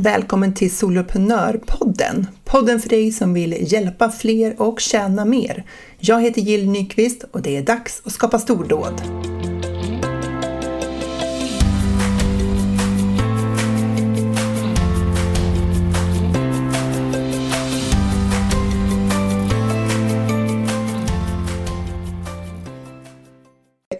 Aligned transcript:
Välkommen 0.00 0.54
till 0.54 0.76
Soloprenörpodden. 0.76 2.26
Podden 2.44 2.80
för 2.80 2.88
dig 2.88 3.12
som 3.12 3.34
vill 3.34 3.72
hjälpa 3.72 4.10
fler 4.10 4.62
och 4.62 4.80
tjäna 4.80 5.24
mer. 5.24 5.64
Jag 5.98 6.22
heter 6.22 6.40
Jill 6.40 6.70
Nyqvist 6.70 7.24
och 7.30 7.42
det 7.42 7.56
är 7.56 7.62
dags 7.62 8.02
att 8.04 8.12
skapa 8.12 8.38
stordåd. 8.38 9.02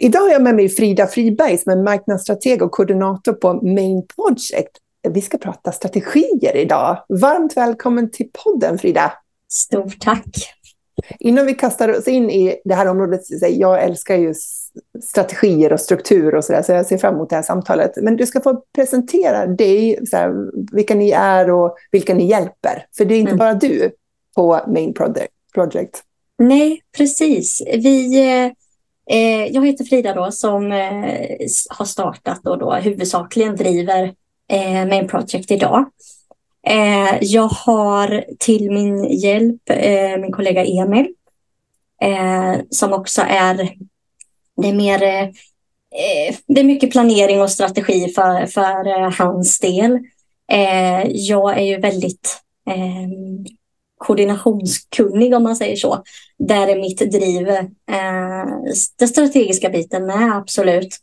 Idag 0.00 0.20
har 0.20 0.30
jag 0.30 0.42
med 0.42 0.54
mig 0.54 0.68
Frida 0.68 1.06
Friberg 1.06 1.58
som 1.58 1.72
är 1.72 1.82
marknadsstrateg 1.82 2.62
och 2.62 2.72
koordinator 2.72 3.32
på 3.32 3.52
Main 3.52 4.06
Project. 4.16 4.70
Vi 5.08 5.20
ska 5.20 5.38
prata 5.38 5.72
strategier 5.72 6.56
idag. 6.56 7.04
Varmt 7.08 7.56
välkommen 7.56 8.10
till 8.10 8.28
podden 8.44 8.78
Frida. 8.78 9.12
Stort 9.48 10.00
tack. 10.00 10.54
Innan 11.18 11.46
vi 11.46 11.54
kastar 11.54 11.98
oss 11.98 12.08
in 12.08 12.30
i 12.30 12.60
det 12.64 12.74
här 12.74 12.88
området, 12.88 13.20
jag 13.50 13.82
älskar 13.82 14.16
ju 14.16 14.34
strategier 15.02 15.72
och 15.72 15.80
struktur 15.80 16.34
och 16.34 16.44
sådär, 16.44 16.62
så 16.62 16.72
jag 16.72 16.86
ser 16.86 16.98
fram 16.98 17.14
emot 17.14 17.30
det 17.30 17.36
här 17.36 17.42
samtalet. 17.42 17.92
Men 18.02 18.16
du 18.16 18.26
ska 18.26 18.40
få 18.40 18.62
presentera 18.74 19.46
dig, 19.46 20.06
så 20.06 20.16
här, 20.16 20.34
vilka 20.76 20.94
ni 20.94 21.10
är 21.10 21.50
och 21.50 21.76
vilka 21.90 22.14
ni 22.14 22.26
hjälper. 22.26 22.86
För 22.96 23.04
det 23.04 23.14
är 23.14 23.18
inte 23.18 23.32
mm. 23.32 23.38
bara 23.38 23.54
du 23.54 23.90
på 24.36 24.60
Main 24.66 24.94
Project. 25.54 26.02
Nej, 26.38 26.82
precis. 26.96 27.62
Vi 27.66 28.28
eh, 28.44 28.52
Eh, 29.10 29.46
jag 29.46 29.66
heter 29.66 29.84
Frida 29.84 30.14
då 30.14 30.30
som 30.30 30.72
eh, 30.72 31.38
har 31.70 31.84
startat 31.84 32.46
och 32.46 32.58
då 32.58 32.72
huvudsakligen 32.74 33.56
driver 33.56 34.14
eh, 34.48 34.86
Main 34.86 35.08
Project 35.08 35.50
idag. 35.50 35.84
Eh, 36.66 37.18
jag 37.20 37.48
har 37.48 38.24
till 38.38 38.70
min 38.70 39.04
hjälp 39.04 39.70
eh, 39.70 40.20
min 40.20 40.32
kollega 40.32 40.64
Emil 40.64 41.14
eh, 42.02 42.56
som 42.70 42.92
också 42.92 43.22
är, 43.28 43.54
det 44.56 44.68
är 44.68 44.74
mer 44.74 45.32
det 46.46 46.60
är 46.60 46.64
mycket 46.64 46.90
planering 46.90 47.42
och 47.42 47.50
strategi 47.50 48.08
för, 48.08 48.46
för 48.46 49.22
hans 49.22 49.58
del. 49.58 49.98
jag 51.06 51.58
är 51.58 51.62
ju 51.62 51.78
väldigt 51.78 52.40
koordinationskunnig 53.98 55.34
om 55.34 55.42
man 55.42 55.56
säger 55.56 55.76
så. 55.76 56.02
Där 56.38 56.68
är 56.68 56.80
mitt 56.80 56.98
driv 56.98 57.48
eh, 57.48 57.66
den 58.98 59.08
strategiska 59.08 59.70
biten 59.70 60.06
med, 60.06 60.36
absolut. 60.36 60.96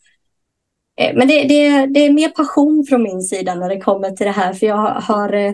Eh, 0.97 1.15
men 1.15 1.27
det, 1.27 1.43
det, 1.43 1.85
det, 1.85 1.99
är 1.99 2.13
mer 2.13 2.29
passion 2.29 2.85
från 2.89 3.03
min 3.03 3.21
sida 3.21 3.55
när 3.55 3.69
det 3.69 3.81
kommer 3.81 4.11
till 4.11 4.25
det 4.25 4.31
här. 4.31 4.53
För 4.53 4.65
jag 4.67 4.77
har, 4.77 5.33
eh, 5.33 5.53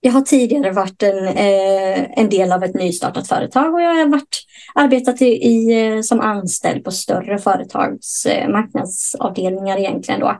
jag 0.00 0.12
har 0.12 0.20
tidigare 0.20 0.72
varit 0.72 1.02
en, 1.02 1.26
eh, 1.26 2.18
en 2.18 2.28
del 2.28 2.52
av 2.52 2.64
ett 2.64 2.74
nystartat 2.74 3.28
företag 3.28 3.74
och 3.74 3.82
jag 3.82 3.94
har 3.94 4.06
varit, 4.06 4.46
arbetat 4.74 5.22
i, 5.22 5.26
i 5.26 6.02
som 6.02 6.20
anställd 6.20 6.84
på 6.84 6.90
större 6.90 7.38
företags 7.38 8.26
marknadsavdelningar 8.48 9.78
egentligen. 9.78 10.20
Då. 10.20 10.36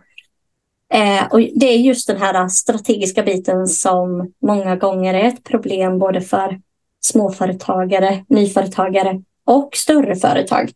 Eh, 0.92 1.27
och 1.30 1.41
det 1.41 1.66
är 1.66 1.78
just 1.78 2.06
den 2.06 2.16
här 2.16 2.48
strategiska 2.48 3.22
biten 3.22 3.66
som 3.66 4.32
många 4.42 4.77
gånger 4.77 5.14
är 5.14 5.25
ett 5.25 5.44
problem 5.44 5.98
både 5.98 6.20
för 6.20 6.60
småföretagare, 7.00 8.25
nyföretagare 8.28 9.22
och 9.44 9.77
större 9.77 10.16
företag. 10.16 10.72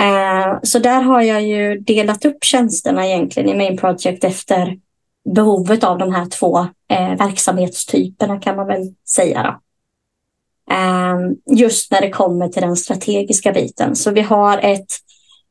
Eh, 0.00 0.58
så 0.62 0.78
där 0.78 1.02
har 1.02 1.22
jag 1.22 1.42
ju 1.42 1.78
delat 1.78 2.24
upp 2.24 2.44
tjänsterna 2.44 3.06
egentligen 3.06 3.48
i 3.48 3.54
Main 3.56 3.76
Project 3.76 4.24
efter 4.24 4.78
behovet 5.34 5.84
av 5.84 5.98
de 5.98 6.14
här 6.14 6.26
två 6.26 6.58
eh, 6.90 7.16
verksamhetstyperna 7.18 8.40
kan 8.40 8.56
man 8.56 8.66
väl 8.66 8.94
säga. 9.08 9.42
Då. 9.42 9.60
Ehm, 10.74 11.36
just 11.58 11.92
när 11.92 12.00
det 12.00 12.10
kommer 12.10 12.48
till 12.48 12.62
den 12.62 12.76
strategiska 12.76 13.52
biten. 13.52 13.96
Så 13.96 14.10
vi 14.10 14.20
har 14.20 14.58
ett 14.58 14.92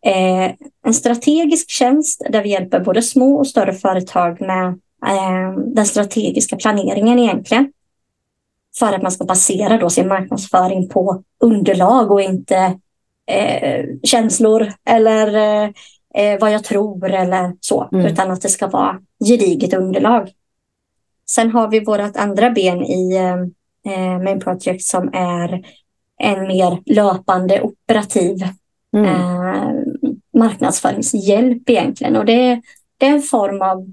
eh, 0.06 0.52
en 0.86 0.94
strategisk 0.94 1.70
tjänst 1.70 2.22
där 2.30 2.44
vi 2.44 2.50
hjälper 2.50 2.80
både 2.80 3.02
små 3.02 3.36
och 3.36 3.47
större 3.47 3.74
företag 3.74 4.41
med 4.41 4.68
ehm, 5.08 5.74
den 5.74 5.86
strategiska 5.86 6.56
planeringen 6.56 7.20
egentligen. 7.20 7.72
För 8.80 8.94
att 8.94 9.02
man 9.02 9.12
ska 9.12 9.25
basera 9.25 9.78
då 9.78 9.90
sin 9.90 10.08
marknadsföring 10.08 10.90
på 10.90 11.24
underlag 11.40 12.12
och 12.12 12.22
inte 12.22 12.80
eh, 13.28 13.86
känslor 14.03 14.74
eller 14.90 15.36
eh, 15.36 15.69
eh, 16.16 16.40
vad 16.40 16.52
jag 16.52 16.63
tror 16.63 17.12
eller 17.12 17.53
så, 17.59 17.90
mm. 17.91 18.06
utan 18.06 18.31
att 18.31 18.41
det 18.41 18.50
ska 18.50 18.68
vara 18.68 19.00
gediget 19.25 19.74
underlag. 19.74 20.31
Sen 21.30 21.52
har 21.52 21.68
vi 21.68 21.80
vårt 21.80 22.16
andra 22.16 22.50
ben 22.50 22.84
i 22.84 23.16
eh, 23.85 24.19
Main 24.19 24.40
Project 24.40 24.84
som 24.84 25.09
är 25.14 25.66
en 26.18 26.47
mer 26.47 26.81
löpande 26.85 27.62
operativ 27.62 28.47
mm. 28.96 29.06
eh, 29.06 29.72
marknadsföringshjälp 30.38 31.69
egentligen. 31.69 32.16
Och 32.16 32.25
det, 32.25 32.62
det 32.97 33.06
är 33.06 33.14
en 33.14 33.22
form 33.22 33.62
av 33.62 33.88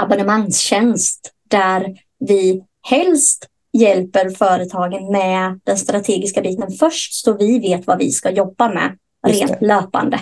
abonnemangstjänst 0.00 1.32
där 1.48 1.96
vi 2.18 2.64
helst 2.88 3.48
hjälper 3.76 4.30
företagen 4.30 5.12
med 5.12 5.60
den 5.64 5.76
strategiska 5.76 6.40
biten 6.40 6.70
först 6.70 7.14
så 7.14 7.36
vi 7.36 7.58
vet 7.58 7.86
vad 7.86 7.98
vi 7.98 8.10
ska 8.10 8.30
jobba 8.30 8.68
med 8.68 8.98
rent 9.26 9.62
löpande. 9.62 10.20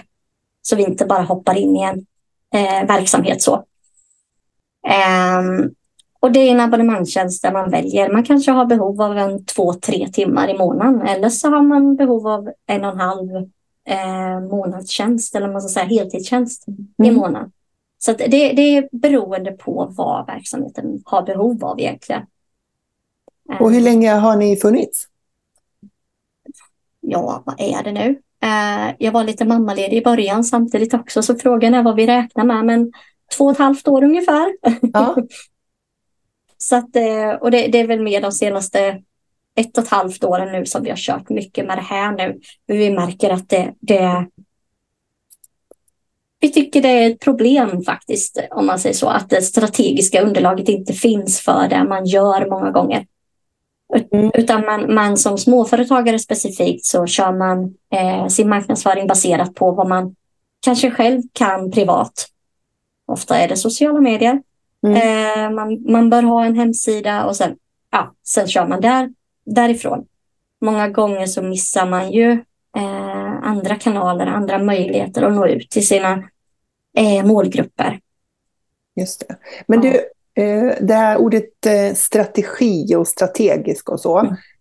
Så 0.63 0.77
vi 0.77 0.83
inte 0.83 1.05
bara 1.05 1.23
hoppar 1.23 1.55
in 1.55 1.77
i 1.77 1.83
en 1.83 2.07
eh, 2.55 2.87
verksamhet 2.87 3.43
så. 3.43 3.65
Um, 5.39 5.75
och 6.21 6.33
det 6.33 6.39
är 6.39 6.51
en 6.51 6.61
abonnemangstjänst 6.61 7.43
där 7.43 7.53
man 7.53 7.71
väljer. 7.71 8.13
Man 8.13 8.25
kanske 8.25 8.51
har 8.51 8.65
behov 8.65 9.03
av 9.03 9.19
en 9.19 9.45
två, 9.45 9.73
tre 9.73 10.09
timmar 10.09 10.49
i 10.49 10.59
månaden 10.59 11.03
eller 11.03 11.29
så 11.29 11.49
har 11.49 11.63
man 11.63 11.97
behov 11.97 12.27
av 12.27 12.51
en 12.67 12.85
och 12.85 12.93
en 12.93 13.01
halv 13.01 13.37
eh, 13.89 14.41
månadstjänst 14.41 15.35
eller 15.35 15.53
man 15.53 15.61
ska 15.61 15.69
säga 15.69 16.01
heltidstjänst 16.01 16.69
mm. 16.69 17.13
i 17.13 17.17
månaden. 17.17 17.53
Så 17.99 18.13
det, 18.13 18.27
det, 18.29 18.77
är 18.77 18.89
beroende 18.93 19.53
på 19.53 19.93
vad 19.97 20.27
verksamheten 20.27 21.03
har 21.05 21.23
behov 21.23 21.65
av 21.65 21.81
egentligen. 21.81 22.23
Och 23.61 23.73
hur 23.73 23.81
länge 23.81 24.13
har 24.13 24.37
ni 24.37 24.57
funnits? 24.57 25.09
Ja, 27.01 27.43
vad 27.47 27.61
är 27.61 27.83
det 27.83 27.93
nu? 27.93 28.21
Eh, 28.43 28.95
jag 28.99 29.13
var 29.13 29.25
lite 29.25 29.45
mammaledig 29.45 29.97
i 29.97 30.03
början 30.03 30.45
samtidigt 30.45 30.95
också, 30.95 31.23
så 31.23 31.35
frågan 31.35 31.75
är 31.75 31.83
vad 31.83 31.97
vi 31.97 32.07
räknar 32.07 32.45
med, 32.45 32.65
men 32.65 32.93
två 33.37 33.45
och 33.45 33.53
ett 33.53 33.59
halvt 33.59 33.89
år 33.89 34.05
ungefär. 34.05 34.53
Ja. 34.93 35.17
så 36.59 36.77
att, 36.77 36.97
eh, 36.97 37.31
och 37.31 37.51
det, 37.51 37.69
det, 37.69 37.79
är 37.79 37.87
väl 37.87 38.03
mer 38.03 38.21
de 38.21 38.33
senaste 38.33 39.03
ett 39.57 39.79
och 39.79 39.85
ett 39.85 39.91
halvt 39.91 40.25
åren 40.25 40.53
nu 40.53 40.67
som 40.67 40.83
vi 40.83 40.91
har 40.91 40.97
kört 40.97 41.29
mycket 41.29 41.67
med 41.67 41.79
det 41.79 41.83
här 41.83 42.13
nu. 42.13 42.41
Vi 42.67 42.91
märker 42.91 43.31
att 43.31 43.49
det, 43.49 43.75
det 43.81 44.27
vi 46.41 46.53
tycker 46.53 46.83
det 46.83 46.89
är 46.89 47.11
ett 47.11 47.21
problem 47.21 47.83
faktiskt, 47.83 48.39
om 48.51 48.67
man 48.67 48.79
säger 48.79 48.95
så, 48.95 49.09
att 49.09 49.31
det 49.31 49.43
strategiska 49.43 50.23
underlaget 50.23 50.69
inte 50.69 50.93
finns 50.93 51.41
för 51.41 51.69
det 51.69 51.85
man 51.85 52.07
gör 52.07 52.51
många 52.51 52.71
gånger. 52.71 53.07
Mm. 54.13 54.31
Utan 54.35 54.65
man, 54.65 54.95
man 54.95 55.17
som 55.17 55.39
småföretagare 55.39 56.19
specifikt 56.19 56.85
så 56.85 57.07
kör 57.07 57.33
man 57.33 57.75
eh, 57.91 58.27
sin 58.27 58.49
marknadsföring 58.49 59.07
baserat 59.07 59.55
på 59.55 59.71
vad 59.71 59.89
man 59.89 60.17
kanske 60.65 60.91
själv 60.91 61.23
kan 61.33 61.71
privat. 61.71 62.29
Ofta 63.07 63.39
är 63.39 63.49
det 63.49 63.57
sociala 63.57 64.01
medier. 64.01 64.43
Mm. 64.87 64.97
Eh, 64.97 65.51
man, 65.51 65.93
man 65.93 66.11
bör 66.11 66.23
ha 66.23 66.45
en 66.45 66.57
hemsida 66.57 67.25
och 67.25 67.37
sen, 67.37 67.57
ja, 67.91 68.15
sen 68.23 68.49
kör 68.49 68.67
man 68.67 68.81
där 68.81 69.11
därifrån. 69.47 70.07
Många 70.61 70.89
gånger 70.89 71.27
så 71.27 71.43
missar 71.43 71.87
man 71.87 72.13
ju 72.13 72.33
eh, 72.77 73.43
andra 73.43 73.77
kanaler, 73.77 74.27
andra 74.27 74.59
möjligheter 74.59 75.23
att 75.23 75.33
nå 75.33 75.47
ut 75.47 75.71
till 75.71 75.87
sina 75.87 76.23
eh, 76.97 77.25
målgrupper. 77.25 78.01
Just 78.97 79.29
det. 79.29 79.37
Men 79.67 79.83
ja. 79.83 79.93
du, 79.93 80.01
det 80.81 80.95
här 80.95 81.17
ordet 81.17 81.67
eh, 81.67 81.95
strategi 81.95 82.95
och 82.97 83.09
strategisk 83.09 83.89
och 83.89 84.01
så. 84.01 84.19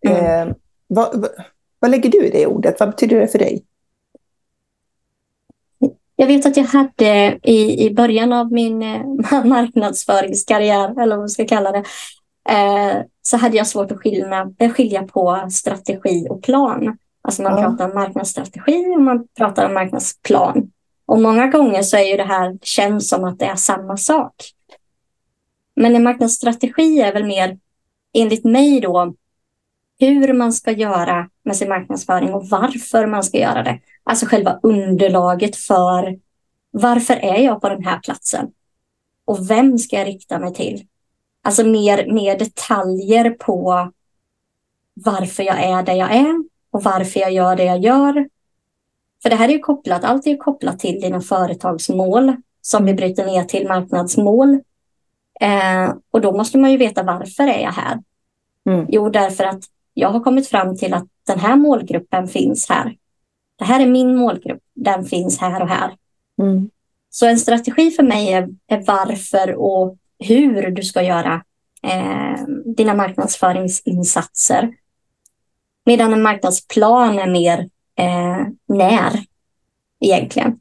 Mm. 0.08 0.48
Eh, 0.50 0.56
vad, 0.88 1.28
vad, 1.80 1.92
lägger 1.92 2.10
du 2.10 2.26
i 2.26 2.30
det 2.30 2.48
ordet? 2.48 2.80
Vad 2.80 2.90
betyder 2.90 3.20
det 3.20 3.28
för 3.28 3.40
dig? 3.40 3.64
Jag 6.16 6.28
vet 6.28 6.46
att 6.46 6.58
jag 6.58 6.64
hade 6.64 7.40
i, 7.44 7.86
i 7.86 7.94
början 7.94 8.34
av 8.34 8.52
min 8.52 8.82
eh, 8.84 9.02
marknadsföringskarriär, 9.46 11.02
eller 11.02 11.16
vad 11.16 11.20
man 11.20 11.30
ska 11.30 11.46
kalla 11.46 11.72
det, 11.72 11.84
eh, 12.50 13.02
så 13.22 13.38
hade 13.38 13.58
jag 13.58 13.68
svårt 13.68 13.92
att 13.92 13.98
skilja, 13.98 14.52
eh, 14.60 14.72
skilja 14.72 15.04
på 15.04 15.48
strategi 15.52 16.28
och 16.30 16.44
plan. 16.44 16.98
Alltså 17.22 17.42
man 17.42 17.58
ja. 17.58 17.64
pratar 17.64 17.90
om 17.90 17.96
marknadsstrategi 17.96 18.94
och 18.96 19.02
man 19.02 19.28
pratar 19.38 19.66
om 19.66 19.74
marknadsplan. 19.74 20.72
Och 21.06 21.22
många 21.22 21.48
gånger 21.48 21.82
så 21.82 21.98
är 21.98 22.04
ju 22.04 22.18
det 22.18 22.24
här, 22.24 22.58
känns 22.62 23.10
som 23.10 23.24
att 23.24 23.40
det 23.40 23.46
är 23.46 23.56
samma 23.56 23.98
sak. 23.98 24.34
Men 25.76 25.96
en 25.96 26.04
marknadsstrategi 26.04 27.02
är 27.02 27.14
väl 27.14 27.26
mer, 27.26 27.60
enligt 28.14 28.44
mig 28.44 28.82
då, 28.82 29.16
hur 30.00 30.34
man 30.34 30.54
ska 30.54 30.72
göra 30.72 31.30
med 31.44 31.56
sin 31.56 31.70
marknadsföring 31.70 32.34
och 32.34 32.50
varför 32.50 33.08
man 33.08 33.24
ska 33.24 33.38
göra 33.38 33.64
det. 33.64 33.80
Alltså 34.04 34.26
själva 34.26 34.60
underlaget 34.64 35.56
för 35.56 36.20
varför 36.72 37.14
är 37.14 37.38
jag 37.38 37.62
på 37.62 37.70
den 37.70 37.84
här 37.84 38.00
platsen? 38.00 38.52
Och 39.26 39.50
vem 39.50 39.78
ska 39.78 39.96
jag 39.96 40.08
rikta 40.08 40.40
mig 40.40 40.54
till? 40.54 40.88
Alltså 41.44 41.64
mer, 41.64 42.14
mer 42.14 42.40
detaljer 42.40 43.30
på 43.30 43.92
varför 44.94 45.44
jag 45.44 45.64
är 45.64 45.84
där 45.84 45.94
jag 45.94 46.16
är 46.16 46.44
och 46.72 46.84
varför 46.84 47.20
jag 47.20 47.32
gör 47.32 47.56
det 47.56 47.64
jag 47.64 47.84
gör. 47.84 48.30
För 49.24 49.30
det 49.30 49.36
här 49.36 49.50
är 49.50 49.54
ju 49.54 49.60
kopplat, 49.60 50.04
allt 50.04 50.26
är 50.26 50.32
ju 50.32 50.38
kopplat 50.38 50.80
till 50.80 51.02
dina 51.02 51.22
företagsmål 51.22 52.36
som 52.62 52.86
vi 52.86 52.94
bryter 52.94 53.26
ner 53.26 53.44
till 53.44 53.68
marknadsmål. 53.68 54.60
Eh, 55.44 55.94
och 56.12 56.22
då 56.22 56.32
måste 56.32 56.58
man 56.58 56.72
ju 56.72 56.78
veta 56.78 57.04
varför 57.04 57.44
är 57.44 57.60
jag 57.60 57.72
här? 57.72 58.00
Mm. 58.70 58.86
Jo, 58.90 59.10
därför 59.10 59.44
att 59.44 59.64
jag 59.94 60.10
har 60.10 60.20
kommit 60.20 60.48
fram 60.48 60.78
till 60.78 60.94
att 60.94 61.08
den 61.28 61.40
här 61.40 61.56
målgruppen 61.56 62.28
finns 62.28 62.70
här. 62.70 62.96
Det 63.56 63.66
här 63.66 63.80
är 63.80 63.86
min 63.86 64.16
målgrupp, 64.16 64.62
den 64.76 65.06
finns 65.06 65.40
här 65.40 65.62
och 65.62 65.68
här. 65.68 65.96
Mm. 66.42 66.70
Så 67.10 67.26
en 67.28 67.40
strategi 67.40 67.92
för 67.92 68.04
mig 68.04 68.34
är, 68.34 68.50
är, 68.68 68.84
varför 68.86 69.56
och 69.56 69.98
hur 70.20 70.72
du 70.72 70.84
ska 70.84 71.02
göra 71.02 71.44
eh, 71.84 72.46
dina 72.66 72.94
marknadsföringsinsatser. 72.94 74.74
Medan 75.86 76.14
en 76.14 76.22
marknadsplan 76.22 77.20
är 77.20 77.28
mer 77.28 77.60
eh, 77.98 78.48
när 78.68 79.24
egentligen. 80.00 80.60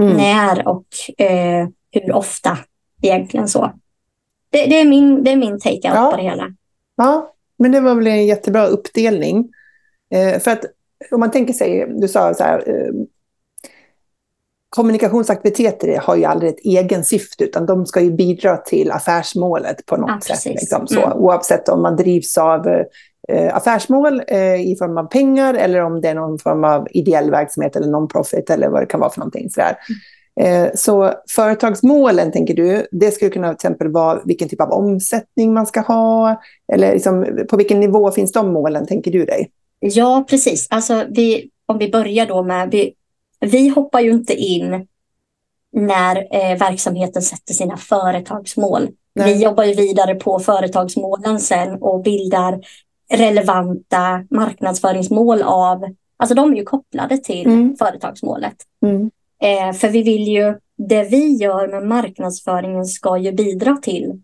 Mm. 0.00 0.16
När 0.16 0.68
och 0.68 0.86
eh, 1.18 1.68
hur 1.90 2.12
ofta 2.12 2.58
egentligen 3.02 3.48
så. 3.48 3.72
Det, 4.50 4.66
det, 4.66 4.80
är 4.80 4.84
min, 4.84 5.24
det 5.24 5.32
är 5.32 5.36
min 5.36 5.58
take-out 5.58 5.80
ja. 5.94 6.10
på 6.10 6.16
det 6.16 6.22
hela. 6.22 6.54
Ja, 6.96 7.34
men 7.58 7.72
det 7.72 7.80
var 7.80 7.94
väl 7.94 8.06
en 8.06 8.26
jättebra 8.26 8.66
uppdelning. 8.66 9.48
Eh, 10.10 10.40
för 10.40 10.50
att 10.50 10.64
om 11.10 11.20
man 11.20 11.30
tänker 11.30 11.52
sig, 11.52 11.86
du 11.88 12.08
sa 12.08 12.34
så 12.34 12.44
här, 12.44 12.58
eh, 12.66 12.92
kommunikationsaktiviteter 14.68 15.98
har 15.98 16.16
ju 16.16 16.24
aldrig 16.24 16.50
ett 16.50 16.64
egen 16.64 17.04
syfte, 17.04 17.44
utan 17.44 17.66
de 17.66 17.86
ska 17.86 18.00
ju 18.00 18.10
bidra 18.10 18.56
till 18.56 18.90
affärsmålet 18.90 19.86
på 19.86 19.96
något 19.96 20.26
ja, 20.28 20.36
sätt. 20.36 20.54
Liksom, 20.54 20.86
så. 20.86 21.04
Mm. 21.04 21.18
Oavsett 21.18 21.68
om 21.68 21.82
man 21.82 21.96
drivs 21.96 22.38
av 22.38 22.66
eh, 23.28 23.56
affärsmål 23.56 24.22
eh, 24.28 24.70
i 24.70 24.76
form 24.78 24.98
av 24.98 25.04
pengar 25.04 25.54
eller 25.54 25.80
om 25.80 26.00
det 26.00 26.08
är 26.08 26.14
någon 26.14 26.38
form 26.38 26.64
av 26.64 26.88
ideell 26.90 27.30
verksamhet 27.30 27.76
eller 27.76 27.88
non-profit 27.88 28.50
eller 28.50 28.68
vad 28.68 28.82
det 28.82 28.86
kan 28.86 29.00
vara 29.00 29.10
för 29.10 29.20
någonting. 29.20 29.50
Sådär. 29.50 29.68
Mm. 29.88 30.00
Eh, 30.40 30.68
så 30.74 31.12
företagsmålen, 31.30 32.32
tänker 32.32 32.54
du, 32.54 32.86
det 32.90 33.10
skulle 33.10 33.30
kunna 33.30 33.48
till 33.48 33.54
exempel 33.54 33.88
vara 33.88 34.20
vilken 34.24 34.48
typ 34.48 34.60
av 34.60 34.70
omsättning 34.70 35.54
man 35.54 35.66
ska 35.66 35.80
ha, 35.80 36.40
eller 36.72 36.92
liksom, 36.92 37.46
på 37.50 37.56
vilken 37.56 37.80
nivå 37.80 38.10
finns 38.10 38.32
de 38.32 38.52
målen, 38.52 38.86
tänker 38.86 39.10
du 39.10 39.24
dig? 39.24 39.50
Ja, 39.80 40.24
precis. 40.28 40.66
Alltså, 40.70 41.04
vi, 41.08 41.50
om 41.66 41.78
vi 41.78 41.90
börjar 41.90 42.26
då 42.26 42.42
med, 42.42 42.70
vi, 42.70 42.94
vi 43.40 43.68
hoppar 43.68 44.00
ju 44.00 44.10
inte 44.10 44.34
in 44.34 44.86
när 45.72 46.16
eh, 46.16 46.58
verksamheten 46.58 47.22
sätter 47.22 47.54
sina 47.54 47.76
företagsmål. 47.76 48.88
Nej. 49.14 49.34
Vi 49.34 49.42
jobbar 49.42 49.64
ju 49.64 49.74
vidare 49.74 50.14
på 50.14 50.38
företagsmålen 50.38 51.40
sen 51.40 51.82
och 51.82 52.02
bildar 52.02 52.60
relevanta 53.12 54.24
marknadsföringsmål 54.30 55.42
av, 55.42 55.84
alltså 56.16 56.34
de 56.34 56.52
är 56.52 56.56
ju 56.56 56.64
kopplade 56.64 57.18
till 57.18 57.46
mm. 57.46 57.76
företagsmålet. 57.76 58.56
Mm. 58.86 59.10
Eh, 59.42 59.72
för 59.72 59.88
vi 59.88 60.02
vill 60.02 60.28
ju, 60.28 60.54
det 60.76 61.02
vi 61.02 61.36
gör 61.36 61.68
med 61.68 61.88
marknadsföringen 61.88 62.84
ska 62.84 63.18
ju 63.18 63.32
bidra 63.32 63.76
till 63.76 64.22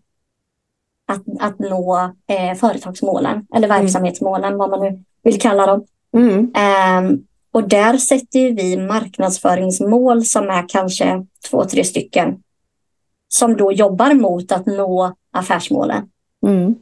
att, 1.07 1.23
att 1.39 1.59
nå 1.59 2.13
eh, 2.27 2.57
företagsmålen 2.57 3.47
eller 3.55 3.67
mm. 3.67 3.81
verksamhetsmålen, 3.81 4.45
mm. 4.45 4.57
vad 4.57 4.69
man 4.69 4.79
nu 4.79 5.03
vill 5.23 5.41
kalla 5.41 5.65
dem. 5.65 5.85
Mm. 6.13 6.51
Eh, 6.55 7.19
och 7.51 7.69
där 7.69 7.97
sätter 7.97 8.51
vi 8.51 8.77
marknadsföringsmål 8.77 10.25
som 10.25 10.49
är 10.49 10.69
kanske 10.69 11.25
två, 11.49 11.65
tre 11.65 11.83
stycken 11.83 12.43
som 13.27 13.57
då 13.57 13.71
jobbar 13.71 14.13
mot 14.13 14.51
att 14.51 14.65
nå 14.65 15.15
affärsmålen. 15.31 16.09
Mm. 16.45 16.75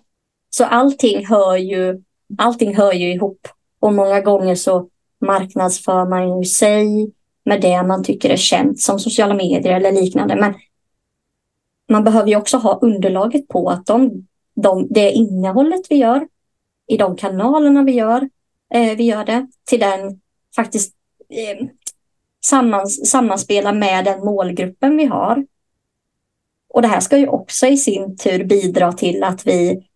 Så 0.50 0.66
allting 0.66 1.26
hör, 1.26 1.58
ju, 1.58 2.04
allting 2.38 2.76
hör 2.76 2.94
ju 2.94 3.14
ihop 3.14 3.48
och 3.80 3.94
många 3.94 4.22
gånger 4.22 4.56
så 4.56 4.90
marknadsför 5.22 6.06
man 6.06 6.38
ju 6.38 6.46
sig 6.46 7.12
med 7.46 7.62
det 7.62 7.84
man 7.84 8.04
tycker 8.04 8.30
är 8.30 8.38
känt 8.38 8.82
som 8.82 9.00
sociala 9.00 9.34
medier 9.34 9.74
eller 9.74 9.92
liknande. 9.92 10.36
Men 10.36 10.54
man 11.90 12.04
behöver 12.04 12.30
ju 12.30 12.36
också 12.36 12.58
ha 12.58 12.80
underlaget 12.82 13.48
på 13.48 13.70
att 13.70 13.86
de, 13.86 14.28
de, 14.56 14.88
det 14.90 15.12
innehållet 15.12 15.82
vi 15.90 15.96
gör 15.96 16.28
i 16.88 16.98
de 16.98 17.16
kanalerna 17.16 17.84
vi 17.84 17.92
gör, 17.92 18.30
eh, 18.74 18.98
vi 18.98 19.04
gör 19.04 19.26
det 19.26 19.48
till 19.66 19.80
den 19.80 20.22
faktiskt 20.56 20.94
eh, 21.30 21.68
sammans, 22.46 23.10
sammanspela 23.10 23.74
med 23.74 24.06
den 24.06 24.26
målgruppen 24.26 24.98
vi 24.98 25.06
har. 25.06 25.46
Och 26.74 26.82
det 26.82 26.88
här 26.88 27.00
ska 27.00 27.18
ju 27.18 27.28
också 27.28 27.68
i 27.68 27.78
sin 27.78 28.18
tur 28.18 28.44
bidra 28.44 28.94
till 28.94 29.24
att 29.24 29.48
vi 29.48 29.88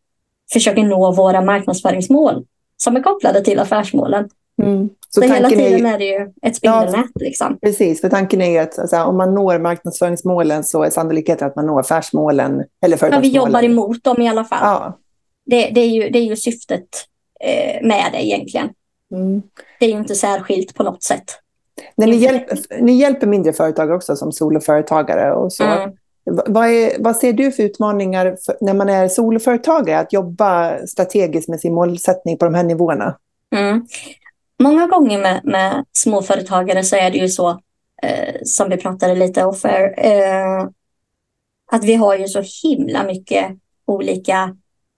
försöker 0.53 0.83
nå 0.83 1.11
våra 1.11 1.41
marknadsföringsmål 1.41 2.45
som 2.77 2.95
är 2.95 3.03
kopplade 3.03 3.43
till 3.43 3.59
affärsmålen. 3.59 4.29
Mm. 4.61 4.89
Så, 5.15 5.21
så 5.21 5.33
hela 5.33 5.49
tiden 5.49 5.85
är, 5.85 5.93
är, 5.93 5.97
det 5.97 6.05
ju 6.05 6.31
ett 6.41 6.55
spindelnät. 6.55 7.05
Ja, 7.13 7.25
liksom. 7.25 7.57
Precis, 7.61 8.01
för 8.01 8.09
tanken 8.09 8.41
är 8.41 8.61
att 8.61 8.79
alltså, 8.79 9.03
om 9.03 9.17
man 9.17 9.33
når 9.33 9.59
marknadsföringsmålen 9.59 10.63
så 10.63 10.83
är 10.83 10.89
sannolikheten 10.89 11.47
att 11.47 11.55
man 11.55 11.65
når 11.65 11.79
affärsmålen 11.79 12.63
eller 12.85 12.97
företagsmålen. 12.97 13.33
Ja, 13.33 13.41
vi 13.41 13.45
jobbar 13.45 13.63
emot 13.63 14.03
dem 14.03 14.21
i 14.21 14.29
alla 14.29 14.43
fall. 14.43 14.59
Ja. 14.61 14.97
Det, 15.45 15.69
det, 15.69 15.81
är, 15.81 15.87
ju, 15.87 16.09
det 16.09 16.19
är 16.19 16.23
ju 16.23 16.35
syftet 16.35 16.87
eh, 17.39 17.87
med 17.87 18.05
det 18.11 18.25
egentligen. 18.25 18.69
Mm. 19.11 19.41
Det 19.79 19.85
är 19.85 19.89
ju 19.89 19.97
inte 19.97 20.15
särskilt 20.15 20.75
på 20.75 20.83
något 20.83 21.03
sätt. 21.03 21.23
När 21.95 22.07
ni, 22.07 22.15
hjälper, 22.15 22.81
ni 22.81 22.91
hjälper 22.91 23.27
mindre 23.27 23.53
företag 23.53 23.91
också 23.91 24.15
som 24.15 24.31
soloföretagare. 24.31 25.33
Och 25.33 25.53
så. 25.53 25.63
Mm. 25.63 25.91
Vad, 26.45 26.67
är, 26.67 26.91
vad 26.99 27.15
ser 27.15 27.33
du 27.33 27.51
för 27.51 27.63
utmaningar 27.63 28.37
för, 28.45 28.57
när 28.61 28.73
man 28.73 28.89
är 28.89 29.07
soloföretagare 29.07 29.99
att 29.99 30.13
jobba 30.13 30.77
strategiskt 30.87 31.49
med 31.49 31.59
sin 31.59 31.73
målsättning 31.73 32.37
på 32.37 32.45
de 32.45 32.53
här 32.53 32.63
nivåerna? 32.63 33.17
Mm. 33.55 33.87
Många 34.63 34.87
gånger 34.87 35.21
med, 35.21 35.41
med 35.43 35.85
småföretagare 35.91 36.83
så 36.83 36.95
är 36.95 37.11
det 37.11 37.17
ju 37.17 37.29
så, 37.29 37.49
eh, 38.03 38.35
som 38.43 38.69
vi 38.69 38.77
pratade 38.77 39.15
lite 39.15 39.45
offer, 39.45 39.93
eh, 39.97 40.67
att 41.71 41.83
vi 41.83 41.95
har 41.95 42.17
ju 42.17 42.27
så 42.27 42.43
himla 42.63 43.03
mycket 43.03 43.45
olika 43.87 44.55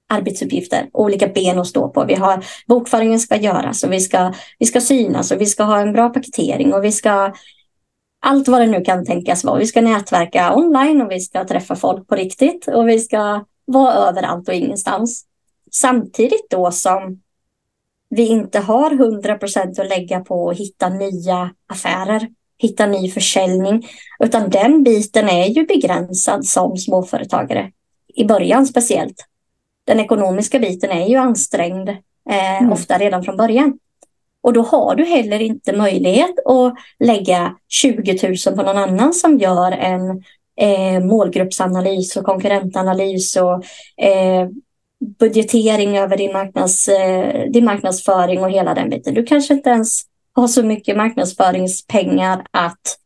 arbetsuppgifter, 0.09 0.89
olika 0.93 1.27
ben 1.27 1.59
att 1.59 1.67
stå 1.67 1.89
på. 1.89 2.05
Vi 2.05 2.15
har 2.15 2.45
bokföringen 2.67 3.19
ska 3.19 3.35
göras 3.35 3.83
och 3.83 3.93
vi 3.93 3.99
ska, 3.99 4.33
vi 4.59 4.65
ska 4.65 4.81
synas 4.81 5.31
och 5.31 5.41
vi 5.41 5.45
ska 5.45 5.63
ha 5.63 5.79
en 5.79 5.93
bra 5.93 6.09
paketering 6.09 6.73
och 6.73 6.83
vi 6.83 6.91
ska 6.91 7.33
allt 8.19 8.47
vad 8.47 8.61
det 8.61 8.67
nu 8.67 8.81
kan 8.81 9.05
tänkas 9.05 9.43
vara. 9.43 9.59
Vi 9.59 9.65
ska 9.65 9.81
nätverka 9.81 10.55
online 10.55 11.01
och 11.01 11.11
vi 11.11 11.19
ska 11.19 11.45
träffa 11.45 11.75
folk 11.75 12.07
på 12.07 12.15
riktigt 12.15 12.67
och 12.67 12.87
vi 12.87 12.99
ska 12.99 13.45
vara 13.65 13.93
överallt 13.93 14.47
och 14.47 14.53
ingenstans. 14.53 15.25
Samtidigt 15.71 16.49
då 16.49 16.71
som 16.71 17.21
vi 18.09 18.27
inte 18.27 18.59
har 18.59 18.91
100 18.91 19.37
procent 19.37 19.79
att 19.79 19.89
lägga 19.89 20.19
på 20.19 20.49
att 20.49 20.57
hitta 20.57 20.89
nya 20.89 21.51
affärer, 21.67 22.27
hitta 22.57 22.85
ny 22.85 23.09
försäljning, 23.09 23.87
utan 24.23 24.49
den 24.49 24.83
biten 24.83 25.29
är 25.29 25.47
ju 25.47 25.65
begränsad 25.65 26.45
som 26.45 26.77
småföretagare. 26.77 27.71
I 28.15 28.25
början 28.25 28.65
speciellt. 28.65 29.25
Den 29.85 29.99
ekonomiska 29.99 30.59
biten 30.59 30.91
är 30.91 31.07
ju 31.07 31.15
ansträngd, 31.15 31.89
eh, 32.29 32.57
mm. 32.57 32.71
ofta 32.71 32.97
redan 32.97 33.23
från 33.23 33.37
början. 33.37 33.79
Och 34.41 34.53
då 34.53 34.61
har 34.61 34.95
du 34.95 35.05
heller 35.05 35.39
inte 35.39 35.77
möjlighet 35.77 36.45
att 36.45 36.73
lägga 36.99 37.55
20 37.67 38.37
000 38.47 38.55
på 38.55 38.63
någon 38.63 38.77
annan 38.77 39.13
som 39.13 39.37
gör 39.37 39.71
en 39.71 40.23
eh, 40.61 41.05
målgruppsanalys 41.05 42.17
och 42.17 42.25
konkurrentanalys 42.25 43.35
och 43.35 43.63
eh, 44.05 44.47
budgetering 45.19 45.97
över 45.97 46.17
din, 46.17 46.33
marknads, 46.33 46.87
eh, 46.87 47.49
din 47.49 47.65
marknadsföring 47.65 48.43
och 48.43 48.51
hela 48.51 48.73
den 48.73 48.89
biten. 48.89 49.13
Du 49.13 49.23
kanske 49.23 49.53
inte 49.53 49.69
ens 49.69 50.01
har 50.33 50.47
så 50.47 50.63
mycket 50.63 50.97
marknadsföringspengar 50.97 52.45
att 52.51 52.97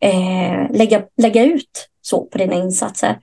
eh, 0.00 0.76
lägga, 0.76 1.02
lägga 1.16 1.44
ut 1.44 1.88
så 2.02 2.24
på 2.24 2.38
dina 2.38 2.54
insatser. 2.54 3.18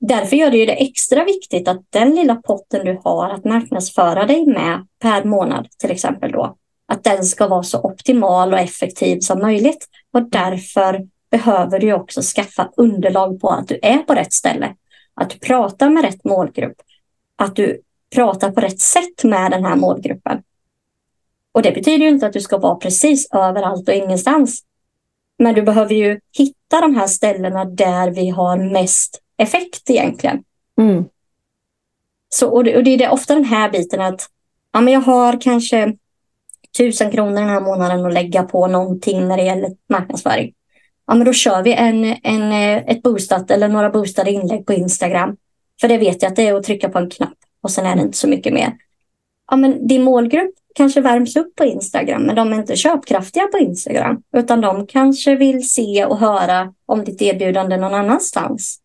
Därför 0.00 0.36
gör 0.36 0.50
det 0.50 0.56
ju 0.56 0.66
det 0.66 0.82
extra 0.82 1.24
viktigt 1.24 1.68
att 1.68 1.80
den 1.90 2.14
lilla 2.14 2.34
potten 2.34 2.84
du 2.84 3.00
har 3.04 3.30
att 3.30 3.44
marknadsföra 3.44 4.26
dig 4.26 4.46
med 4.46 4.86
per 5.02 5.24
månad 5.24 5.68
till 5.78 5.90
exempel 5.90 6.32
då, 6.32 6.56
att 6.88 7.04
den 7.04 7.24
ska 7.24 7.48
vara 7.48 7.62
så 7.62 7.80
optimal 7.80 8.52
och 8.52 8.58
effektiv 8.58 9.20
som 9.20 9.38
möjligt. 9.38 9.86
Och 10.12 10.30
därför 10.30 11.06
behöver 11.30 11.78
du 11.78 11.92
också 11.92 12.20
skaffa 12.22 12.70
underlag 12.76 13.40
på 13.40 13.48
att 13.48 13.68
du 13.68 13.78
är 13.82 13.98
på 13.98 14.14
rätt 14.14 14.32
ställe. 14.32 14.74
Att 15.14 15.30
du 15.30 15.38
pratar 15.38 15.90
med 15.90 16.04
rätt 16.04 16.24
målgrupp. 16.24 16.76
Att 17.36 17.56
du 17.56 17.80
pratar 18.14 18.50
på 18.50 18.60
rätt 18.60 18.80
sätt 18.80 19.24
med 19.24 19.50
den 19.50 19.64
här 19.64 19.76
målgruppen. 19.76 20.42
Och 21.52 21.62
det 21.62 21.72
betyder 21.72 22.06
inte 22.06 22.26
att 22.26 22.32
du 22.32 22.40
ska 22.40 22.58
vara 22.58 22.76
precis 22.76 23.28
överallt 23.32 23.88
och 23.88 23.94
ingenstans. 23.94 24.62
Men 25.38 25.54
du 25.54 25.62
behöver 25.62 25.94
ju 25.94 26.20
hitta 26.38 26.80
de 26.80 26.96
här 26.96 27.06
ställena 27.06 27.64
där 27.64 28.10
vi 28.10 28.28
har 28.28 28.56
mest 28.72 29.22
effekt 29.36 29.90
egentligen. 29.90 30.44
Mm. 30.80 31.04
Så, 32.28 32.48
och 32.48 32.64
det, 32.64 32.76
och 32.76 32.84
det 32.84 33.04
är 33.04 33.10
ofta 33.10 33.34
den 33.34 33.44
här 33.44 33.70
biten 33.70 34.00
att 34.00 34.28
ja, 34.72 34.80
men 34.80 34.92
jag 34.92 35.00
har 35.00 35.40
kanske 35.40 35.96
tusen 36.78 37.10
kronor 37.10 37.34
den 37.34 37.48
här 37.48 37.60
månaden 37.60 38.06
att 38.06 38.12
lägga 38.12 38.42
på 38.42 38.66
någonting 38.66 39.28
när 39.28 39.36
det 39.36 39.42
gäller 39.42 39.70
marknadsföring. 39.88 40.52
Ja, 41.06 41.14
men 41.14 41.26
då 41.26 41.32
kör 41.32 41.62
vi 41.62 41.74
en, 41.74 42.16
en, 42.22 42.52
ett 42.52 43.02
boostat 43.02 43.50
eller 43.50 43.68
några 43.68 43.90
boostade 43.90 44.30
inlägg 44.30 44.66
på 44.66 44.72
Instagram 44.72 45.36
För 45.82 45.88
det 45.88 45.98
vet 45.98 46.22
jag 46.22 46.30
att 46.30 46.36
det 46.36 46.48
är 46.48 46.54
att 46.54 46.64
trycka 46.64 46.88
på 46.88 46.98
en 46.98 47.10
knapp 47.10 47.38
och 47.60 47.70
sen 47.70 47.86
är 47.86 47.96
det 47.96 48.02
inte 48.02 48.18
så 48.18 48.28
mycket 48.28 48.52
mer. 48.52 48.76
Ja, 49.50 49.56
men 49.56 49.86
din 49.86 50.02
målgrupp 50.02 50.54
kanske 50.74 51.00
värms 51.00 51.36
upp 51.36 51.56
på 51.56 51.64
Instagram, 51.64 52.22
men 52.22 52.36
de 52.36 52.52
är 52.52 52.56
inte 52.56 52.76
köpkraftiga 52.76 53.46
på 53.46 53.58
Instagram, 53.58 54.22
utan 54.36 54.60
de 54.60 54.86
kanske 54.86 55.36
vill 55.36 55.70
se 55.70 56.04
och 56.04 56.18
höra 56.18 56.74
om 56.86 57.04
ditt 57.04 57.22
erbjudande 57.22 57.76
någon 57.76 57.94
annanstans. 57.94 58.80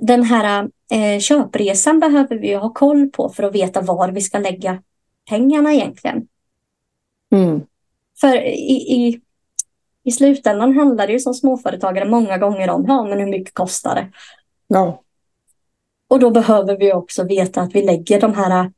Den 0.00 0.22
här 0.22 0.70
eh, 0.90 1.20
köpresan 1.20 2.00
behöver 2.00 2.36
vi 2.36 2.54
ha 2.54 2.72
koll 2.72 3.10
på 3.10 3.28
för 3.28 3.42
att 3.42 3.54
veta 3.54 3.80
var 3.80 4.08
vi 4.08 4.20
ska 4.20 4.38
lägga 4.38 4.82
pengarna 5.28 5.72
egentligen. 5.72 6.26
Mm. 7.32 7.62
För 8.20 8.36
i, 8.46 8.72
i, 8.72 9.20
i 10.04 10.12
slutändan 10.12 10.76
handlar 10.76 11.06
det 11.06 11.12
ju 11.12 11.20
som 11.20 11.34
småföretagare 11.34 12.04
många 12.04 12.38
gånger 12.38 12.70
om 12.70 12.84
ja, 12.88 13.04
men 13.04 13.18
hur 13.18 13.26
mycket 13.26 13.54
kostar 13.54 13.94
det. 13.94 14.06
Ja. 14.68 15.03
Och 16.08 16.18
då 16.18 16.30
behöver 16.30 16.76
vi 16.76 16.92
också 16.92 17.24
veta 17.24 17.60
att 17.60 17.74
vi 17.74 17.82
lägger 17.82 18.20
de 18.20 18.34
här 18.34 18.70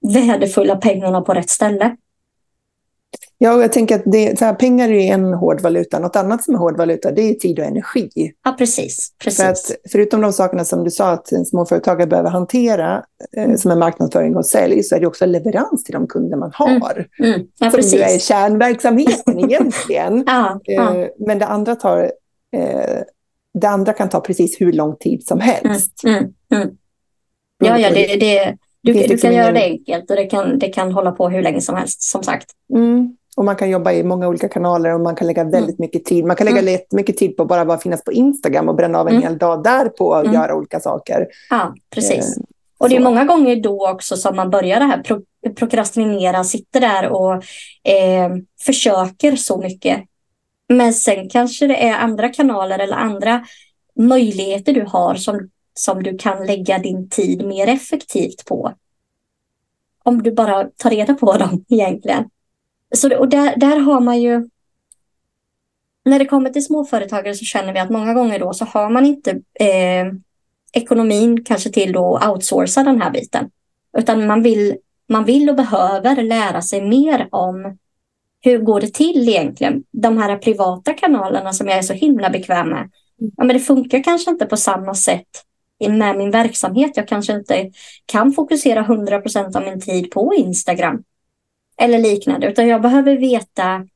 värdefulla 0.00 0.76
pengarna 0.76 1.20
på 1.20 1.34
rätt 1.34 1.50
ställe. 1.50 1.96
Ja, 3.40 3.60
jag 3.60 3.72
tänker 3.72 3.94
att 3.94 4.02
det, 4.04 4.40
här, 4.40 4.54
pengar 4.54 4.90
är 4.90 5.14
en 5.14 5.34
hård 5.34 5.60
valuta. 5.60 5.98
Något 5.98 6.16
annat 6.16 6.44
som 6.44 6.54
är 6.54 6.58
hård 6.58 6.76
valuta 6.76 7.12
det 7.12 7.22
är 7.22 7.34
tid 7.34 7.58
och 7.58 7.64
energi. 7.64 8.32
Ja, 8.44 8.54
precis. 8.58 9.12
precis. 9.18 9.42
För 9.42 9.50
att, 9.50 9.90
förutom 9.92 10.20
de 10.20 10.32
sakerna 10.32 10.64
som 10.64 10.84
du 10.84 10.90
sa 10.90 11.10
att 11.10 11.32
en 11.32 11.44
småföretagare 11.44 12.06
behöver 12.06 12.30
hantera 12.30 13.04
eh, 13.36 13.44
mm. 13.44 13.58
som 13.58 13.70
är 13.70 13.76
marknadsföring 13.76 14.36
och 14.36 14.46
sälj 14.46 14.82
så 14.82 14.96
är 14.96 15.00
det 15.00 15.06
också 15.06 15.26
leverans 15.26 15.84
till 15.84 15.92
de 15.92 16.06
kunder 16.06 16.36
man 16.36 16.52
mm. 16.68 16.82
har. 16.82 17.08
Mm. 17.18 17.32
Mm. 17.34 17.46
Ja, 17.58 17.70
som 17.70 17.76
precis. 17.78 17.94
ju 17.94 18.00
är 18.00 18.18
kärnverksamheten 18.18 19.38
egentligen. 19.50 20.24
ja, 20.26 20.60
ja. 20.64 20.96
Eh, 20.96 21.08
men 21.18 21.38
det 21.38 21.46
andra, 21.46 21.76
tar, 21.76 22.12
eh, 22.56 23.00
det 23.54 23.68
andra 23.68 23.92
kan 23.92 24.08
ta 24.08 24.20
precis 24.20 24.60
hur 24.60 24.72
lång 24.72 24.96
tid 24.96 25.26
som 25.26 25.40
helst. 25.40 26.04
Mm. 26.04 26.24
Mm. 26.52 26.68
Ja, 27.64 27.78
ja, 27.78 27.90
det, 27.90 28.16
det, 28.16 28.56
du, 28.82 28.92
du 28.92 28.98
liksom 28.98 29.18
kan 29.18 29.34
göra 29.36 29.52
det 29.52 29.64
enkelt 29.64 30.10
och 30.10 30.16
det 30.16 30.26
kan, 30.26 30.58
det 30.58 30.68
kan 30.68 30.92
hålla 30.92 31.12
på 31.12 31.28
hur 31.28 31.42
länge 31.42 31.60
som 31.60 31.76
helst, 31.76 32.02
som 32.02 32.22
sagt. 32.22 32.50
Mm. 32.74 33.16
Och 33.36 33.44
man 33.44 33.56
kan 33.56 33.70
jobba 33.70 33.92
i 33.92 34.04
många 34.04 34.28
olika 34.28 34.48
kanaler 34.48 34.94
och 34.94 35.00
man 35.00 35.16
kan 35.16 35.26
lägga 35.26 35.44
väldigt 35.44 35.78
mm. 35.78 35.86
mycket 35.86 36.04
tid. 36.04 36.24
Man 36.24 36.36
kan 36.36 36.44
lägga 36.44 36.58
mm. 36.58 36.80
mycket 36.92 37.16
tid 37.16 37.36
på 37.36 37.42
att 37.42 37.48
bara, 37.48 37.64
bara 37.64 37.78
finnas 37.78 38.04
på 38.04 38.12
Instagram 38.12 38.68
och 38.68 38.74
bränna 38.74 38.98
av 38.98 39.08
en 39.08 39.14
mm. 39.14 39.22
hel 39.22 39.38
dag 39.38 39.62
där 39.64 39.88
på 39.88 40.14
att 40.14 40.24
mm. 40.24 40.34
göra 40.34 40.54
olika 40.54 40.80
saker. 40.80 41.26
Ja, 41.50 41.74
precis. 41.94 42.36
Eh, 42.36 42.42
och 42.78 42.88
det 42.88 42.96
är 42.96 43.00
många 43.00 43.24
gånger 43.24 43.56
då 43.56 43.90
också 43.90 44.16
som 44.16 44.36
man 44.36 44.50
börjar 44.50 44.80
det 44.80 44.86
här 44.86 45.02
pro 45.02 45.20
prokrastinera, 45.56 46.44
sitter 46.44 46.80
där 46.80 47.08
och 47.08 47.32
eh, 47.92 48.30
försöker 48.60 49.36
så 49.36 49.58
mycket. 49.58 50.00
Men 50.68 50.94
sen 50.94 51.28
kanske 51.28 51.66
det 51.66 51.88
är 51.88 51.98
andra 51.98 52.28
kanaler 52.28 52.78
eller 52.78 52.96
andra 52.96 53.46
möjligheter 53.96 54.72
du 54.72 54.82
har 54.82 55.14
som 55.14 55.48
som 55.78 56.02
du 56.02 56.18
kan 56.18 56.46
lägga 56.46 56.78
din 56.78 57.08
tid 57.08 57.46
mer 57.46 57.68
effektivt 57.68 58.44
på. 58.44 58.74
Om 60.02 60.22
du 60.22 60.32
bara 60.32 60.64
tar 60.64 60.90
reda 60.90 61.14
på 61.14 61.36
dem 61.36 61.64
egentligen. 61.68 62.30
Så, 62.94 63.18
och 63.18 63.28
där, 63.28 63.56
där 63.56 63.78
har 63.78 64.00
man 64.00 64.20
ju... 64.20 64.48
När 66.04 66.18
det 66.18 66.24
kommer 66.24 66.50
till 66.50 66.64
småföretagare 66.64 67.34
så 67.34 67.44
känner 67.44 67.72
vi 67.72 67.78
att 67.78 67.90
många 67.90 68.14
gånger 68.14 68.38
då 68.38 68.52
så 68.52 68.64
har 68.64 68.90
man 68.90 69.06
inte 69.06 69.30
eh, 69.54 70.06
ekonomin 70.72 71.44
kanske 71.44 71.70
till 71.70 71.96
att 71.96 72.28
outsourca 72.28 72.82
den 72.82 73.02
här 73.02 73.10
biten. 73.10 73.50
Utan 73.98 74.26
man 74.26 74.42
vill, 74.42 74.76
man 75.08 75.24
vill 75.24 75.50
och 75.50 75.56
behöver 75.56 76.22
lära 76.22 76.62
sig 76.62 76.88
mer 76.88 77.28
om 77.30 77.78
hur 78.48 78.58
går 78.58 78.80
det 78.80 78.94
till 78.94 79.28
egentligen? 79.28 79.84
De 79.90 80.18
här 80.18 80.36
privata 80.36 80.92
kanalerna 80.92 81.52
som 81.52 81.68
jag 81.68 81.78
är 81.78 81.82
så 81.82 81.92
himla 81.92 82.30
bekväm 82.30 82.68
med. 82.68 82.90
Ja, 83.36 83.44
men 83.44 83.48
det 83.48 83.60
funkar 83.60 84.02
kanske 84.02 84.30
inte 84.30 84.46
på 84.46 84.56
samma 84.56 84.94
sätt 84.94 85.44
med 85.88 86.18
min 86.18 86.30
verksamhet. 86.30 86.96
Jag 86.96 87.08
kanske 87.08 87.32
inte 87.32 87.70
kan 88.06 88.32
fokusera 88.32 88.80
100 88.80 89.20
procent 89.20 89.56
av 89.56 89.62
min 89.62 89.80
tid 89.80 90.10
på 90.10 90.34
Instagram 90.34 91.02
eller 91.76 91.98
liknande, 91.98 92.46
utan 92.46 92.68
jag 92.68 92.82
behöver 92.82 93.16
veta 93.16 93.86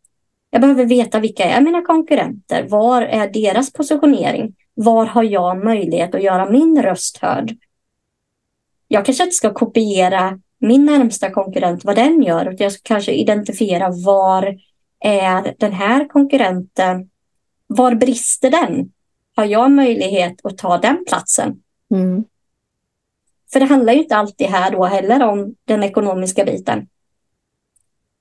jag 0.54 0.60
behöver 0.60 0.84
veta 0.84 1.20
vilka 1.20 1.44
är 1.44 1.60
mina 1.60 1.82
konkurrenter. 1.82 2.68
Var 2.68 3.02
är 3.02 3.28
deras 3.28 3.72
positionering? 3.72 4.54
Var 4.74 5.06
har 5.06 5.22
jag 5.22 5.64
möjlighet 5.64 6.14
att 6.14 6.22
göra 6.22 6.50
min 6.50 6.82
röst 6.82 7.18
hörd? 7.18 7.56
Jag 8.88 9.04
kanske 9.04 9.24
inte 9.24 9.36
ska 9.36 9.54
kopiera 9.54 10.38
min 10.62 10.84
närmsta 10.84 11.30
konkurrent, 11.30 11.84
vad 11.84 11.96
den 11.96 12.22
gör, 12.22 12.42
utan 12.42 12.64
jag 12.64 12.72
ska 12.72 12.80
kanske 12.84 13.12
identifiera 13.12 13.90
var 13.90 14.56
är 15.00 15.54
den 15.58 15.72
här 15.72 16.08
konkurrenten? 16.08 17.10
Var 17.66 17.94
brister 17.94 18.50
den? 18.50 18.92
Har 19.36 19.44
jag 19.44 19.70
möjlighet 19.70 20.46
att 20.46 20.58
ta 20.58 20.78
den 20.78 21.04
platsen? 21.08 21.62
Mm. 21.94 22.24
För 23.52 23.60
det 23.60 23.66
handlar 23.66 23.92
ju 23.92 23.98
inte 23.98 24.16
alltid 24.16 24.46
här 24.46 24.70
då 24.70 24.84
heller 24.84 25.22
om 25.22 25.54
den 25.64 25.82
ekonomiska 25.82 26.44
biten. 26.44 26.88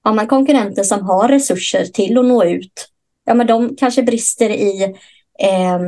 Har 0.03 0.13
man 0.13 0.27
konkurrenter 0.27 0.83
som 0.83 1.01
har 1.01 1.27
resurser 1.27 1.85
till 1.85 2.17
att 2.17 2.25
nå 2.25 2.43
ut, 2.43 2.89
ja 3.25 3.33
men 3.33 3.47
de 3.47 3.75
kanske 3.75 4.03
brister 4.03 4.49
i 4.49 4.83
eh, 5.39 5.79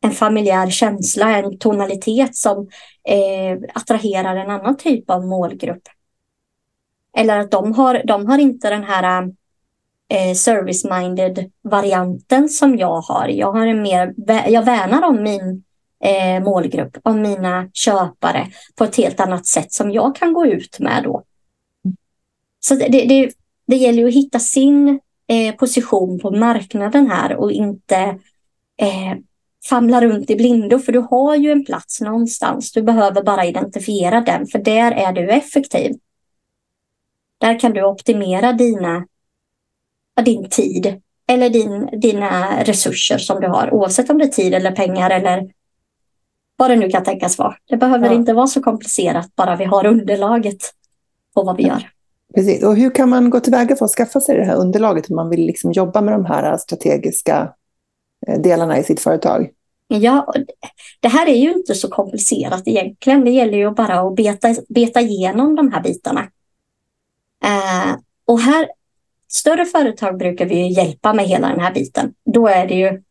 en 0.00 0.10
familjär 0.10 0.70
känsla, 0.70 1.38
en 1.38 1.58
tonalitet 1.58 2.36
som 2.36 2.68
eh, 3.08 3.58
attraherar 3.74 4.36
en 4.36 4.50
annan 4.50 4.76
typ 4.76 5.10
av 5.10 5.26
målgrupp. 5.26 5.82
Eller 7.16 7.38
att 7.38 7.50
de 7.50 7.72
har, 7.72 8.02
de 8.04 8.26
har 8.26 8.38
inte 8.38 8.70
den 8.70 8.84
här 8.84 9.22
eh, 10.08 10.34
service-minded 10.34 11.50
varianten 11.62 12.48
som 12.48 12.78
jag 12.78 13.00
har. 13.00 13.28
Jag, 13.28 13.52
har 13.52 13.66
en 13.66 13.82
mer, 13.82 14.14
jag 14.48 14.64
värnar 14.64 15.02
om 15.02 15.22
min 15.22 15.64
eh, 16.04 16.44
målgrupp, 16.44 16.96
om 17.02 17.22
mina 17.22 17.70
köpare 17.72 18.46
på 18.76 18.84
ett 18.84 18.96
helt 18.96 19.20
annat 19.20 19.46
sätt 19.46 19.72
som 19.72 19.90
jag 19.90 20.16
kan 20.16 20.32
gå 20.32 20.46
ut 20.46 20.78
med 20.80 21.02
då. 21.04 21.24
Så 22.60 22.74
det, 22.74 22.88
det, 22.88 23.32
det 23.66 23.76
gäller 23.76 23.98
ju 23.98 24.08
att 24.08 24.14
hitta 24.14 24.38
sin 24.38 25.00
eh, 25.28 25.54
position 25.54 26.18
på 26.20 26.30
marknaden 26.30 27.10
här 27.10 27.36
och 27.36 27.52
inte 27.52 27.96
eh, 28.80 29.14
famla 29.68 30.00
runt 30.00 30.30
i 30.30 30.36
blindo, 30.36 30.78
för 30.78 30.92
du 30.92 30.98
har 30.98 31.36
ju 31.36 31.52
en 31.52 31.64
plats 31.64 32.00
någonstans. 32.00 32.72
Du 32.72 32.82
behöver 32.82 33.22
bara 33.22 33.44
identifiera 33.44 34.20
den, 34.20 34.46
för 34.46 34.58
där 34.58 34.92
är 34.92 35.12
du 35.12 35.30
effektiv. 35.30 35.96
Där 37.38 37.58
kan 37.58 37.72
du 37.72 37.84
optimera 37.84 38.52
dina, 38.52 39.06
din 40.24 40.48
tid 40.48 41.00
eller 41.26 41.50
din, 41.50 42.00
dina 42.00 42.62
resurser 42.64 43.18
som 43.18 43.40
du 43.40 43.48
har, 43.48 43.74
oavsett 43.74 44.10
om 44.10 44.18
det 44.18 44.24
är 44.24 44.28
tid 44.28 44.54
eller 44.54 44.70
pengar 44.70 45.10
eller 45.10 45.50
vad 46.56 46.70
det 46.70 46.76
nu 46.76 46.90
kan 46.90 47.04
tänkas 47.04 47.38
vara. 47.38 47.56
Det 47.68 47.76
behöver 47.76 48.06
ja. 48.06 48.12
inte 48.12 48.32
vara 48.32 48.46
så 48.46 48.62
komplicerat, 48.62 49.36
bara 49.36 49.56
vi 49.56 49.64
har 49.64 49.86
underlaget 49.86 50.74
på 51.34 51.42
vad 51.42 51.56
vi 51.56 51.62
gör. 51.62 51.90
Precis. 52.34 52.64
Och 52.64 52.76
hur 52.76 52.90
kan 52.90 53.08
man 53.08 53.30
gå 53.30 53.40
tillväga 53.40 53.76
för 53.76 53.84
att 53.84 53.90
skaffa 53.90 54.20
sig 54.20 54.36
det 54.36 54.44
här 54.44 54.56
underlaget 54.56 55.10
om 55.10 55.16
man 55.16 55.30
vill 55.30 55.46
liksom 55.46 55.72
jobba 55.72 56.00
med 56.00 56.14
de 56.14 56.24
här 56.24 56.56
strategiska 56.56 57.52
eh, 58.26 58.40
delarna 58.40 58.78
i 58.78 58.84
sitt 58.84 59.00
företag? 59.00 59.50
Ja, 59.88 60.34
det 61.00 61.08
här 61.08 61.26
är 61.26 61.36
ju 61.36 61.52
inte 61.52 61.74
så 61.74 61.88
komplicerat 61.88 62.62
egentligen. 62.68 63.24
Det 63.24 63.30
gäller 63.30 63.58
ju 63.58 63.70
bara 63.70 64.00
att 64.00 64.14
beta, 64.14 64.54
beta 64.68 65.00
igenom 65.00 65.56
de 65.56 65.72
här 65.72 65.82
bitarna. 65.82 66.20
Eh, 67.44 67.96
och 68.24 68.40
här, 68.40 68.68
större 69.28 69.64
företag 69.64 70.18
brukar 70.18 70.46
vi 70.46 70.72
hjälpa 70.72 71.12
med 71.12 71.24
hela 71.24 71.48
den 71.48 71.60
här 71.60 71.74
biten. 71.74 72.14
Då 72.24 72.48
är 72.48 72.66
det 72.66 72.74
ju 72.74 73.02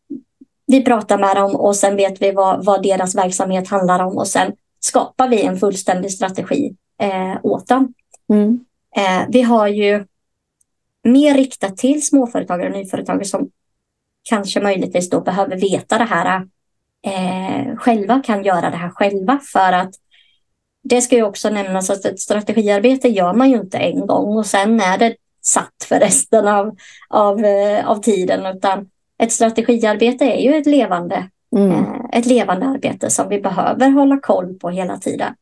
vi 0.67 0.83
pratar 0.83 1.17
med 1.17 1.35
dem 1.35 1.55
och 1.55 1.75
sen 1.75 1.95
vet 1.95 2.21
vi 2.21 2.31
vad, 2.31 2.65
vad 2.65 2.83
deras 2.83 3.15
verksamhet 3.15 3.67
handlar 3.67 4.03
om 4.03 4.17
och 4.17 4.27
sen 4.27 4.51
skapar 4.79 5.29
vi 5.29 5.41
en 5.41 5.57
fullständig 5.57 6.11
strategi 6.11 6.75
eh, 7.01 7.37
åt 7.43 7.67
dem. 7.67 7.93
Mm. 8.29 8.65
Eh, 8.95 9.27
vi 9.29 9.41
har 9.41 9.67
ju 9.67 10.05
mer 11.03 11.33
riktat 11.33 11.77
till 11.77 12.05
småföretagare 12.05 12.69
och 12.69 12.77
nyföretagare 12.77 13.25
som 13.25 13.49
kanske 14.29 14.61
möjligtvis 14.61 15.09
då 15.09 15.21
behöver 15.21 15.57
veta 15.57 15.97
det 15.97 16.03
här 16.03 16.47
eh, 17.07 17.75
själva, 17.75 18.21
kan 18.25 18.43
göra 18.43 18.69
det 18.69 18.77
här 18.77 18.89
själva 18.89 19.39
för 19.53 19.73
att 19.73 19.91
det 20.83 21.01
ska 21.01 21.15
ju 21.15 21.23
också 21.23 21.49
nämnas 21.49 21.89
att 21.89 22.05
ett 22.05 22.19
strategiarbete 22.19 23.07
gör 23.07 23.33
man 23.33 23.49
ju 23.49 23.57
inte 23.57 23.77
en 23.77 24.07
gång 24.07 24.37
och 24.37 24.45
sen 24.45 24.81
är 24.81 24.97
det 24.97 25.15
satt 25.41 25.83
för 25.83 25.99
resten 25.99 26.47
av, 26.47 26.75
av, 27.09 27.45
eh, 27.45 27.89
av 27.89 28.01
tiden 28.01 28.45
utan 28.45 28.89
ett 29.17 29.31
strategiarbete 29.31 30.25
är 30.25 30.41
ju 30.41 30.55
ett 30.55 30.65
levande, 30.65 31.29
mm. 31.55 31.71
eh, 31.71 32.19
ett 32.19 32.25
levande 32.25 32.65
arbete 32.65 33.09
som 33.09 33.29
vi 33.29 33.41
behöver 33.41 33.89
hålla 33.89 34.19
koll 34.19 34.53
på 34.53 34.69
hela 34.69 34.97
tiden. 34.97 35.33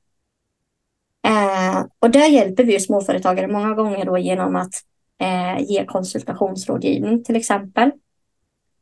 Eh, 1.28 1.86
och 2.00 2.10
där 2.10 2.28
hjälper 2.28 2.64
vi 2.64 2.80
småföretagare 2.80 3.48
många 3.48 3.74
gånger 3.74 4.06
då 4.06 4.18
genom 4.18 4.56
att 4.56 4.74
eh, 5.22 5.62
ge 5.62 5.86
konsultationsrådgivning 5.86 7.24
till 7.24 7.36
exempel. 7.36 7.92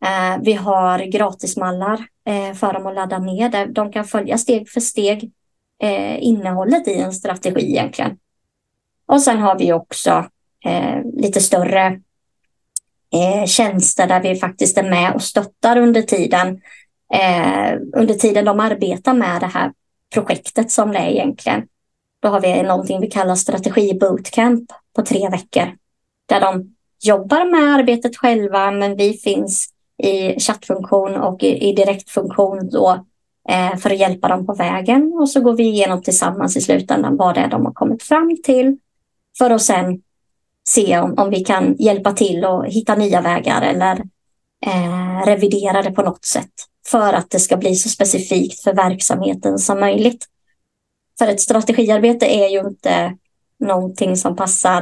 Eh, 0.03 0.38
vi 0.41 0.53
har 0.53 1.00
gratismallar 1.00 2.05
eh, 2.27 2.53
för 2.53 2.74
dem 2.74 2.88
att 2.88 2.95
ladda 2.95 3.19
ner 3.19 3.50
där 3.50 3.67
de 3.67 3.91
kan 3.91 4.05
följa 4.05 4.38
steg 4.38 4.69
för 4.69 4.79
steg 4.79 5.31
eh, 5.81 6.24
innehållet 6.24 6.88
i 6.88 6.93
en 6.93 7.13
strategi 7.13 7.72
egentligen. 7.72 8.17
Och 9.05 9.22
sen 9.22 9.39
har 9.39 9.60
vi 9.60 9.74
också 9.74 10.25
lite 11.13 11.39
större 11.39 12.01
eh, 13.13 13.45
tjänster 13.45 14.07
där 14.07 14.22
vi 14.22 14.36
faktiskt 14.36 14.77
är 14.77 14.89
med 14.89 15.13
och 15.13 15.22
stöttar 15.22 15.77
under 15.77 16.01
tiden, 16.01 16.62
eh, 17.13 17.74
under 17.95 18.13
tiden 18.13 18.45
de 18.45 18.60
arbetar 18.60 19.13
med 19.13 19.41
det 19.41 19.48
här 19.48 19.72
projektet 20.13 20.72
som 20.72 20.91
det 20.91 20.98
är 20.98 21.10
egentligen. 21.10 21.63
Då 22.22 22.29
har 22.29 22.41
vi 22.41 22.63
någonting 22.63 23.01
vi 23.01 23.07
kallar 23.07 23.36
strategi 23.36 23.93
bootcamp 24.00 24.72
på 24.95 25.01
tre 25.01 25.29
veckor. 25.29 25.75
Där 26.25 26.41
de 26.41 26.75
jobbar 27.03 27.51
med 27.51 27.75
arbetet 27.75 28.17
själva 28.17 28.72
men 28.72 28.95
vi 28.95 29.13
finns 29.13 29.69
i 29.97 30.39
chattfunktion 30.39 31.15
och 31.15 31.43
i, 31.43 31.69
i 31.69 31.73
direktfunktion 31.73 32.69
då, 32.69 33.05
eh, 33.50 33.77
för 33.77 33.89
att 33.89 34.00
hjälpa 34.00 34.27
dem 34.27 34.45
på 34.45 34.53
vägen. 34.53 35.13
Och 35.13 35.29
så 35.29 35.41
går 35.41 35.53
vi 35.53 35.63
igenom 35.63 36.01
tillsammans 36.01 36.57
i 36.57 36.62
slutändan 36.62 37.17
vad 37.17 37.35
det 37.35 37.41
är 37.41 37.50
de 37.50 37.65
har 37.65 37.73
kommit 37.73 38.03
fram 38.03 38.38
till 38.43 38.77
för 39.38 39.50
att 39.50 39.62
sen 39.62 40.01
se 40.67 41.00
om, 41.00 41.13
om 41.17 41.29
vi 41.29 41.43
kan 41.43 41.75
hjälpa 41.79 42.12
till 42.12 42.45
och 42.45 42.65
hitta 42.65 42.95
nya 42.95 43.21
vägar 43.21 43.62
eller 43.62 44.03
eh, 44.65 45.25
revidera 45.25 45.81
det 45.81 45.91
på 45.91 46.01
något 46.01 46.25
sätt 46.25 46.51
för 46.88 47.13
att 47.13 47.29
det 47.29 47.39
ska 47.39 47.57
bli 47.57 47.75
så 47.75 47.89
specifikt 47.89 48.63
för 48.63 48.73
verksamheten 48.73 49.59
som 49.59 49.79
möjligt. 49.79 50.25
För 51.19 51.27
ett 51.27 51.41
strategiarbete 51.41 52.25
är 52.25 52.47
ju 52.47 52.59
inte 52.59 53.17
någonting 53.59 54.17
som 54.17 54.35
passar. 54.35 54.81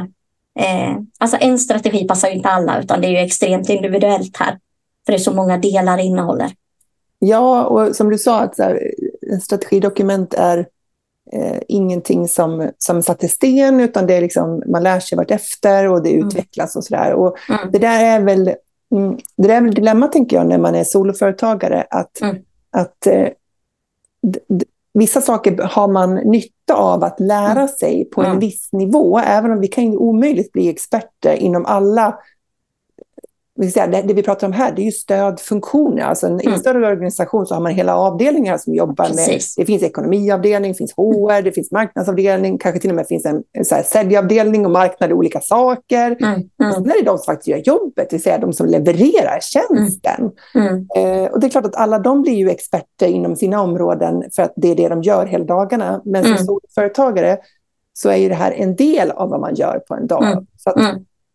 Eh, 0.60 0.98
alltså 1.20 1.38
en 1.40 1.60
strategi 1.60 2.08
passar 2.08 2.28
ju 2.28 2.36
inte 2.36 2.50
alla 2.50 2.80
utan 2.82 3.02
det 3.02 3.08
är 3.08 3.12
ju 3.12 3.18
extremt 3.18 3.70
individuellt 3.70 4.38
här. 4.38 4.60
För 5.06 5.14
det 5.14 5.18
är 5.18 5.20
så 5.20 5.34
många 5.34 5.58
delar 5.58 5.98
det 5.98 6.04
innehåller. 6.04 6.52
Ja, 7.20 7.66
och 7.66 7.96
som 7.96 8.10
du 8.10 8.18
sa, 8.18 8.40
att 8.40 8.56
så 8.56 8.64
här, 8.64 8.92
en 9.32 9.42
strategidokument 9.42 10.34
är 10.34 10.58
eh, 11.34 11.60
ingenting 11.68 12.28
som, 12.28 12.72
som 12.78 13.04
satt 13.04 13.24
i 13.24 13.28
sten, 13.28 13.80
utan 13.80 14.08
det 14.08 14.14
är 14.14 14.22
liksom, 14.22 14.64
man 14.68 14.84
lär 14.84 15.00
sig 15.00 15.18
vartefter 15.18 15.88
och 15.88 16.04
det 16.04 16.14
mm. 16.14 16.28
utvecklas 16.28 16.76
och 16.76 16.84
sådär. 16.84 17.14
Och 17.14 17.36
mm. 17.50 17.72
Det 17.72 17.80
där 17.80 18.06
är 18.06 18.22
väl 18.22 18.56
mm, 18.92 19.18
det 19.38 19.48
där 19.48 19.56
är 19.56 19.62
väl 19.62 19.74
dilemma, 19.74 20.08
tänker 20.08 20.38
jag, 20.38 20.48
när 20.48 20.58
man 20.58 20.76
är 20.76 20.84
soloföretagare, 20.84 21.88
att, 21.90 22.22
mm. 22.22 22.36
att 22.72 23.08
eh, 23.08 23.28
vissa 24.94 25.22
saker 25.22 25.58
har 25.58 25.88
man 25.88 26.16
nytta 26.16 26.74
av 26.74 27.04
att 27.04 27.20
lära 27.20 27.52
mm. 27.52 27.68
sig 27.68 28.06
på 28.06 28.24
en 28.24 28.40
viss 28.40 28.70
nivå, 28.72 29.20
även 29.20 29.52
om 29.52 29.60
vi 29.60 29.68
kan 29.68 29.92
ju 29.92 29.98
omöjligt 29.98 30.52
bli 30.52 30.70
experter 30.70 31.34
inom 31.34 31.66
alla 31.66 32.20
det, 33.56 34.04
det 34.08 34.14
vi 34.14 34.24
pratar 34.24 34.48
om 34.48 34.54
här 34.54 34.72
det 34.72 34.82
är 34.82 34.86
ju 34.86 34.92
stödfunktioner. 34.92 36.04
Alltså 36.04 36.26
en, 36.26 36.32
mm. 36.32 36.42
I 36.42 36.46
en 36.46 36.50
mm. 36.50 36.60
större 36.60 36.88
organisation 36.88 37.46
så 37.46 37.54
har 37.54 37.62
man 37.62 37.72
hela 37.72 37.96
avdelningar 37.96 38.58
som 38.58 38.76
jobbar 38.76 39.06
Precis. 39.06 39.58
med... 39.58 39.64
Det 39.64 39.66
finns 39.66 39.84
ekonomiavdelning, 39.84 40.72
det 40.72 40.78
finns 40.78 40.94
HR, 40.94 41.42
det 41.42 41.52
finns 41.52 41.72
marknadsavdelning, 41.72 42.58
kanske 42.58 42.80
till 42.80 42.90
och 42.90 42.96
med 42.96 43.08
finns 43.08 43.26
en, 43.26 43.44
en 43.52 43.66
så 43.66 43.76
här 43.76 43.84
säljavdelning 43.84 44.66
och 44.66 44.72
marknad 44.72 45.12
olika 45.12 45.42
saker. 45.42 46.18
Mm. 46.20 46.34
Mm. 46.34 46.74
Sen 46.74 46.86
är 46.86 47.00
det 47.00 47.06
de 47.06 47.18
som 47.18 47.26
faktiskt 47.26 47.48
gör 47.48 47.58
jobbet, 47.58 48.10
det 48.10 48.14
vill 48.16 48.24
säga 48.24 48.38
de 48.38 48.54
som 48.54 48.68
levererar 48.68 49.40
tjänsten. 49.42 50.32
Mm. 50.56 50.68
mm. 50.68 51.24
Eh, 51.24 51.32
och 51.32 51.40
det 51.40 51.48
är 51.48 51.52
klart 51.52 51.66
att 51.66 51.76
alla 51.76 52.00
de 52.00 52.22
blir 52.22 52.36
ju 52.36 52.50
experter 52.50 53.08
inom 53.08 53.36
sina 53.36 53.62
områden 53.62 54.24
för 54.36 54.44
att 54.44 54.54
det 54.56 54.68
är 54.68 54.76
det 54.76 54.90
de 54.90 55.02
gör 55.02 55.26
hela 55.26 55.46
dagarna. 55.46 56.02
Men 56.06 56.24
som 56.24 56.32
mm. 56.32 56.46
företagare 56.76 57.38
så 57.94 58.10
är 58.10 58.18
ju 58.18 58.30
det 58.30 58.36
här 58.36 58.52
en 58.52 58.76
del 58.76 59.12
av 59.12 59.30
vad 59.30 59.40
man 59.40 59.56
gör 59.56 59.80
på 59.88 59.96
en 59.96 60.08
dag. 60.08 60.46
Så 60.58 60.70
att, 60.70 60.78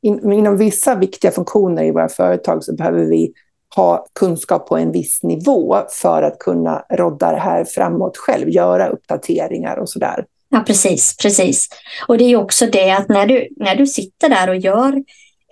in, 0.06 0.32
inom 0.32 0.56
vissa 0.56 0.94
viktiga 0.94 1.30
funktioner 1.30 1.84
i 1.84 1.90
våra 1.90 2.08
företag 2.08 2.64
så 2.64 2.75
behöver 2.75 3.04
vi 3.04 3.32
ha 3.76 4.06
kunskap 4.18 4.68
på 4.68 4.76
en 4.76 4.92
viss 4.92 5.22
nivå 5.22 5.76
för 5.90 6.22
att 6.22 6.38
kunna 6.38 6.84
rodda 6.90 7.32
det 7.32 7.38
här 7.38 7.64
framåt 7.64 8.16
själv, 8.16 8.48
göra 8.48 8.88
uppdateringar 8.88 9.76
och 9.76 9.88
sådär. 9.88 10.25
Ja, 10.48 10.62
precis, 10.66 11.16
precis. 11.16 11.68
Och 12.08 12.18
det 12.18 12.25
är 12.25 12.36
också 12.36 12.66
det 12.66 12.90
att 12.90 13.08
när 13.08 13.26
du, 13.26 13.48
när 13.56 13.76
du 13.76 13.86
sitter 13.86 14.28
där 14.28 14.48
och 14.48 14.56
gör 14.56 14.92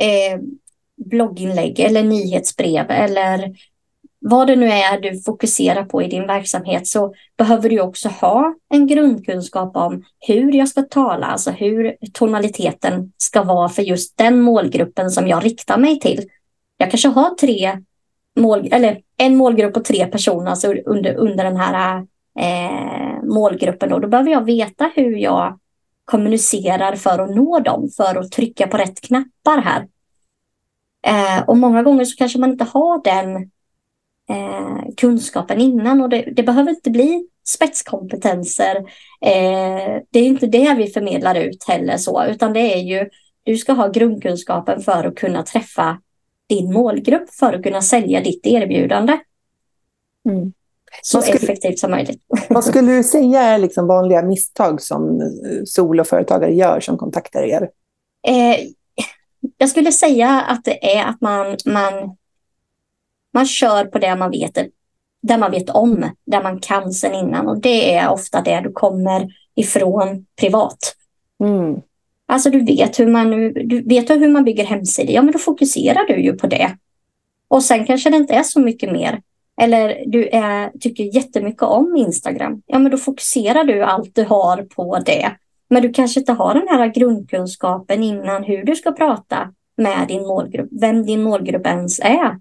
eh, 0.01 0.41
blogginlägg 1.05 1.81
eller 1.81 2.03
nyhetsbrev 2.03 2.91
eller 2.91 3.55
vad 4.27 4.47
det 4.47 4.57
nu 4.57 4.69
är 4.69 5.01
du 5.01 5.21
fokuserar 5.21 5.85
på 5.85 6.03
i 6.03 6.09
din 6.09 6.27
verksamhet 6.27 6.87
så 6.87 7.15
behöver 7.39 7.71
du 7.71 7.81
också 7.81 8.09
ha 8.09 8.55
en 8.69 8.87
grundkunskap 8.87 9.77
om 9.77 10.05
hur 10.21 10.53
jag 10.53 10.69
ska 10.69 10.83
tala, 10.83 11.27
alltså 11.27 11.51
hur 11.51 11.97
tonaliteten 12.13 13.13
ska 13.17 13.43
vara 13.43 13.69
för 13.69 13.83
just 13.83 14.17
den 14.17 14.41
målgruppen 14.41 15.11
som 15.11 15.29
jag 15.29 15.45
riktar 15.45 15.79
mig 15.79 16.01
till. 16.01 16.29
Jag 16.77 16.91
kanske 16.91 17.09
har 17.09 17.35
tre 17.35 17.79
mål, 18.37 18.69
eller 18.73 19.01
en 19.17 19.37
målgrupp 19.37 19.77
och 19.77 19.85
tre 19.85 20.07
personer 20.07 20.51
alltså 20.51 20.73
under, 20.73 21.15
under 21.15 21.45
den 21.45 21.57
här 21.57 22.07
eh, 22.39 23.23
målgruppen. 23.23 23.89
Då. 23.89 23.99
då 23.99 24.09
behöver 24.09 24.31
jag 24.31 24.45
veta 24.45 24.91
hur 24.95 25.17
jag 25.17 25.59
kommunicerar 26.05 26.97
för 26.97 27.19
att 27.19 27.37
nå 27.37 27.59
dem, 27.61 27.89
för 27.97 28.17
att 28.17 28.33
trycka 28.33 28.67
på 28.67 28.77
rätt 28.77 29.01
knappar 29.01 29.59
här. 29.59 29.89
Eh, 31.07 31.45
och 31.45 31.57
många 31.57 31.83
gånger 31.83 32.05
så 32.05 32.17
kanske 32.17 32.39
man 32.39 32.51
inte 32.51 32.65
har 32.65 33.03
den 33.05 33.51
eh, 34.31 34.95
kunskapen 34.97 35.61
innan 35.61 36.01
och 36.01 36.09
det, 36.09 36.33
det, 36.37 36.43
behöver 36.43 36.71
inte 36.71 36.91
bli 36.91 37.27
spetskompetenser. 37.45 38.77
Eh, 39.21 40.03
det 40.11 40.19
är 40.19 40.27
inte 40.27 40.47
det 40.47 40.75
vi 40.75 40.87
förmedlar 40.87 41.35
ut 41.35 41.65
heller 41.69 41.97
så, 41.97 42.25
utan 42.25 42.53
det 42.53 42.75
är 42.75 42.83
ju 42.83 43.09
du 43.43 43.57
ska 43.57 43.73
ha 43.73 43.89
grundkunskapen 43.89 44.81
för 44.81 45.05
att 45.05 45.15
kunna 45.15 45.43
träffa 45.43 45.99
din 46.49 46.73
målgrupp 46.73 47.31
för 47.31 47.53
att 47.53 47.63
kunna 47.63 47.83
sälja 47.83 48.21
ditt 48.21 48.47
erbjudande. 48.47 49.19
Mm. 50.29 50.53
Så 51.03 51.23
skulle, 51.23 51.37
effektivt 51.37 51.79
som 51.79 51.91
möjligt. 51.91 52.23
Vad 52.49 52.65
skulle 52.65 52.93
du 52.93 53.05
säga 53.05 53.43
är 53.43 53.59
liksom 53.59 53.87
vanliga 53.87 54.23
misstag 54.23 54.83
som 54.83 55.21
soloföretagare 55.67 56.55
gör 56.55 56.81
som 56.81 56.99
kontaktar 56.99 57.43
er? 57.43 57.71
Eh, 58.27 58.67
jag 59.59 59.69
skulle 59.69 59.93
säga 59.93 60.41
att 60.41 60.65
det 60.65 60.97
är 60.97 61.05
att 61.05 61.21
man, 61.21 61.57
man 61.67 62.17
man 63.35 63.47
kör 63.47 63.85
på 63.85 63.99
det 63.99 64.17
man 64.17 64.31
vet, 64.31 64.59
där 65.23 65.39
man 65.39 65.51
vet 65.51 65.71
om, 65.71 66.11
där 66.27 66.43
man 66.43 66.61
kan 66.61 66.93
sen 66.93 67.15
innan. 67.15 67.49
Och 67.49 67.61
det 67.61 67.95
är 67.95 68.11
ofta 68.11 68.43
det 68.43 68.61
du 68.61 68.73
kommer 68.73 69.29
ifrån 69.55 70.27
privat. 70.41 70.97
Mm. 71.41 71.81
Alltså 72.27 72.51
du 72.51 72.65
vet, 72.65 73.01
hur 73.01 73.07
man, 73.07 73.31
du 73.53 73.83
vet 73.89 74.11
hur 74.11 74.29
man 74.29 74.45
bygger 74.45 74.65
hemsidor, 74.65 75.15
ja 75.15 75.23
men 75.23 75.33
då 75.33 75.39
fokuserar 75.39 76.07
du 76.07 76.23
ju 76.23 76.33
på 76.33 76.47
det. 76.47 76.77
Och 77.49 77.63
sen 77.63 77.87
kanske 77.87 78.11
det 78.11 78.17
inte 78.17 78.35
är 78.35 78.43
så 78.43 78.61
mycket 78.61 78.93
mer. 78.93 79.23
Eller 79.61 80.05
du 80.07 80.29
är, 80.29 80.71
tycker 80.81 81.17
jättemycket 81.17 81.63
om 81.63 81.97
Instagram. 81.97 82.63
Ja 82.67 82.79
men 82.79 82.91
då 82.91 82.99
fokuserar 82.99 83.65
du 83.65 83.83
allt 83.83 84.15
du 84.15 84.25
har 84.25 84.63
på 84.63 84.99
det. 84.99 85.33
Men 85.69 85.83
du 85.83 85.93
kanske 85.93 86.21
inte 86.21 86.33
har 86.33 86.55
den 86.55 86.69
här 86.69 86.87
grundkunskapen 86.87 88.03
innan 88.03 88.45
hur 88.45 88.65
du 88.65 88.77
ska 88.77 88.93
prata 88.93 89.51
med 89.77 90.09
din 90.09 90.23
målgrupp, 90.27 90.69
vem 90.81 91.07
din 91.07 91.23
målgrupp 91.23 91.67
ens 91.67 92.01
är. 92.01 92.41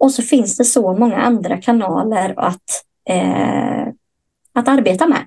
Och 0.00 0.12
så 0.12 0.22
finns 0.22 0.56
det 0.56 0.64
så 0.64 0.92
många 0.92 1.16
andra 1.16 1.56
kanaler 1.56 2.34
att, 2.36 2.84
eh, 3.08 3.88
att 4.52 4.68
arbeta 4.68 5.06
med, 5.06 5.26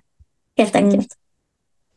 helt 0.57 0.75
mm. 0.75 0.85
enkelt. 0.85 1.07
Mm. 1.13 1.19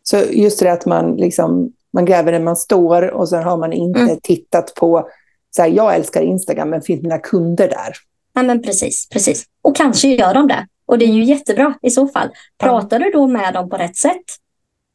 Så 0.02 0.32
just 0.32 0.60
det 0.60 0.72
att 0.72 0.86
man, 0.86 1.16
liksom, 1.16 1.72
man 1.92 2.04
gräver 2.04 2.32
där 2.32 2.40
man 2.40 2.56
står 2.56 3.10
och 3.10 3.28
sen 3.28 3.42
har 3.42 3.56
man 3.56 3.72
inte 3.72 4.00
mm. 4.00 4.16
tittat 4.22 4.74
på, 4.74 5.08
så 5.50 5.62
här, 5.62 5.68
jag 5.68 5.94
älskar 5.94 6.22
Instagram, 6.22 6.70
men 6.70 6.82
finns 6.82 7.02
mina 7.02 7.18
kunder 7.18 7.68
där? 7.68 7.96
Ja, 8.34 8.42
men 8.42 8.62
precis, 8.62 9.08
precis. 9.08 9.44
Och 9.62 9.76
kanske 9.76 10.08
gör 10.08 10.34
de 10.34 10.48
det. 10.48 10.66
Och 10.86 10.98
det 10.98 11.04
är 11.04 11.12
ju 11.12 11.24
jättebra 11.24 11.74
i 11.82 11.90
så 11.90 12.08
fall. 12.08 12.28
Pratar 12.58 12.98
du 12.98 13.10
då 13.10 13.26
med 13.26 13.54
dem 13.54 13.70
på 13.70 13.76
rätt 13.76 13.96
sätt? 13.96 14.24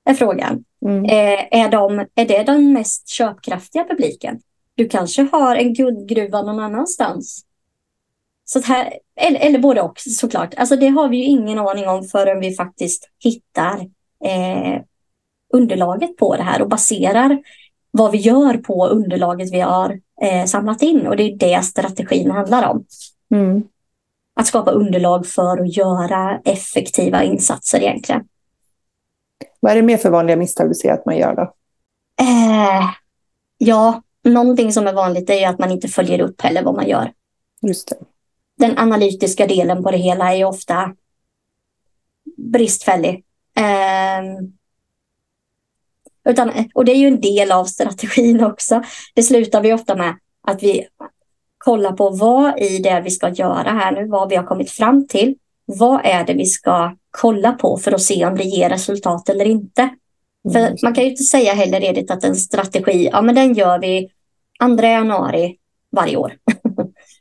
Är 0.06 0.14
frågan. 0.14 0.64
Mm. 0.86 1.06
Eh, 1.06 1.62
är, 1.62 1.70
de, 1.70 2.06
är 2.16 2.26
det 2.26 2.44
den 2.44 2.74
mest 2.74 3.10
köpkraftiga 3.10 3.84
publiken? 3.84 4.40
Du 4.76 4.88
kanske 4.88 5.28
har 5.32 5.56
en 5.56 5.74
guldgruva 5.74 6.42
någon 6.42 6.60
annanstans 6.60 7.46
så 8.60 8.60
här, 8.60 8.94
eller, 9.16 9.40
eller 9.40 9.60
både 9.60 9.82
och 9.82 10.00
såklart. 10.00 10.54
Alltså 10.58 10.76
det 10.76 10.88
har 10.88 11.10
vi 11.10 11.18
ju 11.18 11.24
ingen 11.24 11.60
aning 11.60 11.88
om 11.88 12.04
förrän 12.04 12.40
vi 12.40 12.56
faktiskt 12.56 13.10
hittar 13.20 13.80
eh, 14.26 14.82
underlaget 15.54 16.18
på 16.18 16.36
det 16.36 16.44
här 16.44 16.62
och 16.62 16.70
baserar 16.70 17.40
vad 17.92 18.12
vi 18.12 18.18
gör 18.18 18.58
på 18.58 18.88
underlaget 18.88 19.54
vi 19.54 19.60
har 19.60 20.00
eh, 20.22 20.46
samlat 20.46 20.82
in. 20.82 21.08
Och 21.08 21.16
det 21.18 21.24
är 21.24 21.38
det 21.38 21.62
strategin 21.62 22.32
handlar 22.32 22.70
om. 22.70 22.86
Mm. 23.34 23.64
Att 24.36 24.48
skapa 24.48 24.72
underlag 24.72 25.28
för 25.28 25.58
att 25.58 25.78
göra 25.78 26.42
effektiva 26.46 27.24
insatser 27.24 27.80
egentligen. 27.80 28.22
Vad 29.60 29.72
är 29.72 29.76
det 29.76 29.82
mer 29.82 29.98
för 29.98 30.10
vanliga 30.10 30.38
misstag 30.38 30.70
du 30.70 30.74
ser 30.74 30.92
att 30.92 31.06
man 31.06 31.18
gör 31.18 31.36
då? 31.36 31.42
Eh, 32.22 32.90
ja, 33.58 34.02
någonting 34.24 34.72
som 34.72 34.88
är 34.88 34.94
vanligt 34.94 35.30
är 35.30 35.48
att 35.48 35.60
man 35.60 35.72
inte 35.72 35.88
följer 35.88 36.22
upp 36.22 36.42
heller 36.42 36.64
vad 36.64 36.76
man 36.76 36.88
gör. 36.88 37.12
Just 37.62 37.90
det 37.90 37.96
den 38.62 38.78
analytiska 38.78 39.48
delen 39.48 39.84
på 39.84 39.92
det 39.92 39.98
hela 39.98 40.36
är 40.36 40.46
ofta 40.46 40.96
bristfällig. 42.38 43.24
Eh, 43.58 44.24
utan, 46.30 46.52
och 46.74 46.86
det 46.86 46.92
är 46.92 46.98
ju 46.98 47.08
en 47.08 47.22
del 47.22 47.52
av 47.52 47.66
strategin 47.66 48.44
också. 48.44 48.84
Det 49.14 49.24
slutar 49.24 49.62
vi 49.62 49.74
ofta 49.74 49.96
med 49.96 50.16
att 50.48 50.64
vi 50.64 50.88
kollar 51.58 51.92
på 51.92 52.10
vad 52.10 52.60
i 52.60 52.78
det 52.78 53.02
vi 53.02 53.10
ska 53.10 53.30
göra 53.30 53.72
här 53.72 53.92
nu, 53.92 54.08
vad 54.08 54.30
vi 54.30 54.36
har 54.36 54.44
kommit 54.44 54.72
fram 54.72 55.08
till. 55.08 55.36
Vad 55.66 56.02
är 56.04 56.26
det 56.26 56.34
vi 56.34 56.46
ska 56.46 56.96
kolla 57.12 57.52
på 57.52 57.78
för 57.78 57.92
att 57.92 58.02
se 58.02 58.26
om 58.26 58.36
det 58.36 58.44
ger 58.44 58.70
resultat 58.70 59.30
eller 59.30 59.46
inte? 59.46 59.82
Mm. 59.82 60.54
För 60.54 60.86
man 60.86 60.94
kan 60.94 61.04
ju 61.04 61.10
inte 61.10 61.24
säga 61.24 61.54
heller 61.54 61.84
Edith 61.84 62.14
att 62.14 62.24
en 62.24 62.36
strategi, 62.36 63.10
ja 63.12 63.22
men 63.22 63.36
den 63.36 63.54
gör 63.54 63.80
vi 63.80 64.10
2 64.78 64.84
januari 64.84 65.58
varje 65.92 66.18
år. 66.18 66.34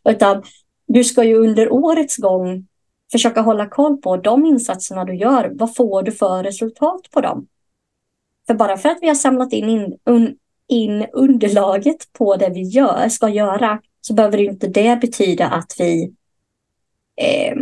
Utan 0.09 0.42
du 0.92 1.05
ska 1.05 1.24
ju 1.24 1.37
under 1.37 1.72
årets 1.72 2.16
gång 2.16 2.66
försöka 3.12 3.40
hålla 3.40 3.68
koll 3.68 3.96
på 3.96 4.16
de 4.16 4.46
insatserna 4.46 5.05
du 5.05 5.14
gör. 5.14 5.50
Vad 5.55 5.74
får 5.76 6.03
du 6.03 6.12
för 6.12 6.42
resultat 6.42 7.00
på 7.11 7.20
dem? 7.20 7.46
För 8.46 8.55
bara 8.55 8.76
för 8.76 8.88
att 8.88 8.98
vi 9.00 9.09
har 9.09 9.14
samlat 9.14 9.53
in, 9.53 9.68
in, 9.68 9.98
un, 10.05 10.37
in 10.68 11.07
underlaget 11.12 12.12
på 12.12 12.37
det 12.37 12.50
vi 12.50 12.62
gör, 12.62 13.09
ska 13.09 13.29
göra 13.29 13.81
så 14.00 14.14
behöver 14.14 14.38
det 14.38 14.44
inte 14.44 14.66
det 14.66 15.00
betyda 15.00 15.46
att 15.46 15.74
vi 15.79 16.12
eh, 17.16 17.57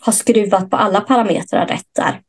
har 0.00 0.12
skruvat 0.12 0.70
på 0.70 0.76
alla 0.76 1.00
parametrar 1.00 1.66
rätt 1.66 1.88
där. 1.92 2.20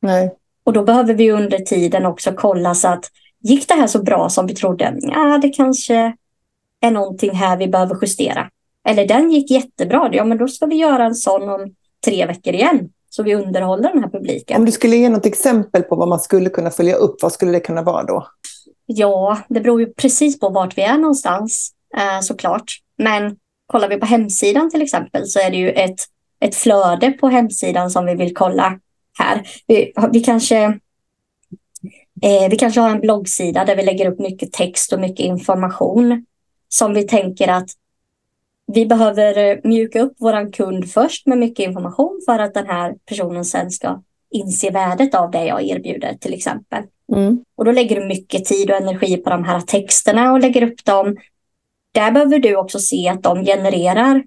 Nej. 0.00 0.34
Och 0.64 0.72
då 0.72 0.82
behöver 0.82 1.14
vi 1.14 1.30
under 1.30 1.58
tiden 1.58 2.06
också 2.06 2.32
kolla 2.36 2.74
så 2.74 2.88
att 2.88 3.04
gick 3.40 3.68
det 3.68 3.74
här 3.74 3.86
så 3.86 4.02
bra 4.02 4.28
som 4.28 4.46
vi 4.46 4.54
trodde? 4.54 4.98
Ja, 5.00 5.38
det 5.38 5.48
kanske 5.48 6.16
är 6.80 6.90
någonting 6.90 7.34
här 7.34 7.56
vi 7.56 7.68
behöver 7.68 7.98
justera. 8.02 8.50
Eller 8.88 9.06
den 9.06 9.30
gick 9.30 9.50
jättebra, 9.50 10.10
ja 10.12 10.24
men 10.24 10.38
då 10.38 10.48
ska 10.48 10.66
vi 10.66 10.76
göra 10.76 11.04
en 11.04 11.14
sån 11.14 11.48
om 11.48 11.74
tre 12.04 12.26
veckor 12.26 12.54
igen. 12.54 12.90
Så 13.10 13.22
vi 13.22 13.34
underhåller 13.34 13.92
den 13.92 14.02
här 14.02 14.10
publiken. 14.10 14.56
Om 14.60 14.64
du 14.64 14.72
skulle 14.72 14.96
ge 14.96 15.08
något 15.08 15.26
exempel 15.26 15.82
på 15.82 15.96
vad 15.96 16.08
man 16.08 16.20
skulle 16.20 16.50
kunna 16.50 16.70
följa 16.70 16.94
upp, 16.94 17.22
vad 17.22 17.32
skulle 17.32 17.52
det 17.52 17.60
kunna 17.60 17.82
vara 17.82 18.04
då? 18.04 18.26
Ja, 18.86 19.38
det 19.48 19.60
beror 19.60 19.80
ju 19.80 19.92
precis 19.92 20.40
på 20.40 20.48
vart 20.48 20.78
vi 20.78 20.82
är 20.82 20.98
någonstans 20.98 21.72
eh, 21.96 22.20
såklart. 22.20 22.72
Men 22.98 23.36
kollar 23.66 23.88
vi 23.88 23.96
på 23.96 24.06
hemsidan 24.06 24.70
till 24.70 24.82
exempel 24.82 25.26
så 25.26 25.40
är 25.40 25.50
det 25.50 25.56
ju 25.56 25.70
ett, 25.70 26.00
ett 26.40 26.54
flöde 26.54 27.10
på 27.10 27.28
hemsidan 27.28 27.90
som 27.90 28.06
vi 28.06 28.14
vill 28.14 28.34
kolla 28.34 28.78
här. 29.18 29.48
Vi, 29.66 29.92
vi 30.12 30.20
kanske 30.20 30.64
eh, 32.22 32.48
vi 32.50 32.56
kanske 32.58 32.80
har 32.80 32.90
en 32.90 33.00
bloggsida 33.00 33.64
där 33.64 33.76
vi 33.76 33.82
lägger 33.82 34.12
upp 34.12 34.18
mycket 34.18 34.52
text 34.52 34.92
och 34.92 35.00
mycket 35.00 35.26
information 35.26 36.26
som 36.68 36.94
vi 36.94 37.02
tänker 37.02 37.48
att 37.48 37.68
vi 38.66 38.86
behöver 38.86 39.60
mjuka 39.64 40.00
upp 40.00 40.20
våran 40.20 40.52
kund 40.52 40.90
först 40.90 41.26
med 41.26 41.38
mycket 41.38 41.66
information 41.66 42.20
för 42.26 42.38
att 42.38 42.54
den 42.54 42.66
här 42.66 42.94
personen 43.08 43.44
sen 43.44 43.70
ska 43.70 44.02
inse 44.30 44.70
värdet 44.70 45.14
av 45.14 45.30
det 45.30 45.44
jag 45.44 45.62
erbjuder 45.62 46.14
till 46.14 46.34
exempel. 46.34 46.82
Mm. 47.12 47.44
Och 47.56 47.64
då 47.64 47.72
lägger 47.72 48.00
du 48.00 48.06
mycket 48.06 48.44
tid 48.44 48.70
och 48.70 48.76
energi 48.76 49.16
på 49.16 49.30
de 49.30 49.44
här 49.44 49.60
texterna 49.60 50.32
och 50.32 50.40
lägger 50.40 50.62
upp 50.62 50.84
dem. 50.84 51.16
Där 51.92 52.10
behöver 52.10 52.38
du 52.38 52.56
också 52.56 52.78
se 52.78 53.08
att 53.08 53.22
de 53.22 53.44
genererar 53.44 54.24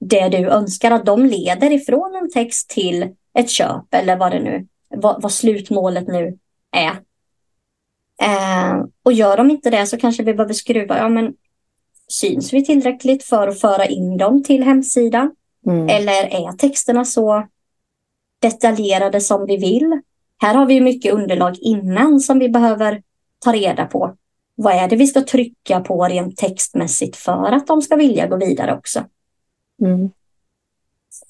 det 0.00 0.28
du 0.28 0.48
önskar, 0.48 0.90
att 0.90 1.06
de 1.06 1.24
leder 1.24 1.72
ifrån 1.72 2.16
en 2.22 2.30
text 2.30 2.70
till 2.70 3.14
ett 3.34 3.50
köp 3.50 3.94
eller 3.94 4.16
vad 4.16 4.32
det 4.32 4.40
nu, 4.40 4.66
vad, 4.88 5.22
vad 5.22 5.32
slutmålet 5.32 6.08
nu 6.08 6.38
är. 6.72 6.92
Eh, 8.22 8.84
och 9.02 9.12
gör 9.12 9.36
de 9.36 9.50
inte 9.50 9.70
det 9.70 9.86
så 9.86 9.96
kanske 9.96 10.22
vi 10.22 10.34
behöver 10.34 10.54
skruva, 10.54 10.98
ja 10.98 11.08
men 11.08 11.34
syns 12.08 12.52
vi 12.52 12.64
tillräckligt 12.64 13.24
för 13.24 13.48
att 13.48 13.60
föra 13.60 13.86
in 13.86 14.16
dem 14.16 14.42
till 14.42 14.62
hemsidan? 14.62 15.30
Mm. 15.66 15.88
Eller 15.88 16.24
är 16.24 16.52
texterna 16.52 17.04
så 17.04 17.46
detaljerade 18.42 19.20
som 19.20 19.46
vi 19.46 19.56
vill? 19.56 20.00
Här 20.38 20.54
har 20.54 20.66
vi 20.66 20.80
mycket 20.80 21.14
underlag 21.14 21.58
innan 21.60 22.20
som 22.20 22.38
vi 22.38 22.48
behöver 22.48 23.02
ta 23.38 23.52
reda 23.52 23.84
på. 23.84 24.16
Vad 24.54 24.74
är 24.74 24.88
det 24.88 24.96
vi 24.96 25.06
ska 25.06 25.22
trycka 25.22 25.80
på 25.80 26.04
rent 26.04 26.36
textmässigt 26.36 27.16
för 27.16 27.52
att 27.52 27.66
de 27.66 27.82
ska 27.82 27.96
vilja 27.96 28.26
gå 28.26 28.36
vidare 28.36 28.76
också? 28.76 29.04
Mm. 29.82 30.10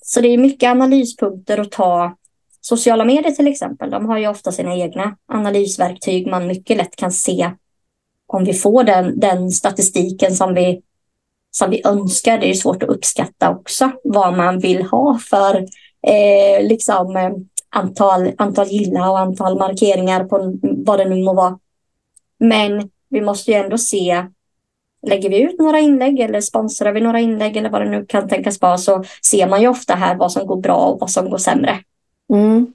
Så 0.00 0.20
det 0.20 0.28
är 0.28 0.38
mycket 0.38 0.70
analyspunkter 0.70 1.58
att 1.58 1.70
ta. 1.70 2.16
Sociala 2.60 3.04
medier 3.04 3.32
till 3.32 3.46
exempel, 3.46 3.90
de 3.90 4.06
har 4.06 4.18
ju 4.18 4.28
ofta 4.28 4.52
sina 4.52 4.76
egna 4.76 5.16
analysverktyg 5.26 6.26
man 6.26 6.46
mycket 6.46 6.76
lätt 6.76 6.96
kan 6.96 7.12
se 7.12 7.50
om 8.28 8.44
vi 8.44 8.54
får 8.54 8.84
den, 8.84 9.20
den 9.20 9.50
statistiken 9.50 10.34
som 10.34 10.54
vi, 10.54 10.82
som 11.50 11.70
vi 11.70 11.82
önskar. 11.84 12.38
Det 12.38 12.50
är 12.50 12.54
svårt 12.54 12.82
att 12.82 12.88
uppskatta 12.88 13.50
också 13.50 13.90
vad 14.04 14.36
man 14.36 14.58
vill 14.58 14.82
ha 14.82 15.18
för 15.30 15.56
eh, 16.06 16.68
liksom, 16.68 17.16
eh, 17.16 17.30
antal, 17.70 18.32
antal 18.38 18.66
gilla 18.66 19.10
och 19.10 19.18
antal 19.18 19.58
markeringar 19.58 20.24
på 20.24 20.58
vad 20.62 20.98
det 20.98 21.08
nu 21.08 21.24
må 21.24 21.34
vara. 21.34 21.58
Men 22.38 22.90
vi 23.08 23.20
måste 23.20 23.50
ju 23.50 23.56
ändå 23.56 23.78
se, 23.78 24.26
lägger 25.06 25.30
vi 25.30 25.42
ut 25.42 25.58
några 25.58 25.78
inlägg 25.78 26.20
eller 26.20 26.40
sponsrar 26.40 26.92
vi 26.92 27.00
några 27.00 27.20
inlägg 27.20 27.56
eller 27.56 27.70
vad 27.70 27.80
det 27.80 27.90
nu 27.90 28.06
kan 28.06 28.28
tänkas 28.28 28.60
vara 28.60 28.78
så 28.78 29.04
ser 29.30 29.48
man 29.48 29.60
ju 29.60 29.68
ofta 29.68 29.94
här 29.94 30.16
vad 30.16 30.32
som 30.32 30.46
går 30.46 30.56
bra 30.56 30.76
och 30.76 31.00
vad 31.00 31.10
som 31.10 31.30
går 31.30 31.38
sämre. 31.38 31.78
Mm. 32.32 32.72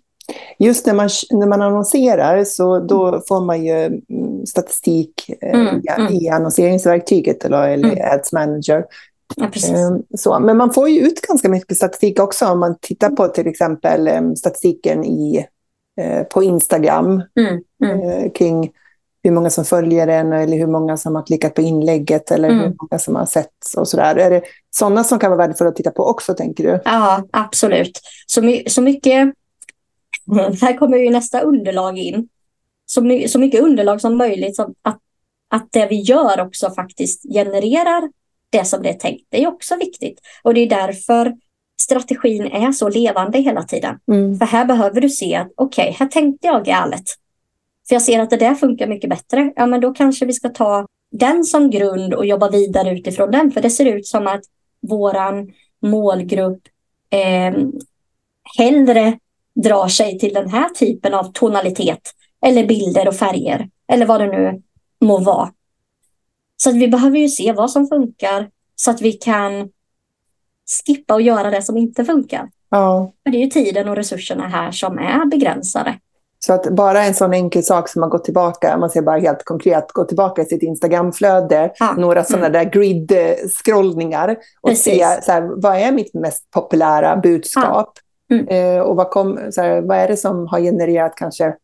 Just 0.59 0.85
när 0.85 0.93
man, 0.93 1.09
när 1.31 1.47
man 1.47 1.61
annonserar 1.61 2.43
så 2.43 2.79
då 2.79 3.07
mm. 3.07 3.21
får 3.27 3.41
man 3.41 3.65
ju 3.65 3.85
mm, 3.85 4.45
statistik 4.45 5.29
eh, 5.41 5.59
mm, 5.59 5.81
mm. 5.97 6.13
i 6.13 6.29
annonseringsverktyget 6.29 7.45
eller, 7.45 7.69
eller 7.69 7.89
mm. 7.89 8.11
Ads 8.11 8.33
Manager. 8.33 8.85
Ja, 9.35 9.45
ehm, 9.45 10.03
så, 10.17 10.39
men 10.39 10.57
man 10.57 10.73
får 10.73 10.89
ju 10.89 10.99
ut 10.99 11.21
ganska 11.21 11.49
mycket 11.49 11.77
statistik 11.77 12.19
också 12.19 12.45
om 12.45 12.59
man 12.59 12.75
tittar 12.81 13.09
på 13.09 13.27
till 13.27 13.47
exempel 13.47 14.07
ehm, 14.07 14.35
statistiken 14.35 15.05
i, 15.05 15.45
eh, 16.01 16.23
på 16.23 16.43
Instagram 16.43 17.21
mm, 17.39 17.61
eh, 18.01 18.31
kring 18.31 18.71
hur 19.23 19.31
många 19.31 19.49
som 19.49 19.65
följer 19.65 20.07
en 20.07 20.33
eller 20.33 20.57
hur 20.57 20.67
många 20.67 20.97
som 20.97 21.15
har 21.15 21.25
klickat 21.25 21.53
på 21.53 21.61
inlägget 21.61 22.31
eller 22.31 22.49
hur 22.49 22.75
många 22.81 22.99
som 22.99 23.15
har 23.15 23.25
sett 23.25 23.49
och 23.77 23.87
sådär. 23.87 24.15
Är 24.15 24.29
det 24.29 24.41
sådana 24.71 25.03
som 25.03 25.19
kan 25.19 25.31
vara 25.31 25.37
värdefulla 25.37 25.69
att 25.69 25.75
titta 25.75 25.91
på 25.91 26.05
också 26.05 26.33
tänker 26.33 26.63
du? 26.63 26.79
Ja, 26.85 27.23
absolut. 27.31 28.01
Så, 28.27 28.41
my 28.41 28.63
så 28.67 28.81
mycket 28.81 29.33
Här 30.61 30.77
kommer 30.77 30.97
ju 30.97 31.09
nästa 31.09 31.41
underlag 31.41 31.97
in. 31.97 32.29
Så, 32.85 33.01
my 33.01 33.27
så 33.27 33.39
mycket 33.39 33.61
underlag 33.61 34.01
som 34.01 34.17
möjligt 34.17 34.55
så 34.55 34.73
att, 34.81 34.99
att 35.47 35.67
det 35.71 35.87
vi 35.89 36.01
gör 36.01 36.41
också 36.41 36.69
faktiskt 36.69 37.23
genererar 37.33 38.09
det 38.49 38.65
som 38.65 38.83
det 38.83 38.89
är 38.89 38.93
tänkt. 38.93 39.25
Det 39.29 39.43
är 39.43 39.47
också 39.47 39.75
viktigt. 39.75 40.19
Och 40.43 40.53
det 40.53 40.59
är 40.59 40.69
därför 40.69 41.33
strategin 41.81 42.45
är 42.45 42.71
så 42.71 42.89
levande 42.89 43.37
hela 43.37 43.63
tiden. 43.63 43.99
Mm. 44.07 44.39
För 44.39 44.45
här 44.45 44.65
behöver 44.65 45.01
du 45.01 45.09
se 45.09 45.35
att 45.35 45.51
okej, 45.55 45.83
okay, 45.83 45.95
här 45.99 46.07
tänkte 46.07 46.47
jag 46.47 46.65
galet. 46.65 47.03
För 47.87 47.95
jag 47.95 48.01
ser 48.01 48.19
att 48.19 48.29
det 48.29 48.37
där 48.37 48.55
funkar 48.55 48.87
mycket 48.87 49.09
bättre. 49.09 49.53
Ja, 49.55 49.65
men 49.65 49.81
då 49.81 49.93
kanske 49.93 50.25
vi 50.25 50.33
ska 50.33 50.49
ta 50.49 50.87
den 51.11 51.43
som 51.43 51.69
grund 51.69 52.13
och 52.13 52.25
jobba 52.25 52.49
vidare 52.49 52.91
utifrån 52.91 53.31
den. 53.31 53.51
För 53.51 53.61
det 53.61 53.69
ser 53.69 53.85
ut 53.85 54.07
som 54.07 54.27
att 54.27 54.43
våran 54.81 55.51
målgrupp 55.81 56.61
eh, 57.09 57.53
hellre 58.57 59.19
drar 59.55 59.87
sig 59.87 60.19
till 60.19 60.33
den 60.33 60.49
här 60.49 60.69
typen 60.69 61.13
av 61.13 61.31
tonalitet 61.31 62.11
eller 62.45 62.67
bilder 62.67 63.07
och 63.07 63.15
färger 63.15 63.69
eller 63.87 64.05
vad 64.05 64.21
det 64.21 64.27
nu 64.27 64.61
må 65.01 65.17
vara. 65.17 65.51
Så 66.57 66.69
att 66.69 66.75
vi 66.75 66.87
behöver 66.87 67.17
ju 67.17 67.27
se 67.27 67.53
vad 67.53 67.71
som 67.71 67.87
funkar 67.87 68.49
så 68.75 68.91
att 68.91 69.01
vi 69.01 69.13
kan 69.13 69.69
skippa 70.85 71.13
och 71.13 71.21
göra 71.21 71.49
det 71.49 71.61
som 71.61 71.77
inte 71.77 72.05
funkar. 72.05 72.49
Ja. 72.69 73.13
För 73.23 73.31
det 73.31 73.37
är 73.37 73.43
ju 73.43 73.49
tiden 73.49 73.89
och 73.89 73.95
resurserna 73.95 74.47
här 74.47 74.71
som 74.71 74.97
är 74.97 75.25
begränsade. 75.25 75.99
Så 76.45 76.53
att 76.53 76.75
bara 76.75 77.03
en 77.03 77.13
sån 77.13 77.33
enkel 77.33 77.63
sak 77.63 77.89
som 77.89 78.03
att 78.03 78.09
gå 78.09 78.19
tillbaka, 78.19 78.77
man 78.77 78.89
ser 78.89 79.01
bara 79.01 79.19
helt 79.19 79.43
konkret, 79.43 79.91
gå 79.91 80.03
tillbaka 80.03 80.41
i 80.41 80.45
sitt 80.45 80.63
Instagramflöde, 80.63 81.71
ja. 81.79 81.93
några 81.97 82.23
sådana 82.23 82.47
mm. 82.47 82.63
där 82.63 82.71
grid-scrollningar 82.71 84.35
och 84.61 84.69
Precis. 84.69 84.93
se 84.93 85.21
så 85.21 85.31
här, 85.31 85.61
vad 85.61 85.77
är 85.77 85.91
mitt 85.91 86.13
mest 86.13 86.51
populära 86.51 87.17
budskap? 87.17 87.99
Mm. 88.39 88.77
Eh, 88.77 88.81
och 88.81 88.95
vad, 88.95 89.09
kom, 89.09 89.37
här, 89.57 89.81
vad 89.81 89.97
är 89.97 90.07
det 90.07 90.17
som 90.17 90.47
har 90.47 90.59
genererat 90.59 91.15
kanske 91.15 91.55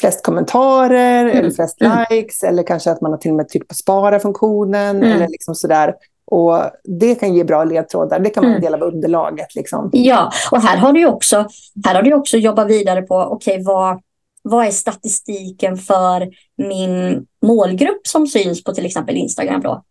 flest 0.00 0.24
kommentarer 0.24 1.24
mm. 1.24 1.36
eller 1.36 1.50
flest 1.50 1.80
mm. 1.80 2.04
likes 2.10 2.42
eller 2.42 2.62
kanske 2.62 2.90
att 2.90 3.00
man 3.00 3.10
har 3.10 3.18
till 3.18 3.30
och 3.30 3.36
med 3.36 3.48
tryckt 3.48 3.68
på 3.68 3.74
spara-funktionen 3.74 4.96
mm. 4.96 5.12
eller 5.12 5.28
liksom 5.28 5.54
sådär. 5.54 5.94
Och 6.30 6.58
det 6.84 7.14
kan 7.14 7.34
ge 7.34 7.44
bra 7.44 7.64
ledtrådar. 7.64 8.18
Det 8.18 8.30
kan 8.30 8.42
vara 8.42 8.54
en 8.54 8.58
mm. 8.58 8.72
del 8.72 8.82
av 8.82 8.88
underlaget. 8.88 9.54
Liksom. 9.54 9.90
Ja, 9.92 10.32
och 10.50 10.62
här 10.62 10.76
har 10.76 10.92
du 10.92 11.06
också, 11.06 11.48
här 11.84 11.94
har 11.94 12.02
du 12.02 12.14
också 12.14 12.36
jobbat 12.36 12.68
vidare 12.68 13.02
på 13.02 13.16
okay, 13.16 13.62
vad, 13.62 14.00
vad 14.42 14.66
är 14.66 14.70
statistiken 14.70 15.76
för 15.76 16.28
min 16.56 17.26
målgrupp 17.42 18.06
som 18.06 18.26
syns 18.26 18.64
på 18.64 18.72
till 18.72 18.86
exempel 18.86 19.16
Instagram. 19.16 19.60
Då? 19.60 19.82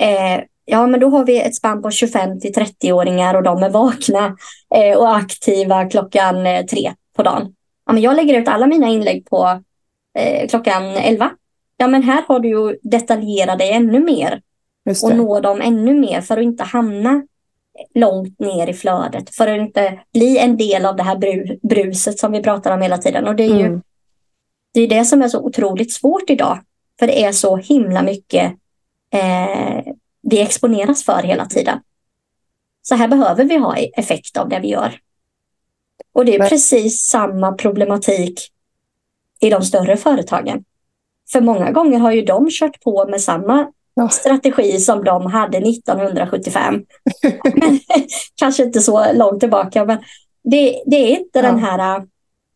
Eh, 0.00 0.40
Ja, 0.68 0.86
men 0.86 1.00
då 1.00 1.08
har 1.08 1.24
vi 1.24 1.40
ett 1.40 1.54
spann 1.54 1.82
på 1.82 1.90
25 1.90 2.40
till 2.40 2.52
30-åringar 2.52 3.34
och 3.34 3.42
de 3.42 3.62
är 3.62 3.70
vakna 3.70 4.36
eh, 4.74 4.98
och 4.98 5.16
aktiva 5.16 5.88
klockan 5.88 6.46
eh, 6.46 6.64
tre 6.64 6.92
på 7.16 7.22
dagen. 7.22 7.54
Ja, 7.86 7.92
men 7.92 8.02
jag 8.02 8.16
lägger 8.16 8.40
ut 8.40 8.48
alla 8.48 8.66
mina 8.66 8.88
inlägg 8.88 9.26
på 9.30 9.62
eh, 10.18 10.48
klockan 10.48 10.84
11. 10.84 11.30
Ja, 11.76 11.86
men 11.86 12.02
här 12.02 12.24
har 12.28 12.40
du 12.40 12.48
ju 12.48 12.78
detaljerat 12.82 13.58
dig 13.58 13.72
ännu 13.72 14.00
mer 14.00 14.40
och 15.02 15.16
nå 15.16 15.40
dem 15.40 15.60
ännu 15.60 15.94
mer 15.94 16.20
för 16.20 16.36
att 16.36 16.42
inte 16.42 16.64
hamna 16.64 17.22
långt 17.94 18.38
ner 18.38 18.66
i 18.66 18.74
flödet, 18.74 19.34
för 19.34 19.48
att 19.48 19.58
inte 19.58 20.00
bli 20.12 20.38
en 20.38 20.56
del 20.56 20.86
av 20.86 20.96
det 20.96 21.02
här 21.02 21.16
bru 21.16 21.58
bruset 21.62 22.18
som 22.18 22.32
vi 22.32 22.42
pratar 22.42 22.74
om 22.74 22.82
hela 22.82 22.98
tiden. 22.98 23.28
Och 23.28 23.36
det 23.36 23.44
är 23.44 23.56
ju 23.56 23.66
mm. 23.66 23.82
det, 24.74 24.80
är 24.80 24.88
det 24.88 25.04
som 25.04 25.22
är 25.22 25.28
så 25.28 25.40
otroligt 25.40 25.92
svårt 25.92 26.30
idag, 26.30 26.58
för 26.98 27.06
det 27.06 27.24
är 27.24 27.32
så 27.32 27.56
himla 27.56 28.02
mycket 28.02 28.52
eh, 29.12 29.92
vi 30.30 30.40
exponeras 30.40 31.04
för 31.04 31.22
hela 31.22 31.46
tiden. 31.46 31.80
Så 32.82 32.94
här 32.94 33.08
behöver 33.08 33.44
vi 33.44 33.56
ha 33.56 33.76
effekt 33.76 34.36
av 34.36 34.48
det 34.48 34.60
vi 34.60 34.68
gör. 34.68 34.98
Och 36.12 36.24
det 36.24 36.34
är 36.34 36.38
Men... 36.38 36.48
precis 36.48 37.08
samma 37.08 37.52
problematik 37.52 38.40
i 39.40 39.50
de 39.50 39.62
större 39.62 39.96
företagen. 39.96 40.64
För 41.32 41.40
många 41.40 41.70
gånger 41.70 41.98
har 41.98 42.12
ju 42.12 42.22
de 42.22 42.48
kört 42.50 42.80
på 42.80 43.08
med 43.08 43.20
samma 43.20 43.72
ja. 43.94 44.08
strategi 44.08 44.78
som 44.78 45.04
de 45.04 45.26
hade 45.26 45.58
1975. 45.58 46.84
men, 47.54 47.80
kanske 48.34 48.62
inte 48.64 48.80
så 48.80 49.12
långt 49.12 49.40
tillbaka, 49.40 49.84
men 49.84 49.98
det, 50.44 50.82
det 50.86 50.96
är 50.96 51.18
inte 51.18 51.38
ja. 51.38 51.42
den 51.42 51.58
här... 51.58 52.06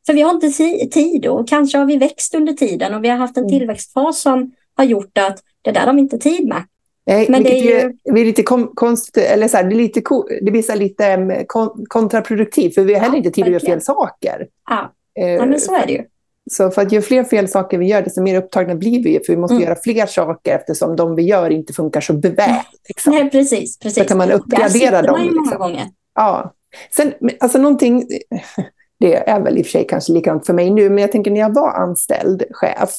För 0.06 0.12
vi 0.14 0.22
har 0.22 0.30
inte 0.30 0.50
tid 0.86 1.26
och 1.26 1.48
kanske 1.48 1.78
har 1.78 1.86
vi 1.86 1.96
växt 1.96 2.34
under 2.34 2.52
tiden 2.52 2.94
och 2.94 3.04
vi 3.04 3.08
har 3.08 3.16
haft 3.16 3.36
en 3.36 3.44
mm. 3.44 3.58
tillväxtfas 3.58 4.20
som 4.20 4.52
har 4.74 4.84
gjort 4.84 5.18
att 5.18 5.38
det 5.62 5.72
där 5.72 5.86
har 5.86 5.94
vi 5.94 6.00
inte 6.00 6.18
tid 6.18 6.48
med. 6.48 6.64
Nej, 7.06 7.26
men 7.30 7.42
det 7.42 7.60
är 7.60 7.82
ju... 7.82 7.92
Det 8.04 8.24
lite 8.24 8.42
konst, 8.74 9.16
eller 9.16 9.48
så 9.48 9.56
här, 9.56 9.64
det, 9.64 9.74
är 9.74 9.76
lite, 9.76 10.02
det 10.42 10.50
blir 10.50 10.62
så 10.62 10.74
lite 10.74 11.06
mm, 11.06 11.46
kontraproduktivt, 11.88 12.74
för 12.74 12.84
vi 12.84 12.94
har 12.94 13.00
heller 13.00 13.16
inte 13.16 13.30
tid 13.30 13.44
att 13.44 13.50
göra 13.50 13.60
fel 13.60 13.80
saker. 13.80 14.46
Ja, 14.70 14.92
ja 15.14 15.46
men 15.46 15.60
så 15.60 15.74
är 15.74 15.86
det 15.86 15.92
ju. 15.92 16.04
Så 16.50 16.70
för 16.70 16.82
att 16.82 16.92
ju 16.92 17.02
fler 17.02 17.24
fel 17.24 17.48
saker 17.48 17.78
vi 17.78 17.86
gör, 17.86 18.02
desto 18.02 18.22
mer 18.22 18.36
upptagna 18.36 18.74
blir 18.74 19.02
vi. 19.02 19.20
För 19.26 19.32
vi 19.32 19.36
måste 19.36 19.54
mm. 19.54 19.64
göra 19.64 19.76
fler 19.84 20.06
saker 20.06 20.54
eftersom 20.54 20.96
de 20.96 21.14
vi 21.14 21.22
gör 21.22 21.50
inte 21.50 21.72
funkar 21.72 22.00
så 22.00 22.12
väl. 22.12 22.34
Liksom. 22.88 23.12
Nej, 23.12 23.30
precis, 23.30 23.78
precis. 23.78 24.02
Så 24.02 24.08
kan 24.08 24.18
man 24.18 24.30
uppgradera 24.30 25.02
dem. 25.02 25.12
Man 25.12 25.24
ju 25.24 25.30
många 25.30 25.42
liksom. 25.42 25.58
gånger. 25.58 25.86
Ja. 26.14 26.54
Sen, 26.96 27.14
alltså 27.40 27.58
någonting, 27.58 28.08
det 29.00 29.28
är 29.28 29.40
väl 29.40 29.58
i 29.58 29.62
och 29.62 29.66
för 29.66 29.70
sig 29.70 29.86
kanske 29.86 30.12
likadant 30.12 30.46
för 30.46 30.52
mig 30.52 30.70
nu, 30.70 30.90
men 30.90 30.98
jag 30.98 31.12
tänker 31.12 31.30
när 31.30 31.40
jag 31.40 31.54
var 31.54 31.70
anställd 31.70 32.44
chef, 32.50 32.90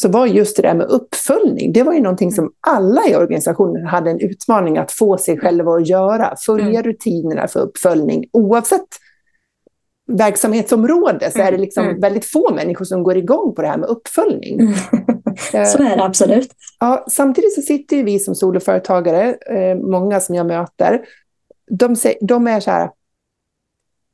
så 0.00 0.08
var 0.08 0.26
just 0.26 0.56
det 0.56 0.62
där 0.62 0.74
med 0.74 0.86
uppföljning, 0.86 1.72
det 1.72 1.82
var 1.82 1.92
ju 1.92 2.00
någonting 2.00 2.32
som 2.32 2.52
alla 2.66 3.08
i 3.08 3.16
organisationen 3.16 3.86
hade 3.86 4.10
en 4.10 4.20
utmaning 4.20 4.78
att 4.78 4.92
få 4.92 5.18
sig 5.18 5.38
själva 5.38 5.72
att 5.72 5.88
göra. 5.88 6.36
Följa 6.46 6.80
mm. 6.80 6.82
rutinerna 6.82 7.48
för 7.48 7.60
uppföljning 7.60 8.24
oavsett 8.32 8.86
verksamhetsområde 10.12 11.30
så 11.30 11.38
är 11.38 11.42
det 11.42 11.48
mm, 11.48 11.60
liksom 11.60 11.84
mm. 11.84 12.00
väldigt 12.00 12.24
få 12.24 12.54
människor 12.54 12.84
som 12.84 13.02
går 13.02 13.16
igång 13.16 13.54
på 13.54 13.62
det 13.62 13.68
här 13.68 13.78
med 13.78 13.88
uppföljning. 13.88 14.60
Mm. 14.60 14.74
så 15.66 15.82
är 15.82 15.96
det 15.96 16.04
absolut. 16.04 16.50
Ja, 16.80 17.04
samtidigt 17.10 17.54
så 17.54 17.62
sitter 17.62 18.02
vi 18.02 18.18
som 18.18 18.34
soloföretagare, 18.34 19.34
eh, 19.34 19.76
många 19.76 20.20
som 20.20 20.34
jag 20.34 20.46
möter, 20.46 21.00
de, 21.70 21.96
de 22.20 22.46
är 22.46 22.60
så 22.60 22.70
här, 22.70 22.90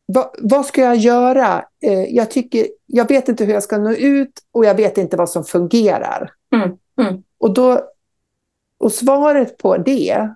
vad, 0.07 0.37
vad, 0.39 0.67
ska 0.67 0.81
jag 0.81 0.97
göra? 0.97 1.65
Eh, 1.83 2.05
jag, 2.05 2.31
tycker, 2.31 2.67
jag 2.87 3.09
vet 3.09 3.29
inte 3.29 3.45
hur 3.45 3.53
jag 3.53 3.63
ska 3.63 3.79
nå 3.79 3.93
ut 3.93 4.33
och 4.53 4.65
jag 4.65 4.75
vet 4.75 4.99
inte 4.99 5.17
vad 5.17 5.31
som 5.31 5.45
fungerar. 5.45 6.31
Mm. 6.55 6.71
Mm. 7.01 7.23
Och, 7.39 7.55
då, 7.55 7.81
och 8.79 8.93
svaret 8.93 9.59
på 9.59 9.77
det 9.77 10.29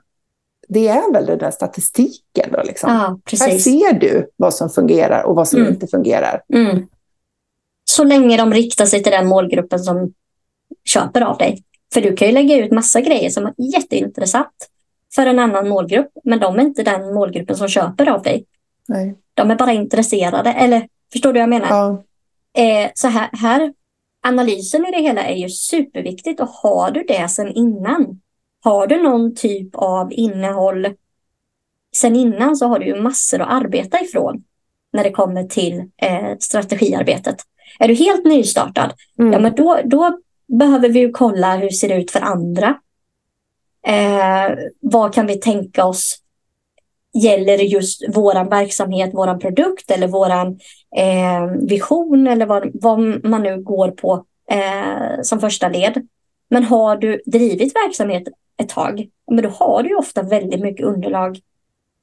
det 0.68 0.88
är 0.88 1.12
väl 1.12 1.26
den 1.26 1.38
där 1.38 1.50
statistiken. 1.50 2.52
Då, 2.52 2.62
liksom. 2.64 2.90
ja, 2.90 3.18
Här 3.40 3.58
ser 3.58 3.92
du 3.92 4.30
vad 4.36 4.54
som 4.54 4.70
fungerar 4.70 5.22
och 5.22 5.36
vad 5.36 5.48
som 5.48 5.60
mm. 5.60 5.72
inte 5.72 5.86
fungerar. 5.86 6.42
Mm. 6.54 6.86
Så 7.84 8.04
länge 8.04 8.36
de 8.36 8.52
riktar 8.52 8.86
sig 8.86 9.02
till 9.02 9.12
den 9.12 9.26
målgruppen 9.26 9.78
som 9.78 10.12
köper 10.84 11.20
av 11.20 11.38
dig. 11.38 11.62
För 11.94 12.00
du 12.00 12.16
kan 12.16 12.28
ju 12.28 12.34
lägga 12.34 12.56
ut 12.56 12.72
massa 12.72 13.00
grejer 13.00 13.30
som 13.30 13.46
är 13.46 13.54
jätteintressant 13.58 14.68
för 15.14 15.26
en 15.26 15.38
annan 15.38 15.68
målgrupp, 15.68 16.10
men 16.24 16.40
de 16.40 16.58
är 16.58 16.62
inte 16.62 16.82
den 16.82 17.14
målgruppen 17.14 17.56
som 17.56 17.68
köper 17.68 18.08
av 18.08 18.22
dig. 18.22 18.44
Nej. 18.88 19.14
De 19.34 19.50
är 19.50 19.56
bara 19.56 19.72
intresserade, 19.72 20.52
eller 20.52 20.88
förstår 21.12 21.32
du 21.32 21.38
vad 21.38 21.42
jag 21.42 21.60
menar? 21.60 21.68
Ja. 21.68 22.04
Eh, 22.62 22.90
så 22.94 23.08
här, 23.08 23.28
här, 23.32 23.72
analysen 24.26 24.86
i 24.86 24.90
det 24.90 25.02
hela 25.02 25.22
är 25.22 25.36
ju 25.36 25.48
superviktigt 25.48 26.40
och 26.40 26.48
har 26.48 26.90
du 26.90 27.02
det 27.02 27.28
sedan 27.28 27.48
innan 27.48 28.20
har 28.64 28.86
du 28.86 29.02
någon 29.02 29.34
typ 29.34 29.70
av 29.74 30.12
innehåll 30.12 30.94
sen 31.96 32.16
innan 32.16 32.56
så 32.56 32.66
har 32.66 32.78
du 32.78 32.86
ju 32.86 33.02
massor 33.02 33.40
att 33.40 33.64
arbeta 33.64 34.00
ifrån 34.00 34.44
när 34.92 35.04
det 35.04 35.10
kommer 35.10 35.44
till 35.44 35.78
eh, 35.96 36.38
strategiarbetet. 36.38 37.36
Är 37.78 37.88
du 37.88 37.94
helt 37.94 38.24
nystartad, 38.24 38.92
mm. 39.18 39.32
ja 39.32 39.38
men 39.38 39.54
då, 39.54 39.80
då 39.84 40.18
behöver 40.58 40.88
vi 40.88 40.98
ju 40.98 41.10
kolla 41.10 41.56
hur 41.56 41.66
det 41.66 41.72
ser 41.72 41.98
ut 41.98 42.10
för 42.10 42.20
andra. 42.20 42.78
Eh, 43.86 44.56
vad 44.80 45.14
kan 45.14 45.26
vi 45.26 45.36
tänka 45.36 45.84
oss 45.84 46.18
gäller 47.14 47.58
just 47.58 48.04
vår 48.08 48.50
verksamhet, 48.50 49.10
vår 49.12 49.40
produkt 49.40 49.90
eller 49.90 50.08
vår 50.08 50.30
eh, 50.96 51.46
vision 51.68 52.26
eller 52.26 52.46
vad, 52.46 52.70
vad, 52.74 53.24
man 53.24 53.42
nu 53.42 53.62
går 53.62 53.90
på 53.90 54.24
eh, 54.50 55.22
som 55.22 55.40
första 55.40 55.68
led. 55.68 56.06
Men 56.50 56.64
har 56.64 56.96
du 56.96 57.22
drivit 57.26 57.76
verksamhet 57.76 58.22
ett 58.62 58.68
tag, 58.68 59.08
men 59.30 59.42
då 59.42 59.48
har 59.48 59.82
du 59.82 59.96
ofta 59.96 60.22
väldigt 60.22 60.60
mycket 60.60 60.86
underlag 60.86 61.40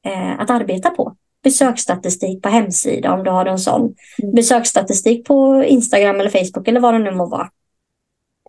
eh, 0.06 0.40
att 0.40 0.50
arbeta 0.50 0.90
på. 0.90 1.16
Besöksstatistik 1.44 2.42
på 2.42 2.50
hemsida 2.50 3.14
om 3.14 3.24
du 3.24 3.32
har 3.32 3.46
en 3.46 3.60
sån. 3.60 3.96
Mm. 4.22 4.36
Besöksstatistik 4.36 5.26
på 5.26 5.64
Instagram 5.64 6.20
eller 6.20 6.30
Facebook 6.30 6.68
eller 6.68 6.80
vad 6.80 6.94
det 6.94 7.00
nu 7.00 7.12
må 7.12 7.26
vara. 7.26 7.50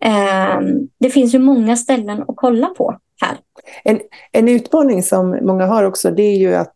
Eh, 0.01 0.59
det 0.99 1.09
finns 1.09 1.35
ju 1.35 1.39
många 1.39 1.75
ställen 1.75 2.21
att 2.27 2.35
kolla 2.35 2.67
på 2.67 2.97
här. 3.21 3.37
En, 3.83 3.99
en 4.31 4.47
utmaning 4.47 5.03
som 5.03 5.39
många 5.41 5.65
har 5.65 5.83
också 5.83 6.11
det 6.11 6.23
är 6.23 6.37
ju 6.37 6.55
att 6.55 6.73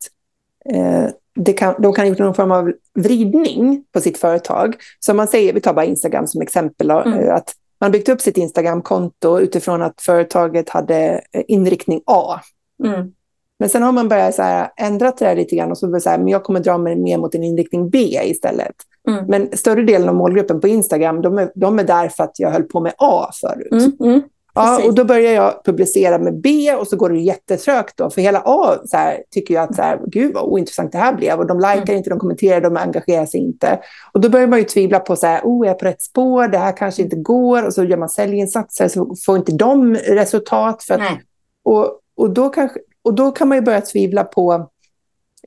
eh, 0.73 1.06
det 1.36 1.54
kan, 1.54 1.75
de 1.82 1.93
kan 1.93 2.06
ha 2.06 2.10
gjort 2.10 2.19
någon 2.19 2.36
form 2.36 2.51
av 2.51 2.71
vridning 2.93 3.84
på 3.93 4.01
sitt 4.01 4.17
företag. 4.17 4.75
Så 4.99 5.13
man 5.13 5.27
säger, 5.27 5.54
vi 5.54 5.62
tar 5.62 5.73
bara 5.73 5.86
Instagram 5.86 6.27
som 6.27 6.41
exempel, 6.41 6.91
mm. 6.91 7.36
att 7.36 7.54
man 7.82 7.91
byggt 7.91 8.10
upp 8.10 8.21
sitt 8.21 8.38
Instagram-konto 8.38 9.39
utifrån 9.39 9.82
att 9.82 10.01
företaget 10.01 10.69
hade 10.69 11.21
eh, 11.32 11.43
inriktning 11.47 12.01
A. 12.06 12.39
Mm. 12.84 13.12
Men 13.60 13.69
sen 13.69 13.84
har 13.84 13.91
man 13.91 14.10
börjat 14.10 14.36
så 14.36 14.41
här, 14.41 14.69
ändrat 14.77 15.17
det 15.17 15.25
här 15.25 15.36
lite 15.36 15.56
grann 15.56 15.71
och 15.71 15.77
så 15.77 15.99
så 15.99 16.10
här, 16.10 16.17
men 16.17 16.27
jag 16.27 16.43
kommer 16.43 16.60
dra 16.60 16.77
mig 16.77 16.95
mer 16.95 17.17
mot 17.17 17.36
en 17.36 17.43
inriktning 17.43 17.89
B 17.89 17.97
istället. 18.23 18.75
Mm. 19.08 19.25
Men 19.25 19.58
större 19.58 19.84
delen 19.84 20.10
av 20.10 20.15
målgruppen 20.15 20.62
på 20.62 20.67
Instagram, 20.67 21.21
de 21.21 21.38
är, 21.38 21.51
de 21.56 21.80
är 21.80 21.84
där 21.84 22.10
för 22.10 22.23
att 22.23 22.39
jag 22.39 22.51
höll 22.51 22.63
på 22.63 22.80
med 22.80 22.93
A 22.97 23.30
förut. 23.41 23.99
Mm. 23.99 24.21
Ja, 24.54 24.86
och 24.86 24.96
då 24.96 25.04
börjar 25.04 25.34
jag 25.34 25.64
publicera 25.64 26.18
med 26.18 26.42
B 26.42 26.74
och 26.76 26.88
så 26.88 26.98
går 26.98 27.10
det 27.10 27.20
jättetrögt 27.20 27.98
då. 27.98 28.10
För 28.10 28.22
hela 28.22 28.42
A 28.46 28.78
så 28.86 28.98
här, 28.98 29.24
tycker 29.32 29.54
jag 29.54 29.64
att 29.64 29.76
så 29.76 29.82
här, 29.82 30.00
gud 30.08 30.34
vad 30.34 30.44
ointressant 30.44 30.92
det 30.92 30.98
här 30.98 31.14
blev. 31.14 31.40
Och 31.40 31.48
de 31.48 31.58
likar 31.58 31.74
mm. 31.74 31.96
inte, 31.96 32.10
de 32.10 32.20
kommenterar, 32.20 32.62
de 32.62 32.78
engagerar 32.78 33.26
sig 33.26 33.40
inte. 33.40 33.80
Och 34.12 34.22
då 34.22 34.30
börjar 34.30 34.48
man 34.48 34.60
ju 34.60 34.66
tvivla 34.66 35.00
på 35.00 35.16
så 35.16 35.28
här, 35.28 35.42
oh, 35.44 35.66
är 35.66 35.70
jag 35.70 35.80
på 35.80 35.86
rätt 35.86 36.02
spår? 36.02 36.48
Det 36.48 36.58
här 36.58 36.78
kanske 36.78 37.02
inte 37.02 37.16
går. 37.16 37.66
Och 37.66 37.74
så 37.74 37.84
gör 37.84 37.98
man 37.98 38.10
säljinsatser 38.10 38.88
så 38.88 39.16
får 39.26 39.38
inte 39.38 39.52
de 39.52 39.96
resultat. 39.96 40.84
För 40.84 40.94
att, 40.94 41.02
och, 41.64 42.00
och, 42.16 42.30
då 42.30 42.50
kanske, 42.50 42.80
och 43.04 43.14
då 43.14 43.32
kan 43.32 43.48
man 43.48 43.58
ju 43.58 43.62
börja 43.62 43.82
tvivla 43.82 44.24
på 44.24 44.70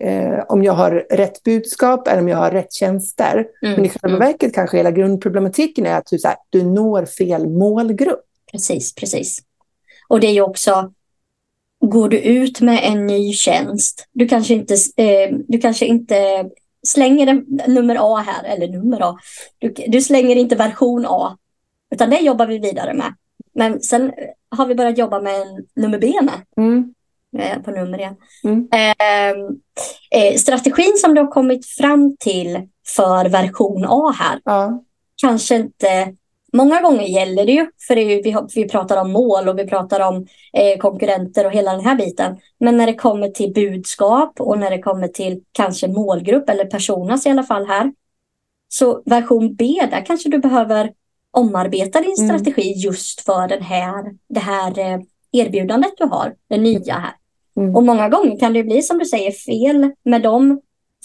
eh, 0.01 0.39
om 0.49 0.65
jag 0.65 0.73
har 0.73 1.07
rätt 1.11 1.43
budskap 1.43 2.09
eller 2.09 2.23
om 2.23 2.29
jag 2.29 2.39
har 2.39 2.51
rätt 2.51 2.73
tjänster. 2.73 3.47
Mm. 3.63 3.75
Men 3.75 3.85
i 3.85 3.89
själva 3.89 4.17
mm. 4.17 4.21
verket 4.21 4.55
kanske 4.55 4.77
hela 4.77 4.91
grundproblematiken 4.91 5.87
är 5.87 5.99
att 5.99 6.07
du, 6.07 6.19
så 6.19 6.29
här, 6.29 6.37
du 6.51 6.63
når 6.63 7.05
fel 7.05 7.49
målgrupp. 7.49 8.25
Precis, 8.55 8.95
precis. 8.95 9.39
Och 10.09 10.21
det 10.21 10.27
är 10.27 10.33
ju 10.33 10.41
också, 10.41 10.93
går 11.81 12.09
du 12.09 12.19
ut 12.19 12.61
med 12.61 12.81
en 12.83 13.07
ny 13.07 13.33
tjänst, 13.33 14.09
du 14.13 14.29
kanske 14.29 14.55
inte, 14.55 14.75
eh, 14.97 15.37
du 15.49 15.59
kanske 15.59 15.87
inte 15.87 16.51
slänger 16.87 17.27
en, 17.27 17.61
nummer 17.75 17.97
A 18.01 18.17
här, 18.27 18.45
eller 18.45 18.69
nummer 18.69 19.11
A, 19.11 19.19
du, 19.59 19.75
du 19.89 20.01
slänger 20.01 20.37
inte 20.37 20.57
version 20.57 21.07
A, 21.09 21.37
utan 21.91 22.11
det 22.11 22.21
jobbar 22.21 22.47
vi 22.47 22.59
vidare 22.59 22.95
med. 22.95 23.15
Men 23.55 23.81
sen 23.81 24.13
har 24.49 24.67
vi 24.67 24.75
börjat 24.75 24.99
jobba 24.99 25.21
med 25.21 25.35
en 25.35 25.67
nummer 25.75 25.99
B 25.99 26.13
med. 26.23 26.41
Mm. 26.57 26.95
Eh, 27.39 27.63
på 27.63 27.71
nummer 27.71 27.99
igen. 27.99 28.17
Mm. 28.45 28.69
Eh, 28.73 29.31
eh, 30.21 30.37
strategin 30.37 30.97
som 30.97 31.15
du 31.15 31.21
har 31.21 31.31
kommit 31.31 31.67
fram 31.67 32.17
till 32.17 32.69
för 32.87 33.29
version 33.29 33.85
A 33.89 34.15
här, 34.19 34.41
ja. 34.45 34.85
kanske 35.17 35.57
inte 35.57 36.15
Många 36.57 36.81
gånger 36.81 37.03
gäller 37.03 37.47
det 37.47 37.53
ju, 37.53 37.67
för 37.89 37.95
det 37.95 38.03
ju, 38.03 38.23
vi, 38.23 38.37
vi 38.55 38.69
pratar 38.69 39.01
om 39.01 39.13
mål 39.13 39.49
och 39.49 39.59
vi 39.59 39.67
pratar 39.67 40.01
om 40.01 40.27
eh, 40.53 40.79
konkurrenter 40.79 41.47
och 41.47 41.53
hela 41.53 41.73
den 41.73 41.85
här 41.85 41.95
biten. 41.95 42.37
Men 42.61 42.77
när 42.77 42.87
det 42.87 42.95
kommer 42.95 43.29
till 43.29 43.53
budskap 43.53 44.41
och 44.41 44.59
när 44.59 44.71
det 44.71 44.83
kommer 44.83 45.09
till 45.09 45.41
kanske 45.53 45.89
målgrupp 45.89 46.49
eller 46.49 46.65
personas 46.65 47.27
i 47.27 47.31
alla 47.31 47.43
fall 47.43 47.67
här. 47.67 47.93
Så 48.69 49.03
version 49.05 49.55
B, 49.55 49.89
där 49.91 50.07
kanske 50.07 50.29
du 50.29 50.39
behöver 50.39 50.93
omarbeta 51.31 52.01
din 52.01 52.15
mm. 52.19 52.29
strategi 52.29 52.73
just 52.77 53.21
för 53.21 53.49
den 53.49 53.63
här, 53.63 54.05
det 54.29 54.41
här 54.41 54.79
eh, 54.79 55.01
erbjudandet 55.33 55.93
du 55.97 56.05
har, 56.05 56.35
det 56.49 56.57
nya 56.57 56.95
här. 56.95 57.15
Mm. 57.57 57.77
Och 57.77 57.83
många 57.83 58.09
gånger 58.09 58.39
kan 58.39 58.53
det 58.53 58.65
bli 58.65 58.83
som 58.83 58.99
du 58.99 59.05
säger 59.05 59.33
fel 59.33 59.91
med 60.05 60.23
de 60.23 60.61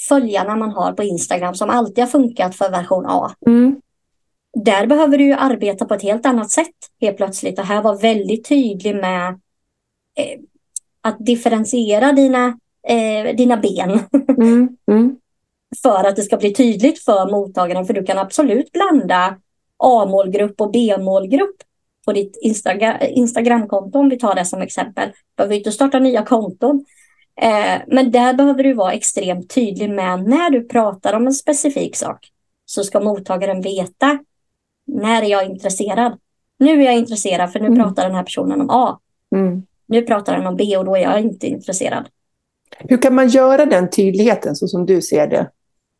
följarna 0.09 0.55
man 0.55 0.71
har 0.71 0.91
på 0.91 1.03
Instagram 1.03 1.55
som 1.55 1.69
alltid 1.69 2.03
har 2.03 2.09
funkat 2.11 2.55
för 2.55 2.69
version 2.69 3.05
A. 3.07 3.31
Mm 3.47 3.81
där 4.57 4.87
behöver 4.87 5.17
du 5.17 5.23
ju 5.23 5.33
arbeta 5.33 5.85
på 5.85 5.93
ett 5.93 6.01
helt 6.01 6.25
annat 6.25 6.51
sätt 6.51 6.75
helt 7.01 7.17
plötsligt. 7.17 7.59
Och 7.59 7.65
här 7.65 7.81
var 7.81 7.97
väldigt 7.97 8.49
tydlig 8.49 8.95
med 8.95 9.27
eh, 10.17 10.39
att 11.01 11.17
differentiera 11.19 12.11
dina, 12.11 12.59
eh, 12.87 13.35
dina 13.35 13.57
ben. 13.57 13.99
Mm, 14.39 14.77
mm. 14.91 15.17
för 15.81 16.03
att 16.03 16.15
det 16.15 16.21
ska 16.21 16.37
bli 16.37 16.53
tydligt 16.53 17.03
för 17.03 17.31
mottagaren. 17.31 17.85
För 17.85 17.93
du 17.93 18.03
kan 18.03 18.17
absolut 18.17 18.71
blanda 18.71 19.37
A-målgrupp 19.77 20.61
och 20.61 20.71
B-målgrupp 20.71 21.55
på 22.05 22.13
ditt 22.13 22.37
Instagram, 22.41 22.97
Instagramkonto 23.01 23.99
om 23.99 24.09
vi 24.09 24.17
tar 24.17 24.35
det 24.35 24.45
som 24.45 24.61
exempel. 24.61 25.11
Behöver 25.37 25.55
inte 25.55 25.71
starta 25.71 25.99
nya 25.99 26.25
konton. 26.25 26.85
Eh, 27.41 27.81
men 27.87 28.11
där 28.11 28.33
behöver 28.33 28.63
du 28.63 28.73
vara 28.73 28.93
extremt 28.93 29.49
tydlig 29.49 29.89
med 29.89 30.23
när 30.23 30.49
du 30.49 30.67
pratar 30.67 31.13
om 31.13 31.27
en 31.27 31.33
specifik 31.33 31.95
sak 31.95 32.29
så 32.65 32.83
ska 32.83 32.99
mottagaren 32.99 33.61
veta 33.61 34.19
när 34.95 35.21
är 35.21 35.27
jag 35.27 35.45
intresserad? 35.45 36.17
Nu 36.59 36.81
är 36.81 36.85
jag 36.85 36.97
intresserad 36.97 37.51
för 37.51 37.59
nu 37.59 37.65
mm. 37.65 37.79
pratar 37.79 38.03
den 38.03 38.15
här 38.15 38.23
personen 38.23 38.61
om 38.61 38.69
A. 38.69 38.99
Mm. 39.35 39.63
Nu 39.87 40.01
pratar 40.01 40.37
den 40.37 40.47
om 40.47 40.55
B 40.55 40.77
och 40.77 40.85
då 40.85 40.95
är 40.95 41.01
jag 41.01 41.21
inte 41.21 41.47
intresserad. 41.47 42.07
Hur 42.79 42.97
kan 42.97 43.15
man 43.15 43.27
göra 43.27 43.65
den 43.65 43.89
tydligheten 43.89 44.55
så 44.55 44.67
som 44.67 44.85
du 44.85 45.01
ser 45.01 45.27
det? 45.27 45.49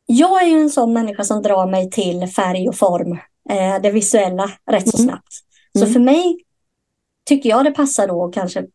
Jag 0.06 0.44
är 0.44 0.48
ju 0.48 0.60
en 0.60 0.70
sån 0.70 0.94
människa 0.94 1.24
som 1.24 1.42
drar 1.42 1.68
mig 1.68 1.90
till 1.90 2.28
färg 2.28 2.70
och 2.70 2.76
form, 2.76 3.12
eh, 3.50 3.82
det 3.82 3.92
visuella, 3.92 4.52
rätt 4.72 4.90
så 4.90 4.98
mm. 4.98 5.10
snabbt. 5.10 5.34
Så 5.74 5.82
mm. 5.82 5.94
för 5.94 6.00
mig 6.00 6.40
tycker 7.26 7.50
jag 7.50 7.66
det 7.66 7.72
passar 7.72 8.08
då 8.08 8.32
kanske 8.34 8.66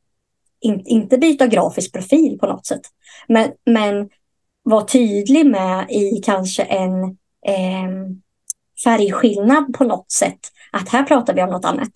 in, 0.61 0.83
inte 0.85 1.19
byta 1.19 1.47
grafisk 1.47 1.93
profil 1.93 2.39
på 2.39 2.47
något 2.47 2.67
sätt. 2.67 2.83
Men, 3.29 3.51
men 3.67 4.09
vara 4.63 4.85
tydlig 4.85 5.47
med 5.47 5.91
i 5.91 6.21
kanske 6.25 6.63
en 6.63 7.05
eh, 7.47 7.89
färgskillnad 8.85 9.75
på 9.75 9.85
något 9.85 10.13
sätt. 10.13 10.39
Att 10.73 10.89
här 10.89 11.03
pratar 11.03 11.35
vi 11.35 11.43
om 11.43 11.51
något 11.51 11.65
annat. 11.65 11.91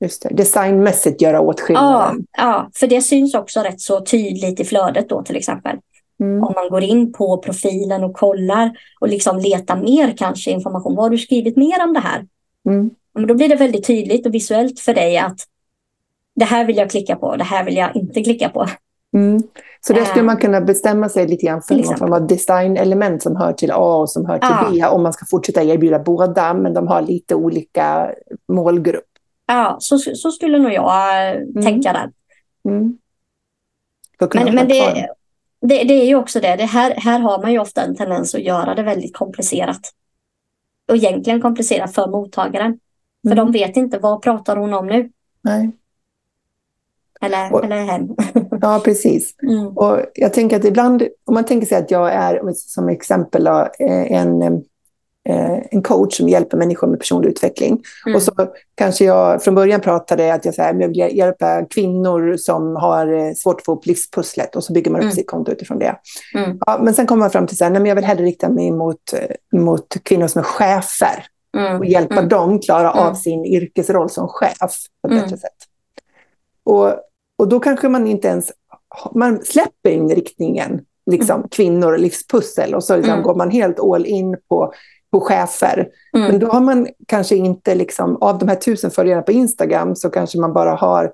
Just 0.00 0.22
det. 0.22 0.28
Designmässigt 0.34 1.22
göra 1.22 1.40
åtskillnaden. 1.40 2.26
Ja, 2.32 2.42
ja, 2.42 2.70
för 2.74 2.86
det 2.86 3.00
syns 3.00 3.34
också 3.34 3.60
rätt 3.60 3.80
så 3.80 4.00
tydligt 4.00 4.60
i 4.60 4.64
flödet 4.64 5.08
då 5.08 5.22
till 5.22 5.36
exempel. 5.36 5.76
Mm. 6.20 6.42
Om 6.42 6.52
man 6.56 6.68
går 6.68 6.82
in 6.82 7.12
på 7.12 7.38
profilen 7.38 8.04
och 8.04 8.16
kollar 8.16 8.70
och 9.00 9.08
liksom 9.08 9.38
letar 9.38 9.76
mer 9.76 10.16
kanske 10.16 10.50
information. 10.50 10.94
Vad 10.94 11.04
har 11.04 11.10
du 11.10 11.18
skrivit 11.18 11.56
mer 11.56 11.84
om 11.84 11.92
det 11.92 12.00
här? 12.00 12.26
Mm. 12.68 12.90
Men 13.14 13.26
då 13.26 13.34
blir 13.34 13.48
det 13.48 13.56
väldigt 13.56 13.86
tydligt 13.86 14.26
och 14.26 14.34
visuellt 14.34 14.80
för 14.80 14.94
dig 14.94 15.18
att 15.18 15.40
det 16.34 16.44
här 16.44 16.64
vill 16.64 16.76
jag 16.76 16.90
klicka 16.90 17.16
på, 17.16 17.36
det 17.36 17.44
här 17.44 17.64
vill 17.64 17.76
jag 17.76 17.96
inte 17.96 18.22
klicka 18.22 18.48
på. 18.48 18.68
Mm. 19.14 19.42
Så 19.80 19.92
där 19.92 20.04
skulle 20.04 20.24
man 20.24 20.36
eh. 20.36 20.40
kunna 20.40 20.60
bestämma 20.60 21.08
sig 21.08 21.28
lite 21.28 21.46
grann 21.46 21.62
för 21.62 21.74
någon 21.74 21.96
form 21.96 22.12
av 22.12 22.26
designelement 22.26 23.22
som 23.22 23.36
hör 23.36 23.52
till 23.52 23.70
A 23.70 23.96
och 23.96 24.10
som 24.10 24.26
hör 24.26 24.38
till 24.38 24.78
ja. 24.78 24.88
B. 24.90 24.96
Om 24.96 25.02
man 25.02 25.12
ska 25.12 25.26
fortsätta 25.26 25.62
erbjuda 25.62 25.98
båda, 25.98 26.54
men 26.54 26.74
de 26.74 26.88
har 26.88 27.02
lite 27.02 27.34
olika 27.34 28.14
målgrupp. 28.48 29.04
Ja, 29.46 29.76
så, 29.80 29.98
så 29.98 30.30
skulle 30.30 30.58
nog 30.58 30.72
jag 30.72 31.30
mm. 31.30 31.62
tänka 31.62 31.92
där. 31.92 32.10
Mm. 32.68 32.98
Men, 34.34 34.54
men 34.54 34.68
det, 34.68 35.08
det, 35.60 35.84
det, 35.84 35.94
är 35.94 36.06
ju 36.06 36.14
också 36.14 36.40
det, 36.40 36.56
det 36.56 36.64
här, 36.64 36.94
här 36.96 37.18
har 37.18 37.42
man 37.42 37.52
ju 37.52 37.58
ofta 37.58 37.82
en 37.82 37.96
tendens 37.96 38.34
att 38.34 38.42
göra 38.42 38.74
det 38.74 38.82
väldigt 38.82 39.16
komplicerat. 39.16 39.80
Och 40.88 40.96
egentligen 40.96 41.40
komplicerat 41.40 41.94
för 41.94 42.06
mottagaren. 42.10 42.78
För 43.22 43.32
mm. 43.32 43.36
de 43.36 43.52
vet 43.52 43.76
inte, 43.76 43.98
vad 43.98 44.22
pratar 44.22 44.56
hon 44.56 44.74
om 44.74 44.86
nu? 44.86 45.10
Nej. 45.42 45.70
Eller, 47.20 47.54
och, 47.54 47.64
eller 47.64 47.84
hen. 47.84 48.16
ja, 48.60 48.80
precis. 48.84 49.34
Mm. 49.42 49.66
Och 49.66 50.00
jag 50.14 50.32
tänker 50.32 50.56
att 50.56 50.64
ibland, 50.64 51.02
om 51.24 51.34
man 51.34 51.44
tänker 51.44 51.66
sig 51.66 51.78
att 51.78 51.90
jag 51.90 52.12
är, 52.12 52.52
som 52.54 52.88
exempel, 52.88 53.46
eh, 53.46 54.12
en, 54.12 54.42
eh, 55.28 55.58
en 55.70 55.82
coach 55.82 56.16
som 56.16 56.28
hjälper 56.28 56.56
människor 56.56 56.86
med 56.86 56.98
personlig 56.98 57.28
utveckling. 57.28 57.82
Mm. 58.06 58.16
Och 58.16 58.22
så 58.22 58.32
kanske 58.74 59.04
jag 59.04 59.42
från 59.42 59.54
början 59.54 59.80
pratade 59.80 60.34
att 60.34 60.44
jag, 60.44 60.54
så 60.54 60.62
här, 60.62 60.74
jag 60.74 60.88
vill 60.88 61.16
hjälpa 61.16 61.64
kvinnor 61.64 62.36
som 62.36 62.76
har 62.76 63.12
eh, 63.12 63.32
svårt 63.34 63.60
att 63.60 63.64
få 63.64 63.72
upp 63.72 63.86
livspusslet 63.86 64.56
och 64.56 64.64
så 64.64 64.72
bygger 64.72 64.90
man 64.90 65.00
upp 65.00 65.02
mm. 65.02 65.14
sitt 65.14 65.30
konto 65.30 65.52
utifrån 65.52 65.78
det. 65.78 65.96
Mm. 66.34 66.58
Ja, 66.66 66.78
men 66.82 66.94
sen 66.94 67.06
kommer 67.06 67.20
man 67.20 67.30
fram 67.30 67.46
till 67.46 67.64
att 67.64 67.86
jag 67.86 67.94
vill 67.94 68.04
hellre 68.04 68.24
rikta 68.24 68.48
mig 68.48 68.70
mot, 68.70 69.14
mot 69.52 69.96
kvinnor 70.02 70.26
som 70.26 70.38
är 70.38 70.44
chefer 70.44 71.24
mm. 71.56 71.78
och 71.78 71.86
hjälpa 71.86 72.14
mm. 72.14 72.28
dem 72.28 72.58
klara 72.58 72.92
av 72.92 73.14
sin 73.14 73.44
yrkesroll 73.44 74.10
som 74.10 74.28
chef 74.28 74.72
på 75.02 75.08
ett 75.08 75.22
bättre 75.22 75.36
sätt. 75.36 75.56
Och 76.64 76.94
och 77.38 77.48
då 77.48 77.60
kanske 77.60 77.88
man 77.88 78.06
inte 78.06 78.28
ens 78.28 78.52
man 79.14 79.44
släpper 79.44 79.90
inriktningen, 79.90 80.80
liksom, 81.10 81.36
mm. 81.36 81.48
kvinnor 81.48 81.92
och 81.92 81.98
livspussel, 81.98 82.74
och 82.74 82.84
så 82.84 82.96
liksom 82.96 83.12
mm. 83.12 83.24
går 83.24 83.34
man 83.34 83.50
helt 83.50 83.80
all 83.80 84.06
in 84.06 84.36
på, 84.48 84.72
på 85.12 85.20
chefer. 85.20 85.88
Mm. 86.16 86.30
Men 86.30 86.40
då 86.40 86.46
har 86.46 86.60
man 86.60 86.88
kanske 87.06 87.36
inte, 87.36 87.74
liksom, 87.74 88.16
av 88.16 88.38
de 88.38 88.48
här 88.48 88.56
tusen 88.56 88.90
följarna 88.90 89.22
på 89.22 89.32
Instagram, 89.32 89.96
så 89.96 90.10
kanske 90.10 90.38
man 90.38 90.52
bara 90.52 90.74
har 90.74 91.12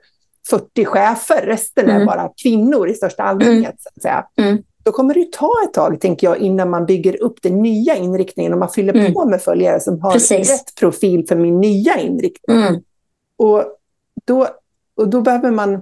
40 0.51 0.85
chefer, 0.85 1.47
resten 1.47 1.91
är 1.91 1.95
mm. 1.95 2.07
bara 2.07 2.31
kvinnor 2.43 2.89
i 2.89 2.95
största 2.95 3.23
allmänhet. 3.23 3.77
Säga. 4.03 4.27
Mm. 4.37 4.59
Då 4.83 4.93
kommer 4.93 5.15
det 5.15 5.33
ta 5.33 5.53
ett 5.65 5.73
tag, 5.73 6.01
tänker 6.01 6.27
jag, 6.27 6.39
innan 6.39 6.71
man 6.71 6.87
bygger 6.87 7.23
upp 7.23 7.43
den 7.43 7.63
nya 7.63 7.97
inriktningen 7.97 8.53
och 8.53 8.59
man 8.59 8.69
fyller 8.69 8.95
mm. 8.95 9.15
på 9.15 9.25
med 9.25 9.43
följare 9.43 9.81
som 9.81 10.01
har 10.01 10.13
Precis. 10.13 10.51
rätt 10.51 10.75
profil 10.81 11.27
för 11.29 11.37
min 11.37 11.61
nya 11.61 11.99
inriktning. 11.99 12.59
Och, 13.37 13.65
då, 14.25 14.49
och 14.97 15.09
då 15.09 15.21
behöver 15.21 15.51
man 15.51 15.81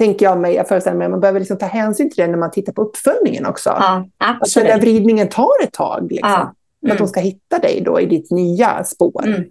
tänker 0.00 0.26
jag 0.26 0.38
mig, 0.38 0.54
jag 0.54 0.68
föreställer 0.68 0.96
mig, 0.96 1.08
man 1.08 1.20
behöver 1.20 1.40
liksom 1.40 1.58
ta 1.58 1.66
hänsyn 1.66 2.10
till 2.10 2.22
det 2.24 2.26
när 2.26 2.38
man 2.38 2.50
tittar 2.50 2.72
på 2.72 2.82
uppföljningen 2.82 3.46
också. 3.46 3.70
Ja, 3.70 4.08
absolut. 4.18 4.42
Alltså 4.42 4.60
den 4.60 4.80
vridningen 4.80 5.28
tar 5.28 5.62
ett 5.62 5.72
tag. 5.72 6.12
Liksom, 6.12 6.30
ja. 6.30 6.54
Mm. 6.82 6.92
Att 6.92 6.98
de 6.98 7.08
ska 7.08 7.20
hitta 7.20 7.58
dig 7.58 7.82
då 7.84 8.00
i 8.00 8.06
ditt 8.06 8.30
nya 8.30 8.84
spår. 8.84 9.26
Mm. 9.26 9.44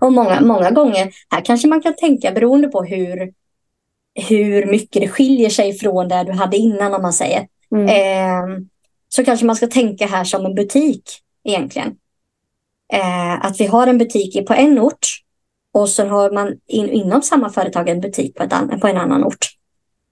Och 0.00 0.12
många, 0.12 0.40
många 0.40 0.70
gånger, 0.70 1.10
här 1.30 1.44
kanske 1.44 1.68
man 1.68 1.82
kan 1.82 1.94
tänka 1.96 2.32
beroende 2.32 2.68
på 2.68 2.82
hur, 2.82 3.32
hur 4.28 4.66
mycket 4.66 5.02
det 5.02 5.08
skiljer 5.08 5.50
sig 5.50 5.72
från 5.72 6.08
det 6.08 6.24
du 6.24 6.32
hade 6.32 6.56
innan 6.56 6.94
om 6.94 7.02
man 7.02 7.12
säger. 7.12 7.46
Mm. 7.74 7.86
Eh, 7.88 8.58
så 9.08 9.24
kanske 9.24 9.46
man 9.46 9.56
ska 9.56 9.66
tänka 9.66 10.06
här 10.06 10.24
som 10.24 10.46
en 10.46 10.54
butik 10.54 11.02
egentligen. 11.44 11.88
Eh, 12.92 13.44
att 13.44 13.60
vi 13.60 13.66
har 13.66 13.86
en 13.86 13.98
butik 13.98 14.46
på 14.46 14.54
en 14.54 14.78
ort 14.78 15.06
och 15.72 15.88
så 15.88 16.06
har 16.06 16.30
man 16.30 16.54
in, 16.66 16.90
inom 16.90 17.22
samma 17.22 17.50
företag 17.50 17.88
en 17.88 18.00
butik 18.00 18.36
på, 18.36 18.42
ett, 18.42 18.80
på 18.80 18.86
en 18.86 18.96
annan 18.96 19.24
ort. 19.24 19.59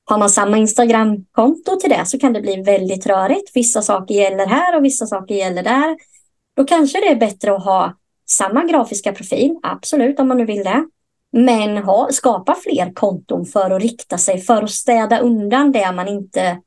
Har 0.09 0.19
man 0.19 0.31
samma 0.31 0.57
Instagramkonto 0.57 1.77
till 1.81 1.91
det 1.91 2.07
så 2.07 2.19
kan 2.19 2.33
det 2.33 2.41
bli 2.41 2.63
väldigt 2.63 3.07
rörigt. 3.07 3.51
Vissa 3.55 3.83
saker 3.83 4.15
gäller 4.15 4.47
här 4.47 4.77
och 4.77 4.85
vissa 4.85 5.07
saker 5.07 5.35
gäller 5.35 5.63
där. 5.63 5.97
Då 6.57 6.65
kanske 6.65 7.01
det 7.01 7.09
är 7.09 7.17
bättre 7.17 7.57
att 7.57 7.65
ha 7.65 7.95
samma 8.29 8.65
grafiska 8.65 9.13
profil, 9.13 9.59
absolut 9.63 10.21
om 10.21 10.29
man 10.29 10.37
nu 10.37 10.45
vill 10.45 10.65
det. 10.65 10.85
Men 11.33 11.77
ha, 11.77 12.09
skapa 12.11 12.55
fler 12.55 12.93
konton 12.95 13.47
för 13.47 13.71
att 13.71 13.83
rikta 13.83 14.19
sig, 14.19 14.41
för 14.41 14.63
att 14.63 14.71
städa 14.71 15.19
undan 15.19 15.73
det 15.73 15.93
man 15.93 16.09
inte 16.09 16.59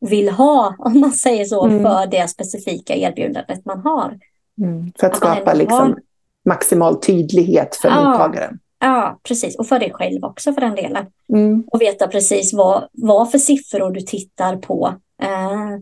vill 0.00 0.28
ha, 0.28 0.74
om 0.78 1.00
man 1.00 1.12
säger 1.12 1.44
så, 1.44 1.66
mm. 1.66 1.82
för 1.82 2.06
det 2.06 2.28
specifika 2.28 2.94
erbjudandet 2.94 3.64
man 3.64 3.80
har. 3.80 4.18
Mm. 4.58 4.92
För 5.00 5.06
att, 5.06 5.12
att 5.12 5.18
skapa 5.18 5.54
liksom 5.54 5.78
har... 5.78 5.98
maximal 6.44 7.00
tydlighet 7.00 7.76
för 7.76 7.88
ja, 7.88 8.10
mottagaren. 8.10 8.58
Ja, 8.84 9.20
precis. 9.22 9.56
Och 9.56 9.66
för 9.66 9.78
dig 9.78 9.92
själv 9.92 10.24
också 10.24 10.52
för 10.52 10.60
den 10.60 10.74
delen. 10.74 11.06
Mm. 11.28 11.64
Och 11.66 11.80
veta 11.80 12.08
precis 12.08 12.52
vad, 12.52 12.88
vad 12.92 13.30
för 13.30 13.38
siffror 13.38 13.90
du 13.90 14.00
tittar 14.00 14.56
på. 14.56 14.94
Eh, 15.22 15.78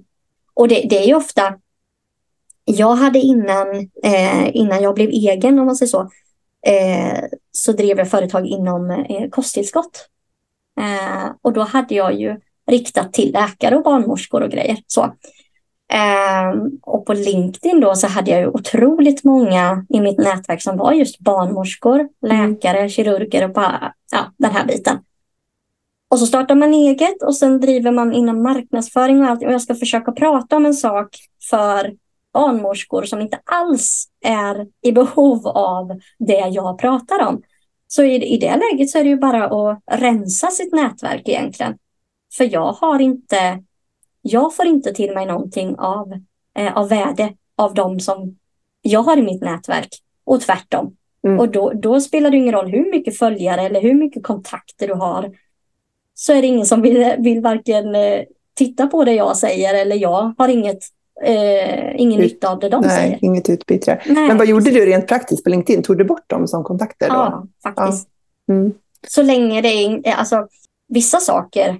och 0.54 0.68
det, 0.68 0.86
det 0.90 0.98
är 0.98 1.06
ju 1.06 1.14
ofta... 1.14 1.54
Jag 2.64 2.94
hade 2.94 3.18
innan, 3.18 3.76
eh, 4.02 4.56
innan 4.56 4.82
jag 4.82 4.94
blev 4.94 5.08
egen, 5.08 5.58
om 5.58 5.66
man 5.66 5.76
säger 5.76 5.90
så, 5.90 6.00
eh, 6.66 7.24
så 7.52 7.72
drev 7.72 7.98
jag 7.98 8.10
företag 8.10 8.46
inom 8.46 8.90
eh, 8.90 9.28
kosttillskott. 9.30 10.08
Eh, 10.80 11.30
och 11.42 11.52
då 11.52 11.60
hade 11.60 11.94
jag 11.94 12.14
ju 12.14 12.40
riktat 12.70 13.12
till 13.12 13.32
läkare 13.32 13.76
och 13.76 13.82
barnmorskor 13.82 14.42
och 14.42 14.50
grejer. 14.50 14.78
Så. 14.86 15.14
Um, 15.90 16.80
och 16.82 17.06
på 17.06 17.12
LinkedIn 17.12 17.80
då 17.80 17.94
så 17.94 18.06
hade 18.06 18.30
jag 18.30 18.40
ju 18.40 18.46
otroligt 18.46 19.24
många 19.24 19.86
i 19.88 20.00
mitt 20.00 20.18
nätverk 20.18 20.62
som 20.62 20.76
var 20.76 20.92
just 20.92 21.18
barnmorskor, 21.18 22.08
läkare, 22.22 22.78
mm. 22.78 22.88
kirurger 22.88 23.44
och 23.44 23.52
bara, 23.52 23.92
ja, 24.12 24.18
den 24.38 24.50
här 24.50 24.66
biten. 24.66 24.98
Och 26.10 26.18
så 26.18 26.26
startar 26.26 26.54
man 26.54 26.74
eget 26.74 27.22
och 27.22 27.36
sen 27.36 27.60
driver 27.60 27.90
man 27.90 28.12
inom 28.12 28.42
marknadsföring 28.42 29.22
och 29.22 29.28
allt. 29.28 29.44
Och 29.44 29.52
jag 29.52 29.62
ska 29.62 29.74
försöka 29.74 30.12
prata 30.12 30.56
om 30.56 30.66
en 30.66 30.74
sak 30.74 31.16
för 31.50 31.92
barnmorskor 32.32 33.02
som 33.02 33.20
inte 33.20 33.40
alls 33.44 34.08
är 34.24 34.66
i 34.82 34.92
behov 34.92 35.46
av 35.46 36.00
det 36.18 36.48
jag 36.48 36.78
pratar 36.78 37.26
om. 37.26 37.42
Så 37.86 38.02
i, 38.02 38.34
i 38.34 38.38
det 38.38 38.56
läget 38.56 38.90
så 38.90 38.98
är 38.98 39.04
det 39.04 39.10
ju 39.10 39.18
bara 39.18 39.44
att 39.44 39.82
rensa 39.90 40.46
sitt 40.46 40.72
nätverk 40.72 41.28
egentligen. 41.28 41.78
För 42.36 42.52
jag 42.52 42.72
har 42.72 42.98
inte 43.00 43.62
jag 44.22 44.56
får 44.56 44.66
inte 44.66 44.92
till 44.92 45.14
mig 45.14 45.26
någonting 45.26 45.74
av, 45.78 46.12
eh, 46.54 46.76
av 46.76 46.88
värde 46.88 47.32
av 47.56 47.74
de 47.74 48.00
som 48.00 48.36
jag 48.82 49.02
har 49.02 49.16
i 49.16 49.22
mitt 49.22 49.42
nätverk 49.42 49.88
och 50.24 50.40
tvärtom. 50.40 50.96
Mm. 51.24 51.40
Och 51.40 51.48
då, 51.48 51.72
då 51.74 52.00
spelar 52.00 52.30
det 52.30 52.36
ingen 52.36 52.54
roll 52.54 52.70
hur 52.70 52.90
mycket 52.90 53.18
följare 53.18 53.60
eller 53.60 53.80
hur 53.80 53.94
mycket 53.94 54.22
kontakter 54.22 54.88
du 54.88 54.94
har. 54.94 55.30
Så 56.14 56.32
är 56.32 56.42
det 56.42 56.46
ingen 56.46 56.66
som 56.66 56.82
vill, 56.82 57.14
vill 57.18 57.40
varken 57.40 57.94
eh, 57.94 58.22
titta 58.54 58.86
på 58.86 59.04
det 59.04 59.12
jag 59.12 59.36
säger 59.36 59.74
eller 59.74 59.96
jag 59.96 60.34
har 60.38 60.48
inget, 60.48 60.78
eh, 61.24 62.00
ingen 62.00 62.20
Ut, 62.20 62.32
nytta 62.32 62.50
av 62.50 62.58
det 62.58 62.68
de 62.68 62.80
nej, 62.80 62.90
säger. 62.90 63.18
Inget 63.24 63.48
utbyte. 63.48 64.00
Nej, 64.06 64.28
Men 64.28 64.38
vad 64.38 64.46
gjorde 64.46 64.70
du 64.70 64.86
rent 64.86 65.08
praktiskt 65.08 65.44
på 65.44 65.50
LinkedIn? 65.50 65.82
Tog 65.82 65.98
du 65.98 66.04
bort 66.04 66.30
dem 66.30 66.48
som 66.48 66.64
kontakter? 66.64 67.08
Då? 67.08 67.14
Ja, 67.14 67.46
faktiskt. 67.62 68.08
Ja. 68.46 68.54
Mm. 68.54 68.72
Så 69.08 69.22
länge 69.22 69.60
det 69.60 69.68
är, 69.68 70.12
alltså 70.12 70.48
vissa 70.88 71.18
saker 71.18 71.78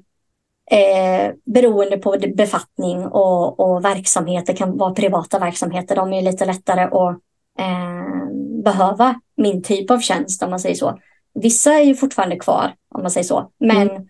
Eh, 0.72 1.32
beroende 1.44 1.98
på 1.98 2.16
befattning 2.36 3.06
och, 3.06 3.60
och 3.60 3.84
verksamheter 3.84 4.56
kan 4.56 4.76
vara 4.76 4.94
privata 4.94 5.38
verksamheter. 5.38 5.96
De 5.96 6.12
är 6.12 6.22
lite 6.22 6.44
lättare 6.44 6.82
att 6.82 7.16
eh, 7.58 8.32
behöva 8.64 9.20
min 9.36 9.62
typ 9.62 9.90
av 9.90 9.98
tjänst 9.98 10.42
om 10.42 10.50
man 10.50 10.60
säger 10.60 10.74
så. 10.74 10.98
Vissa 11.34 11.72
är 11.72 11.82
ju 11.82 11.94
fortfarande 11.94 12.36
kvar 12.36 12.72
om 12.94 13.02
man 13.02 13.10
säger 13.10 13.24
så. 13.24 13.50
Men 13.60 13.90
mm. 13.90 14.02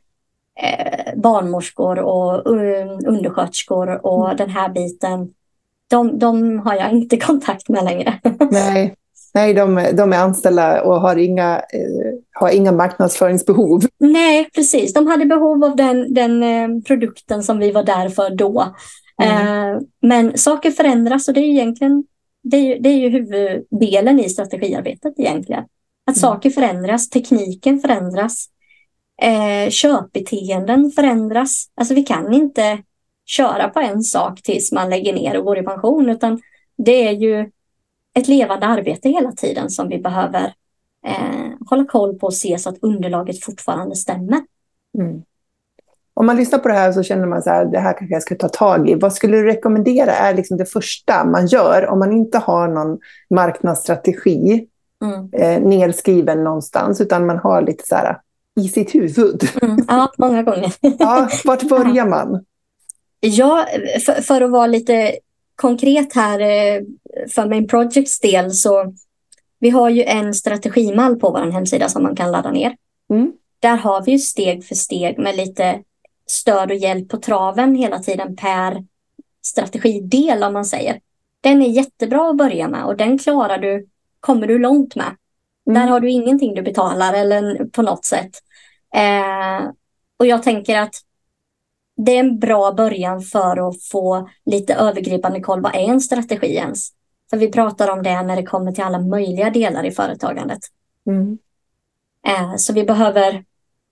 eh, 0.62 1.20
barnmorskor 1.20 1.98
och 1.98 2.46
undersköterskor 3.06 4.06
och 4.06 4.24
mm. 4.24 4.36
den 4.36 4.50
här 4.50 4.68
biten. 4.68 5.34
De, 5.90 6.18
de 6.18 6.58
har 6.58 6.74
jag 6.74 6.92
inte 6.92 7.16
kontakt 7.20 7.68
med 7.68 7.84
längre. 7.84 8.20
Nej. 8.50 8.94
Nej, 9.35 9.55
de, 9.55 9.89
de 9.93 10.12
är 10.12 10.18
anställda 10.18 10.83
och 10.83 11.01
har 11.01 11.16
inga, 11.16 11.57
eh, 11.57 12.14
har 12.33 12.51
inga 12.51 12.72
marknadsföringsbehov. 12.72 13.83
Nej, 13.99 14.51
precis. 14.55 14.93
De 14.93 15.07
hade 15.07 15.26
behov 15.26 15.64
av 15.64 15.76
den, 15.76 16.14
den 16.14 16.43
eh, 16.43 16.83
produkten 16.87 17.43
som 17.43 17.59
vi 17.59 17.70
var 17.70 17.83
där 17.83 18.09
för 18.09 18.31
då. 18.31 18.74
Mm. 19.22 19.47
Eh, 19.47 19.81
men 20.03 20.39
saker 20.39 20.70
förändras 20.70 21.28
och 21.28 21.35
det 21.35 21.41
är 21.41 21.45
egentligen 21.45 22.05
det 22.43 22.57
är, 22.57 22.81
det 22.81 22.89
är 22.89 22.99
ju 22.99 23.09
huvuddelen 23.09 24.20
i 24.20 24.28
strategiarbetet 24.28 25.14
egentligen. 25.18 25.64
Att 26.07 26.16
mm. 26.16 26.20
saker 26.20 26.51
förändras, 26.51 27.11
tekniken 27.11 27.81
förändras, 27.81 28.47
eh, 29.22 29.70
köpbeteenden 29.70 30.91
förändras. 30.91 31.66
Alltså 31.74 31.95
vi 31.95 32.03
kan 32.03 32.33
inte 32.33 32.78
köra 33.26 33.68
på 33.68 33.81
en 33.81 34.03
sak 34.03 34.43
tills 34.43 34.72
man 34.72 34.91
lägger 34.91 35.12
ner 35.12 35.39
och 35.39 35.45
går 35.45 35.59
i 35.59 35.62
pension, 35.62 36.11
utan 36.11 36.41
det 36.78 37.09
är 37.09 37.12
ju 37.12 37.51
ett 38.14 38.28
levande 38.28 38.66
arbete 38.66 39.08
hela 39.08 39.32
tiden 39.32 39.70
som 39.70 39.88
vi 39.88 39.98
behöver 39.98 40.54
eh, 41.06 41.66
hålla 41.66 41.84
koll 41.84 42.18
på 42.18 42.26
och 42.26 42.34
se 42.34 42.58
så 42.58 42.68
att 42.68 42.78
underlaget 42.82 43.44
fortfarande 43.44 43.96
stämmer. 43.96 44.40
Mm. 44.98 45.22
Om 46.14 46.26
man 46.26 46.36
lyssnar 46.36 46.58
på 46.58 46.68
det 46.68 46.74
här 46.74 46.92
så 46.92 47.02
känner 47.02 47.26
man 47.26 47.42
så 47.42 47.50
här, 47.50 47.64
det 47.64 47.78
här 47.78 47.98
kanske 47.98 48.14
jag 48.14 48.22
ska 48.22 48.34
ta 48.34 48.48
tag 48.48 48.90
i. 48.90 48.94
Vad 48.94 49.12
skulle 49.12 49.36
du 49.36 49.44
rekommendera 49.44 50.12
är 50.12 50.34
liksom 50.34 50.56
det 50.56 50.66
första 50.66 51.24
man 51.24 51.46
gör 51.46 51.86
om 51.86 51.98
man 51.98 52.12
inte 52.12 52.38
har 52.38 52.68
någon 52.68 52.98
marknadsstrategi 53.30 54.66
mm. 55.04 55.28
eh, 55.32 55.68
nedskriven 55.68 56.44
någonstans, 56.44 57.00
utan 57.00 57.26
man 57.26 57.38
har 57.38 57.62
lite 57.62 57.86
så 57.86 57.94
här 57.94 58.18
i 58.61 58.68
sitt 58.68 58.94
huvud? 58.94 59.48
Mm. 59.62 59.84
Ja, 59.88 60.12
många 60.18 60.42
gånger. 60.42 60.72
ja, 60.80 61.28
vart 61.44 61.62
börjar 61.68 62.06
man? 62.06 62.44
Ja, 63.20 63.66
för, 64.06 64.22
för, 64.22 64.40
att 64.40 64.50
vara 64.50 64.66
lite 64.66 65.12
konkret 65.61 66.14
här 66.14 66.40
eh, 66.40 66.82
för 67.34 67.48
Main 67.48 67.68
Projects 67.68 68.20
del 68.20 68.52
så 68.52 68.94
vi 69.58 69.70
har 69.70 69.90
ju 69.90 70.02
en 70.02 70.34
strategimall 70.34 71.16
på 71.16 71.30
vår 71.30 71.50
hemsida 71.50 71.88
som 71.88 72.02
man 72.02 72.16
kan 72.16 72.30
ladda 72.30 72.50
ner. 72.50 72.76
Mm. 73.11 73.32
Där 73.61 73.76
har 73.76 74.02
vi 74.02 74.12
ju 74.12 74.18
steg 74.18 74.64
för 74.64 74.74
steg 74.74 75.18
med 75.18 75.36
lite 75.36 75.82
stöd 76.26 76.70
och 76.70 76.76
hjälp 76.76 77.08
på 77.08 77.16
traven 77.16 77.74
hela 77.74 77.98
tiden 77.98 78.36
per 78.36 78.84
strategidel 79.42 80.42
om 80.42 80.52
man 80.52 80.64
säger. 80.64 81.00
Den 81.40 81.62
är 81.62 81.68
jättebra 81.68 82.30
att 82.30 82.36
börja 82.36 82.68
med 82.68 82.84
och 82.84 82.96
den 82.96 83.18
klarar 83.18 83.58
du, 83.58 83.86
kommer 84.20 84.46
du 84.46 84.58
långt 84.58 84.96
med. 84.96 85.16
Mm. 85.70 85.80
Där 85.80 85.86
har 85.86 86.00
du 86.00 86.11
ingenting 86.11 86.54
du 86.54 86.62
betalar 86.62 87.14
eller 87.14 87.64
på 87.64 87.82
något 87.82 88.04
sätt. 88.04 88.30
Eh, 88.94 89.70
och 90.18 90.26
jag 90.26 90.42
tänker 90.42 90.78
att 90.78 90.94
det 92.05 92.16
är 92.16 92.20
en 92.20 92.38
bra 92.38 92.72
början 92.72 93.20
för 93.20 93.68
att 93.68 93.82
få 93.82 94.28
lite 94.46 94.74
övergripande 94.74 95.40
koll. 95.40 95.61
Vad 95.61 95.74
är 95.74 95.88
en 95.88 96.01
strategi 96.01 96.46
ens? 96.46 96.88
För 97.30 97.36
vi 97.36 97.51
pratar 97.51 97.88
om 97.88 98.03
det 98.03 98.22
när 98.22 98.36
det 98.36 98.42
kommer 98.42 98.72
till 98.72 98.84
alla 98.84 98.98
möjliga 98.98 99.51
delar 99.51 99.84
i 99.84 99.90
företagandet. 99.90 100.59
Mm. 101.07 101.38
Eh, 102.26 102.57
så 102.57 102.72
vi 102.72 102.84
behöver 102.84 103.44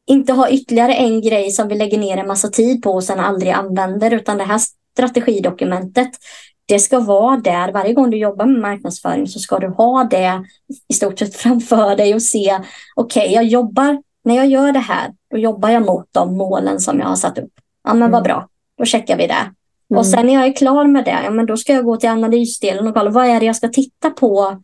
inte 0.07 0.33
ha 0.33 0.51
ytterligare 0.51 0.95
en 0.95 1.21
grej 1.21 1.51
som 1.51 1.69
vi 1.69 1.75
lägger 1.75 1.99
ner 1.99 2.17
en 2.17 2.27
massa 2.27 2.49
tid 2.49 2.83
på 2.83 2.91
och 2.91 3.05
sen 3.05 3.21
aldrig 3.21 3.53
använder, 3.53 4.11
utan 4.11 4.39
det 4.39 4.45
här 4.45 4.61
strategidokumentet, 4.93 6.11
det 6.67 6.79
ska 6.79 7.01
vara 7.01 7.37
där. 7.37 7.73
Varje 7.73 7.93
gång 7.93 8.11
du 8.11 8.17
jobbar 8.17 8.47
med 8.47 8.61
marknadsföring 8.61 9.27
så 9.27 9.39
ska 9.39 9.59
du 9.59 9.69
ha 9.69 10.05
det 10.05 10.45
i 10.89 10.95
stort 10.95 11.19
sett 11.19 11.35
framför 11.37 11.97
dig 11.97 12.15
och 12.15 12.23
se, 12.23 12.59
okej, 12.97 13.23
okay, 13.23 13.35
jag 13.35 13.45
jobbar, 13.45 14.03
när 14.25 14.37
jag 14.37 14.47
gör 14.47 14.73
det 14.73 14.79
här, 14.79 15.13
då 15.31 15.39
jobbar 15.39 15.69
jag 15.69 15.87
mot 15.87 16.07
de 16.13 16.37
målen 16.37 16.81
som 16.81 16.99
jag 16.99 17.07
har 17.07 17.17
satt 17.17 17.39
upp. 17.39 17.53
Ja, 17.89 17.95
men 17.95 18.11
vad 18.11 18.21
mm. 18.21 18.23
bra, 18.23 18.49
då 18.79 18.85
checkar 18.85 19.17
vi 19.17 19.27
det. 19.27 19.53
Mm. 19.91 19.99
Och 19.99 20.07
sen 20.07 20.27
när 20.27 20.35
jag 20.35 20.47
är 20.47 20.53
klar 20.53 20.87
med 20.87 21.05
det, 21.05 21.21
ja, 21.25 21.31
men 21.31 21.47
då 21.47 21.57
ska 21.57 21.73
jag 21.73 21.85
gå 21.85 21.97
till 21.97 22.09
analysdelen 22.09 22.89
och 22.89 22.95
kolla 22.95 23.11
vad 23.11 23.27
är 23.27 23.41
det 23.41 23.47
jag 23.47 23.57
ska 23.57 23.69
titta 23.69 24.11
på, 24.11 24.63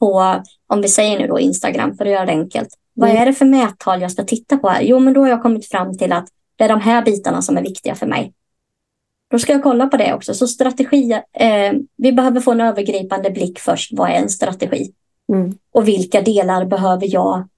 på 0.00 0.42
om 0.66 0.80
vi 0.80 0.88
säger 0.88 1.18
nu 1.18 1.26
då 1.26 1.38
Instagram 1.38 1.96
för 1.96 2.04
att 2.04 2.12
göra 2.12 2.26
det 2.26 2.32
enkelt. 2.32 2.68
Vad 2.94 3.10
mm. 3.10 3.22
är 3.22 3.26
det 3.26 3.32
för 3.32 3.44
mättal 3.44 4.02
jag 4.02 4.12
ska 4.12 4.24
titta 4.24 4.56
på 4.56 4.68
här? 4.68 4.82
Jo, 4.82 4.98
men 4.98 5.14
då 5.14 5.20
har 5.20 5.28
jag 5.28 5.42
kommit 5.42 5.68
fram 5.68 5.98
till 5.98 6.12
att 6.12 6.28
det 6.56 6.64
är 6.64 6.68
de 6.68 6.80
här 6.80 7.04
bitarna 7.04 7.42
som 7.42 7.56
är 7.56 7.62
viktiga 7.62 7.94
för 7.94 8.06
mig. 8.06 8.32
Då 9.30 9.38
ska 9.38 9.52
jag 9.52 9.62
kolla 9.62 9.86
på 9.86 9.96
det 9.96 10.14
också. 10.14 10.34
Så 10.34 10.48
strategi, 10.48 11.12
eh, 11.32 11.72
vi 11.96 12.12
behöver 12.12 12.40
få 12.40 12.52
en 12.52 12.60
övergripande 12.60 13.30
blick 13.30 13.58
först. 13.58 13.92
Vad 13.92 14.10
är 14.10 14.14
en 14.14 14.28
strategi? 14.28 14.92
Mm. 15.32 15.58
Och 15.72 15.88
vilka 15.88 16.22
delar 16.22 16.64
behöver 16.64 17.14
jag 17.14 17.48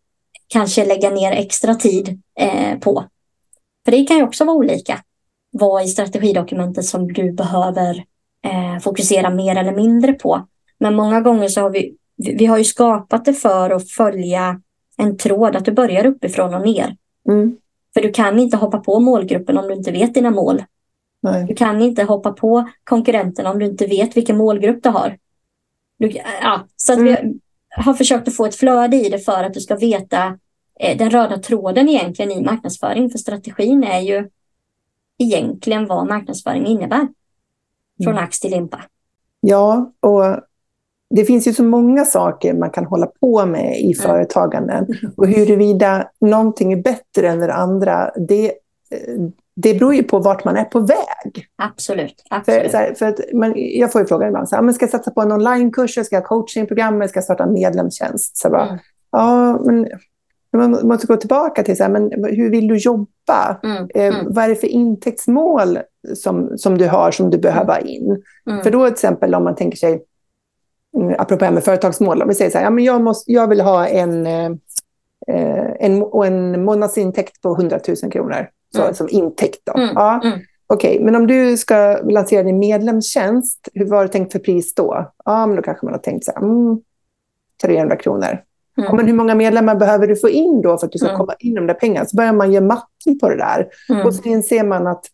kanske 0.48 0.86
lägga 0.86 1.10
ner 1.10 1.32
extra 1.32 1.74
tid 1.74 2.22
eh, 2.38 2.78
på? 2.78 3.04
För 3.86 3.92
det 3.92 4.04
kan 4.04 4.16
ju 4.16 4.22
också 4.22 4.44
vara 4.44 4.56
olika. 4.56 5.02
Vad 5.50 5.84
i 5.84 5.88
strategidokumentet 5.88 6.84
som 6.84 7.12
du 7.12 7.32
behöver 7.32 8.04
eh, 8.44 8.78
fokusera 8.82 9.30
mer 9.30 9.56
eller 9.56 9.72
mindre 9.72 10.12
på. 10.12 10.46
Men 10.78 10.94
många 10.94 11.20
gånger 11.20 11.48
så 11.48 11.60
har 11.60 11.70
vi, 11.70 11.96
vi 12.16 12.46
har 12.46 12.58
ju 12.58 12.64
skapat 12.64 13.24
det 13.24 13.32
för 13.32 13.70
att 13.70 13.90
följa 13.90 14.60
en 14.96 15.16
tråd, 15.16 15.56
att 15.56 15.64
du 15.64 15.72
börjar 15.72 16.06
uppifrån 16.06 16.54
och 16.54 16.66
ner. 16.66 16.96
Mm. 17.28 17.56
För 17.94 18.02
du 18.02 18.12
kan 18.12 18.38
inte 18.38 18.56
hoppa 18.56 18.78
på 18.78 19.00
målgruppen 19.00 19.58
om 19.58 19.68
du 19.68 19.74
inte 19.74 19.92
vet 19.92 20.14
dina 20.14 20.30
mål. 20.30 20.62
Nej. 21.22 21.46
Du 21.46 21.54
kan 21.54 21.82
inte 21.82 22.02
hoppa 22.02 22.32
på 22.32 22.70
konkurrenterna 22.84 23.50
om 23.50 23.58
du 23.58 23.66
inte 23.66 23.86
vet 23.86 24.16
vilken 24.16 24.36
målgrupp 24.36 24.82
du 24.82 24.88
har. 24.88 25.16
Du, 25.98 26.10
ja, 26.42 26.66
så 26.76 26.92
att 26.92 26.98
mm. 26.98 27.14
vi 27.14 27.40
har 27.76 27.94
försökt 27.94 28.28
att 28.28 28.36
få 28.36 28.46
ett 28.46 28.54
flöde 28.54 28.96
i 28.96 29.08
det 29.08 29.18
för 29.18 29.44
att 29.44 29.54
du 29.54 29.60
ska 29.60 29.76
veta 29.76 30.38
den 30.80 31.10
röda 31.10 31.38
tråden 31.38 31.88
egentligen 31.88 32.30
i 32.30 32.44
marknadsföring. 32.44 33.10
För 33.10 33.18
strategin 33.18 33.84
är 33.84 34.00
ju 34.00 34.28
egentligen 35.18 35.86
vad 35.86 36.06
marknadsföring 36.06 36.66
innebär. 36.66 37.08
Från 38.02 38.12
mm. 38.12 38.24
ax 38.24 38.40
till 38.40 38.50
limpa. 38.50 38.80
Ja, 39.40 39.92
och 40.00 40.22
det 41.10 41.24
finns 41.24 41.48
ju 41.48 41.52
så 41.52 41.64
många 41.64 42.04
saker 42.04 42.54
man 42.54 42.70
kan 42.70 42.84
hålla 42.84 43.06
på 43.06 43.46
med 43.46 43.80
i 43.80 43.92
mm. 43.92 43.94
företaganden. 43.94 44.86
Och 45.16 45.26
huruvida 45.26 46.10
någonting 46.20 46.72
är 46.72 46.82
bättre 46.82 47.28
än 47.28 47.38
det 47.38 47.54
andra, 47.54 48.10
det, 48.28 48.52
det 49.56 49.74
beror 49.74 49.94
ju 49.94 50.02
på 50.02 50.18
vart 50.18 50.44
man 50.44 50.56
är 50.56 50.64
på 50.64 50.80
väg. 50.80 51.46
Absolut. 51.56 52.22
absolut. 52.30 52.70
För, 52.70 52.78
här, 52.78 52.94
för 52.94 53.06
att, 53.06 53.20
man, 53.34 53.52
jag 53.56 53.92
får 53.92 54.00
ju 54.00 54.06
frågan 54.06 54.28
ibland, 54.28 54.48
så 54.48 54.56
här, 54.56 54.62
men 54.62 54.74
ska 54.74 54.82
jag 54.82 54.90
satsa 54.90 55.10
på 55.10 55.22
en 55.22 55.32
onlinekurs, 55.32 55.90
ska 55.90 56.16
jag 56.16 56.20
ha 56.20 56.28
coachingprogram, 56.28 57.08
ska 57.08 57.16
jag 57.16 57.24
starta 57.24 57.44
en 57.44 57.52
medlemstjänst? 57.52 58.36
Så 58.36 58.50
bara, 58.50 58.68
mm. 58.68 58.78
Ja, 59.10 59.60
men 59.64 59.88
man 60.56 60.88
måste 60.88 61.06
gå 61.06 61.16
tillbaka 61.16 61.62
till 61.62 61.76
så 61.76 61.82
här, 61.82 61.90
men 61.90 62.24
hur 62.24 62.50
vill 62.50 62.68
du 62.68 62.76
jobba? 62.76 63.60
Mm, 63.62 63.88
eh, 63.94 64.16
mm. 64.16 64.34
Vad 64.34 64.44
är 64.44 64.48
det 64.48 64.56
för 64.56 64.66
intäktsmål 64.66 65.78
som, 66.14 66.58
som 66.58 66.78
du 66.78 66.88
har 66.88 67.10
som 67.10 67.30
du 67.30 67.38
behöver 67.38 67.72
ha 67.72 67.78
in? 67.78 68.22
Mm. 68.50 68.62
För 68.62 68.70
då 68.70 68.84
till 68.84 68.92
exempel 68.92 69.34
om 69.34 69.44
man 69.44 69.54
tänker 69.54 69.78
sig, 69.78 70.02
mm, 70.96 71.14
apropå 71.18 71.38
det 71.38 71.44
här 71.44 71.52
med 71.52 71.64
företagsmål, 71.64 72.22
om 72.22 72.28
vi 72.28 72.34
säger 72.34 72.50
så 72.50 72.58
här, 72.58 72.64
ja, 72.64 72.70
men 72.70 72.84
jag, 72.84 73.02
måste, 73.02 73.32
jag 73.32 73.48
vill 73.48 73.60
ha 73.60 73.86
en, 73.86 74.26
eh, 74.26 74.50
en, 75.78 76.04
en 76.24 76.64
månadsintäkt 76.64 77.42
på 77.42 77.54
100 77.54 77.80
000 78.02 78.12
kronor 78.12 78.48
så, 78.74 78.82
mm. 78.82 78.94
som 78.94 79.08
intäkt. 79.10 79.60
Då. 79.64 79.72
Mm, 79.72 79.90
ja. 79.94 80.20
Okej, 80.68 80.94
okay, 80.94 81.04
men 81.04 81.14
om 81.14 81.26
du 81.26 81.56
ska 81.56 81.98
lansera 82.04 82.42
din 82.42 82.58
medlemstjänst, 82.58 83.68
hur 83.74 83.86
var 83.86 84.02
det 84.02 84.08
tänkt 84.08 84.32
för 84.32 84.38
pris 84.38 84.74
då? 84.74 85.12
Ja, 85.24 85.46
men 85.46 85.56
då 85.56 85.62
kanske 85.62 85.86
man 85.86 85.94
har 85.94 86.00
tänkt 86.00 86.24
så 86.24 86.32
här, 86.32 86.40
300 87.62 87.96
kronor. 87.96 88.38
Mm. 88.78 88.88
Ja, 88.88 88.94
men 88.94 89.06
hur 89.06 89.14
många 89.14 89.34
medlemmar 89.34 89.74
behöver 89.74 90.06
du 90.06 90.16
få 90.16 90.28
in 90.28 90.62
då 90.62 90.78
för 90.78 90.86
att 90.86 90.92
du 90.92 90.98
ska 90.98 91.08
mm. 91.08 91.18
komma 91.18 91.34
in 91.38 91.54
de 91.54 91.66
där 91.66 91.74
pengarna? 91.74 92.06
Så 92.06 92.16
börjar 92.16 92.32
man 92.32 92.52
göra 92.52 92.64
matten 92.64 93.18
på 93.20 93.28
det 93.28 93.36
där. 93.36 93.68
Mm. 93.88 94.06
Och 94.06 94.14
så 94.14 94.22
inser 94.28 94.64
man 94.64 94.86
att, 94.86 95.04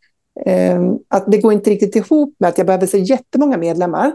eh, 0.46 0.82
att 1.08 1.24
det 1.26 1.38
går 1.38 1.52
inte 1.52 1.70
riktigt 1.70 1.96
ihop 1.96 2.36
med 2.38 2.48
att 2.48 2.58
jag 2.58 2.66
behöver 2.66 2.86
så 2.86 2.98
jättemånga 2.98 3.58
medlemmar. 3.58 4.12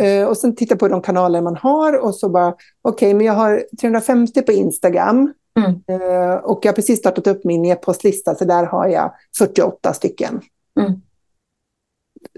Eh, 0.00 0.24
och 0.24 0.36
sen 0.36 0.56
titta 0.56 0.76
på 0.76 0.88
de 0.88 1.02
kanaler 1.02 1.40
man 1.40 1.56
har 1.56 1.98
och 1.98 2.14
så 2.14 2.28
bara, 2.28 2.48
okej, 2.48 2.62
okay, 2.82 3.14
men 3.14 3.26
jag 3.26 3.34
har 3.34 3.64
350 3.80 4.42
på 4.42 4.52
Instagram. 4.52 5.32
Mm. 5.58 5.70
Eh, 5.70 6.34
och 6.34 6.60
jag 6.62 6.68
har 6.72 6.76
precis 6.76 6.98
startat 6.98 7.26
upp 7.26 7.44
min 7.44 7.64
e-postlista, 7.66 8.34
så 8.34 8.44
där 8.44 8.64
har 8.64 8.88
jag 8.88 9.12
48 9.38 9.92
stycken. 9.92 10.40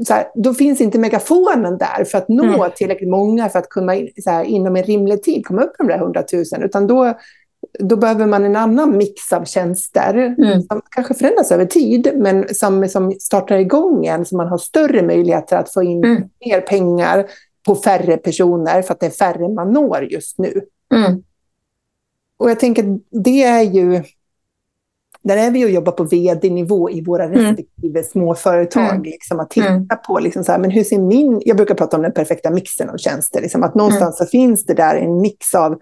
Så 0.07 0.15
här, 0.15 0.27
då 0.35 0.55
finns 0.55 0.81
inte 0.81 0.99
megafonen 0.99 1.79
där 1.79 2.05
för 2.05 2.19
att 2.19 2.29
nå 2.29 2.45
mm. 2.45 2.71
tillräckligt 2.77 3.11
många 3.11 3.49
för 3.49 3.59
att 3.59 3.69
kunna 3.69 3.93
så 4.25 4.31
här, 4.31 4.45
inom 4.45 4.77
en 4.77 4.83
rimlig 4.83 5.23
tid 5.23 5.47
komma 5.47 5.63
upp 5.63 5.77
på 5.77 5.83
de 5.83 5.89
där 5.89 5.99
hundratusen. 5.99 6.63
Utan 6.63 6.87
då, 6.87 7.19
då 7.79 7.97
behöver 7.97 8.27
man 8.27 8.45
en 8.45 8.57
annan 8.57 8.97
mix 8.97 9.33
av 9.33 9.45
tjänster 9.45 10.15
mm. 10.39 10.63
som 10.63 10.83
kanske 10.91 11.15
förändras 11.15 11.53
över 11.53 11.67
tid, 11.67 12.13
men 12.15 12.55
som, 12.55 12.89
som 12.89 13.13
startar 13.13 13.59
igång 13.59 14.07
en 14.07 14.25
så 14.25 14.37
man 14.37 14.49
har 14.49 14.59
större 14.59 15.03
möjligheter 15.03 15.57
att 15.57 15.73
få 15.73 15.83
in 15.83 16.05
mm. 16.05 16.23
mer 16.47 16.61
pengar 16.61 17.27
på 17.67 17.75
färre 17.75 18.17
personer 18.17 18.83
för 18.83 18.95
att 18.95 19.01
det 19.01 19.07
är 19.07 19.11
färre 19.11 19.49
man 19.49 19.73
når 19.73 20.05
just 20.05 20.39
nu. 20.39 20.61
Mm. 20.95 21.23
Och 22.39 22.51
jag 22.51 22.61
tänker, 22.61 22.99
det 23.11 23.43
är 23.43 23.63
ju 23.63 24.03
där 25.23 25.37
är 25.37 25.51
vi 25.51 25.64
och 25.64 25.70
jobbar 25.70 25.93
på 25.93 26.05
vd-nivå 26.05 26.91
i 26.91 27.01
våra 27.05 27.25
mm. 27.25 27.39
respektive 27.39 28.03
småföretag. 28.03 28.91
Mm. 28.91 29.03
Liksom, 29.03 29.41
att 29.41 29.51
titta 29.51 29.68
mm. 29.68 29.89
på, 30.07 30.18
liksom, 30.18 30.45
så 30.45 30.53
här, 30.53 30.59
men 30.59 30.70
hur 30.70 30.85
ser 30.85 30.99
min... 30.99 31.43
Jag 31.45 31.57
brukar 31.57 31.75
prata 31.75 31.97
om 31.97 32.03
den 32.03 32.12
perfekta 32.12 32.51
mixen 32.51 32.91
av 32.91 32.97
tjänster. 32.97 33.41
Liksom, 33.41 33.62
att 33.62 33.75
någonstans 33.75 34.20
mm. 34.20 34.27
så 34.27 34.31
finns 34.31 34.66
det 34.66 34.75
där 34.75 34.97
en 34.97 35.20
mix 35.20 35.55
av 35.55 35.79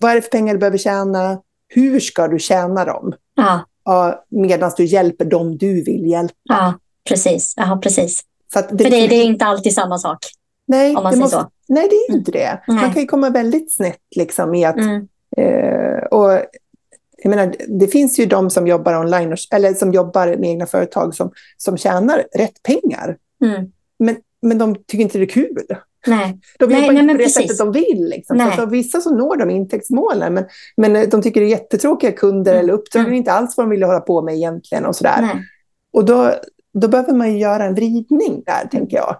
vad 0.00 0.10
är 0.10 0.14
det 0.14 0.22
för 0.22 0.30
pengar 0.30 0.54
du 0.54 0.58
behöver 0.58 0.78
tjäna? 0.78 1.38
Hur 1.68 2.00
ska 2.00 2.28
du 2.28 2.38
tjäna 2.38 2.84
dem? 2.84 3.12
Ja. 3.34 3.60
Ja, 3.84 4.24
medan 4.28 4.72
du 4.76 4.84
hjälper 4.84 5.24
dem 5.24 5.58
du 5.58 5.84
vill 5.84 6.06
hjälpa. 6.06 6.34
Ja, 6.42 6.74
precis. 7.08 7.54
Ja, 7.56 7.80
precis. 7.82 8.20
Så 8.52 8.60
det, 8.60 8.84
för 8.84 8.90
det, 8.90 9.06
det, 9.06 9.14
är 9.14 9.24
inte 9.24 9.44
alltid 9.44 9.74
samma 9.74 9.98
sak. 9.98 10.18
Nej, 10.66 10.96
om 10.96 11.02
man 11.02 11.12
det 11.12 11.18
måste, 11.18 11.36
så. 11.36 11.50
nej, 11.68 11.88
det 11.90 11.96
är 11.96 12.12
ju 12.12 12.18
inte 12.18 12.30
det. 12.30 12.60
Nej. 12.68 12.76
Man 12.76 12.92
kan 12.92 13.02
ju 13.02 13.08
komma 13.08 13.30
väldigt 13.30 13.74
snett 13.74 14.00
liksom, 14.16 14.54
i 14.54 14.64
att... 14.64 14.76
Mm. 14.76 15.08
Eh, 15.36 16.04
och, 16.04 16.32
jag 17.22 17.30
menar, 17.30 17.54
det 17.80 17.86
finns 17.88 18.18
ju 18.20 18.26
de 18.26 18.50
som 18.50 18.66
jobbar 18.66 19.00
online, 19.00 19.36
eller 19.54 19.74
som 19.74 19.92
jobbar 19.92 20.26
med 20.26 20.44
egna 20.44 20.66
företag 20.66 21.14
som, 21.14 21.32
som 21.56 21.76
tjänar 21.76 22.24
rätt 22.34 22.62
pengar. 22.62 23.16
Mm. 23.44 23.72
Men, 23.98 24.16
men 24.42 24.58
de 24.58 24.74
tycker 24.74 24.98
inte 25.02 25.18
det 25.18 25.24
är 25.24 25.26
kul. 25.26 25.66
Nej. 26.06 26.38
De 26.58 26.66
Nej, 26.66 26.80
jobbar 26.80 26.92
nej, 26.92 27.00
inte 27.00 27.06
men 27.06 27.08
på 27.08 27.18
det 27.18 27.24
precis. 27.24 27.34
sättet 27.42 27.58
de 27.58 27.72
vill. 27.72 28.08
Liksom. 28.10 28.38
Så 28.38 28.44
Nej. 28.44 28.56
för 28.56 28.66
vissa 28.66 29.00
så 29.00 29.14
når 29.14 29.36
de 29.36 29.50
intäktsmålen, 29.50 30.34
men, 30.34 30.44
men 30.76 31.10
de 31.10 31.22
tycker 31.22 31.40
det 31.40 31.46
är 31.46 31.50
jättetråkiga 31.50 32.12
kunder 32.12 32.52
Mm. 32.52 32.64
eller 32.64 32.72
uppdragen 32.72 33.06
Mm. 33.06 33.16
inte 33.16 33.32
alls 33.32 33.56
vad 33.56 33.66
de 33.66 33.70
vill 33.70 33.82
hålla 33.82 34.00
på 34.00 34.22
med 34.22 34.34
egentligen. 34.34 34.86
Och, 34.86 34.96
sådär. 34.96 35.18
Nej. 35.22 35.44
och 35.92 36.04
då, 36.04 36.34
då 36.74 36.88
behöver 36.88 37.12
man 37.12 37.32
ju 37.32 37.38
göra 37.38 37.64
en 37.64 37.74
vridning 37.74 38.42
där, 38.46 38.68
tänker 38.70 38.96
jag. 38.96 39.16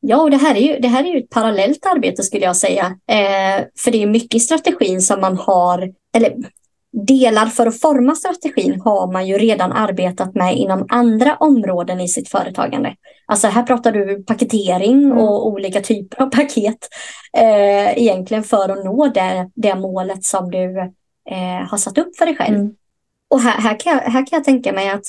Ja, 0.00 0.22
och 0.22 0.30
det 0.30 0.36
här, 0.36 0.54
är 0.54 0.60
ju, 0.60 0.78
det 0.80 0.88
här 0.88 1.04
är 1.04 1.08
ju 1.08 1.18
ett 1.18 1.30
parallellt 1.30 1.86
arbete 1.86 2.22
skulle 2.22 2.44
jag 2.44 2.56
säga. 2.56 2.84
Eh, 2.86 3.64
för 3.84 3.90
det 3.90 4.02
är 4.02 4.06
mycket 4.06 4.34
i 4.34 4.40
strategin 4.40 5.02
som 5.02 5.20
man 5.20 5.36
har, 5.36 5.92
eller 6.14 6.34
delar 7.06 7.46
för 7.46 7.66
att 7.66 7.80
forma 7.80 8.14
strategin 8.14 8.80
har 8.80 9.12
man 9.12 9.26
ju 9.26 9.38
redan 9.38 9.72
arbetat 9.72 10.34
med 10.34 10.56
inom 10.56 10.86
andra 10.88 11.36
områden 11.36 12.00
i 12.00 12.08
sitt 12.08 12.28
företagande. 12.28 12.94
Alltså 13.26 13.48
här 13.48 13.62
pratar 13.62 13.92
du 13.92 14.24
paketering 14.24 15.04
Mm. 15.04 15.18
och 15.18 15.46
olika 15.46 15.80
typer 15.80 16.22
av 16.22 16.30
paket 16.30 16.78
eh, 17.36 17.98
egentligen 17.98 18.44
för 18.44 18.68
att 18.68 18.84
nå 18.84 19.08
det, 19.14 19.50
det 19.54 19.74
målet 19.74 20.24
som 20.24 20.50
du 20.50 20.78
eh, 21.30 21.68
har 21.70 21.76
satt 21.76 21.98
upp 21.98 22.16
för 22.16 22.26
dig 22.26 22.36
själv. 22.36 22.56
Mm. 22.56 22.74
Och 23.30 23.40
här, 23.40 23.60
här, 23.60 23.80
kan 23.80 23.92
jag, 23.92 24.00
här 24.00 24.26
kan 24.26 24.36
jag 24.36 24.44
tänka 24.44 24.72
mig 24.72 24.90
att 24.90 25.04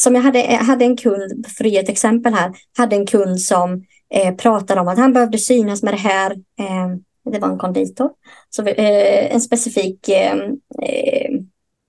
som 0.00 0.14
jag 0.14 0.22
hade, 0.22 0.38
jag 0.38 0.58
hade 0.58 0.84
en 0.84 0.96
kund, 0.96 1.46
för 1.56 1.64
att 1.64 1.70
ge 1.70 1.78
ett 1.78 1.88
exempel 1.88 2.34
här, 2.34 2.52
hade 2.76 2.96
en 2.96 3.06
kund 3.06 3.40
som 3.40 3.84
eh, 4.14 4.34
pratade 4.34 4.80
om 4.80 4.88
att 4.88 4.98
han 4.98 5.12
behövde 5.12 5.38
synas 5.38 5.82
med 5.82 5.94
det 5.94 5.98
här. 5.98 6.32
Eh, 6.32 6.96
det 7.32 7.38
var 7.38 7.48
en 7.48 7.58
konditor. 7.58 8.10
Så, 8.50 8.62
vi- 8.62 8.74
eh, 8.78 9.34
en 9.34 9.40
specifik 9.40 10.08
eh, 10.08 10.34
eh, 10.82 11.30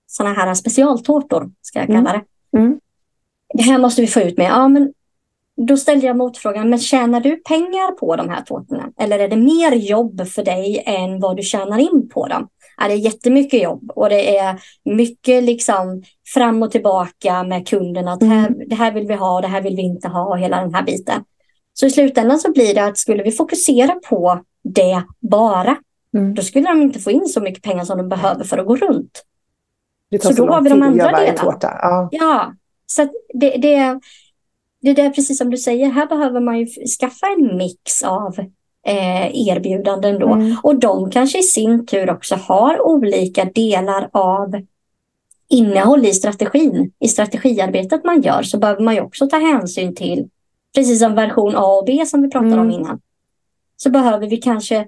sådana 0.06 0.34
här 0.34 0.54
specialtårtor, 0.54 1.50
ska 1.62 1.78
jag 1.78 1.88
kalla 1.88 2.12
det. 2.12 2.58
Mm. 2.58 2.80
Det 3.54 3.62
här 3.62 3.78
måste 3.78 4.00
vi 4.00 4.06
få 4.06 4.20
ut 4.20 4.38
med. 4.38 4.46
Ja, 4.46 4.68
men 4.68 4.92
då 5.56 5.76
ställde 5.76 6.06
jag 6.06 6.16
motfrågan, 6.16 6.70
men 6.70 6.78
tjänar 6.78 7.20
du 7.20 7.36
pengar 7.36 7.92
på 7.92 8.16
de 8.16 8.28
här 8.28 8.42
tårtorna? 8.42 8.92
Eller 9.00 9.18
är 9.18 9.28
det 9.28 9.36
mer 9.36 9.72
jobb 9.72 10.26
för 10.26 10.44
dig 10.44 10.82
än 10.86 11.20
vad 11.20 11.36
du 11.36 11.42
tjänar 11.42 11.78
in 11.78 12.08
på 12.14 12.26
dem? 12.26 12.48
Ja, 12.80 12.88
det 12.88 12.94
är 12.94 12.98
jättemycket 12.98 13.62
jobb 13.62 13.92
och 13.94 14.08
det 14.08 14.38
är 14.38 14.60
mycket 14.84 15.44
liksom 15.44 16.02
fram 16.34 16.62
och 16.62 16.70
tillbaka 16.70 17.42
med 17.42 17.68
kunden. 17.68 18.08
Att 18.08 18.22
här, 18.22 18.50
det 18.66 18.74
här 18.74 18.92
vill 18.92 19.06
vi 19.06 19.14
ha 19.14 19.40
det 19.40 19.48
här 19.48 19.62
vill 19.62 19.76
vi 19.76 19.82
inte 19.82 20.08
ha 20.08 20.24
och 20.28 20.38
hela 20.38 20.60
den 20.60 20.74
här 20.74 20.82
biten. 20.82 21.24
Så 21.74 21.86
i 21.86 21.90
slutändan 21.90 22.38
så 22.38 22.52
blir 22.52 22.74
det 22.74 22.84
att 22.84 22.98
skulle 22.98 23.22
vi 23.22 23.32
fokusera 23.32 23.94
på 24.08 24.40
det 24.68 25.02
bara, 25.20 25.76
Mm. 26.14 26.34
då 26.34 26.42
skulle 26.42 26.68
de 26.68 26.82
inte 26.82 26.98
få 26.98 27.10
in 27.10 27.26
så 27.28 27.40
mycket 27.40 27.62
pengar 27.62 27.84
som 27.84 27.98
de 27.98 28.08
behöver 28.08 28.44
för 28.44 28.58
att 28.58 28.66
gå 28.66 28.76
runt. 28.76 29.24
Det 30.10 30.22
Så 30.22 30.34
så, 30.34 30.46
då 30.46 30.52
har 30.52 30.60
vi 30.62 30.68
de 30.68 30.82
andra 30.82 31.04
delarna. 31.06 31.18
Ja. 31.82 32.08
Ja, 32.12 32.52
så 32.86 33.02
det, 33.34 33.50
det, 33.56 34.00
det 34.82 34.90
är 34.90 34.94
det 34.94 35.10
precis 35.10 35.38
som 35.38 35.50
du 35.50 35.56
säger. 35.56 35.90
Här 35.90 36.06
behöver 36.06 36.40
man 36.40 36.58
ju 36.58 36.66
skaffa 37.00 37.26
en 37.26 37.56
mix 37.56 38.02
av 38.02 38.38
eh, 38.86 39.48
erbjudanden 39.48 40.18
då. 40.18 40.32
Mm. 40.34 40.56
Och 40.62 40.78
de 40.78 41.10
kanske 41.10 41.38
i 41.38 41.42
sin 41.42 41.86
tur 41.86 42.10
också 42.10 42.34
har 42.34 42.86
olika 42.86 43.44
delar 43.44 44.08
av 44.12 44.54
innehåll 45.48 46.06
i 46.06 46.12
strategin. 46.12 46.92
I 47.00 47.08
strategiarbetet 47.08 48.04
man 48.04 48.22
gör 48.22 48.42
så 48.42 48.58
behöver 48.58 48.82
man 48.82 48.94
ju 48.94 49.00
också 49.00 49.26
ta 49.28 49.38
hänsyn 49.38 49.94
till, 49.94 50.28
precis 50.74 50.98
som 50.98 51.14
version 51.14 51.56
A 51.56 51.64
och 51.66 51.84
B 51.86 52.06
som 52.06 52.22
vi 52.22 52.30
pratade 52.30 52.52
om 52.52 52.60
Mm. 52.60 52.70
innan, 52.80 53.00
så 53.78 53.90
behöver 53.90 54.26
vi 54.26 54.36
kanske 54.36 54.86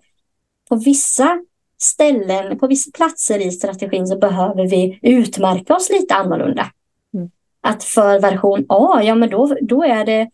på 0.68 0.76
vissa 0.76 1.38
ställen, 1.78 2.58
på 2.58 2.66
vissa 2.66 2.90
platser 2.90 3.46
i 3.46 3.50
strategin 3.50 4.06
så 4.06 4.18
behöver 4.18 4.66
vi 4.66 4.98
utmärka 5.02 5.74
oss 5.74 5.90
lite 5.90 6.14
annorlunda. 6.14 6.66
Mm. 7.14 7.30
Att 7.60 7.84
för 7.84 8.20
version 8.20 8.66
A, 8.68 9.00
ja 9.02 9.14
men 9.14 9.30
då, 9.30 9.56
då 9.60 9.84
är 9.84 10.04
det 10.04 10.30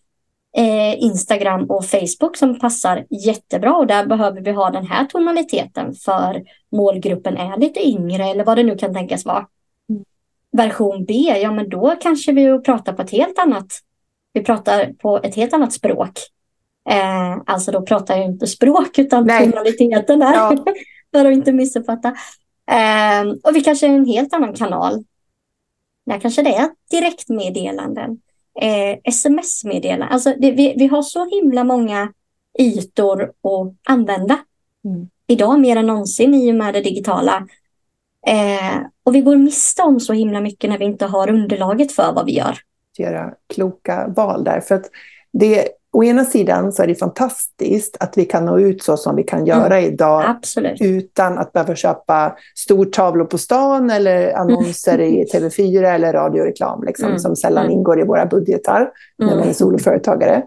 eh, 0.56 1.02
Instagram 1.02 1.64
och 1.64 1.84
Facebook 1.84 2.36
som 2.36 2.58
passar 2.58 3.06
jättebra 3.10 3.76
och 3.76 3.86
där 3.86 4.06
behöver 4.06 4.40
vi 4.40 4.50
ha 4.50 4.70
den 4.70 4.86
här 4.86 5.04
tonaliteten 5.04 5.94
för 5.94 6.42
målgruppen 6.72 7.36
är 7.36 7.56
lite 7.56 7.88
yngre 7.88 8.24
eller 8.24 8.44
vad 8.44 8.56
det 8.56 8.62
nu 8.62 8.76
kan 8.76 8.94
tänkas 8.94 9.24
vara. 9.24 9.46
Mm. 9.90 10.04
Version 10.52 11.04
B, 11.04 11.12
ja 11.42 11.52
men 11.52 11.68
då 11.68 11.96
kanske 12.00 12.32
vi 12.32 12.58
pratar 12.58 12.92
på 12.92 13.02
ett 13.02 13.10
helt 13.10 13.38
annat, 13.38 13.66
vi 14.32 14.44
pratar 14.44 14.92
på 14.92 15.20
ett 15.22 15.34
helt 15.34 15.52
annat 15.52 15.72
språk. 15.72 16.12
Eh, 16.88 17.42
alltså 17.46 17.72
då 17.72 17.82
pratar 17.82 18.16
jag 18.16 18.24
inte 18.24 18.46
språk 18.46 18.98
utan 18.98 19.28
tonaliteten 19.28 20.18
där. 20.18 20.34
Ja. 20.34 20.64
för 21.12 21.24
att 21.24 21.32
inte 21.32 21.52
missuppfatta. 21.52 22.08
Eh, 22.70 23.30
och 23.42 23.56
vi 23.56 23.60
kanske 23.60 23.86
är 23.86 23.90
en 23.90 24.06
helt 24.06 24.34
annan 24.34 24.54
kanal. 24.54 25.04
Där 26.06 26.20
kanske 26.20 26.42
det 26.42 26.54
är 26.54 26.70
direktmeddelanden, 26.90 28.18
eh, 28.60 28.98
sms-meddelanden. 29.04 30.08
Alltså 30.08 30.34
det, 30.38 30.50
vi, 30.50 30.74
vi 30.76 30.86
har 30.86 31.02
så 31.02 31.30
himla 31.30 31.64
många 31.64 32.12
ytor 32.58 33.22
att 33.22 33.74
använda. 33.88 34.38
Mm. 34.84 35.08
Idag 35.26 35.60
mer 35.60 35.76
än 35.76 35.86
någonsin 35.86 36.34
i 36.34 36.52
och 36.52 36.54
med 36.54 36.74
det 36.74 36.80
digitala. 36.80 37.46
Eh, 38.26 38.80
och 39.04 39.14
vi 39.14 39.20
går 39.20 39.36
miste 39.36 39.82
om 39.82 40.00
så 40.00 40.12
himla 40.12 40.40
mycket 40.40 40.70
när 40.70 40.78
vi 40.78 40.84
inte 40.84 41.06
har 41.06 41.30
underlaget 41.30 41.92
för 41.92 42.12
vad 42.12 42.26
vi 42.26 42.36
gör. 42.36 42.58
göra 42.98 43.34
kloka 43.54 44.08
val 44.08 44.44
där. 44.44 44.60
För 44.60 44.74
att 44.74 44.90
det, 45.32 45.68
å 45.92 46.04
ena 46.04 46.24
sidan 46.24 46.72
så 46.72 46.82
är 46.82 46.86
det 46.86 46.94
fantastiskt 46.94 47.96
att 48.00 48.18
vi 48.18 48.24
kan 48.24 48.44
nå 48.44 48.58
ut 48.58 48.82
så 48.82 48.96
som 48.96 49.16
vi 49.16 49.22
kan 49.22 49.46
göra 49.46 49.80
idag 49.80 50.24
Absolut. 50.26 50.80
utan 50.80 51.38
att 51.38 51.52
behöva 51.52 51.74
köpa 51.74 52.36
stortavlor 52.54 53.24
på 53.24 53.38
stan 53.38 53.90
eller 53.90 54.32
annonser 54.36 55.00
i 55.00 55.24
TV4 55.32 55.84
eller 55.94 56.12
radioreklam 56.12 56.82
liksom, 56.82 57.06
Mm. 57.08 57.18
som 57.18 57.36
sällan 57.36 57.64
Mm. 57.64 57.78
ingår 57.78 58.00
i 58.00 58.04
våra 58.04 58.26
budgetar 58.26 58.90
när 59.18 59.26
man 59.26 59.36
Mm. 59.36 59.48
är 59.48 59.52
soloföretagare. 59.52 60.42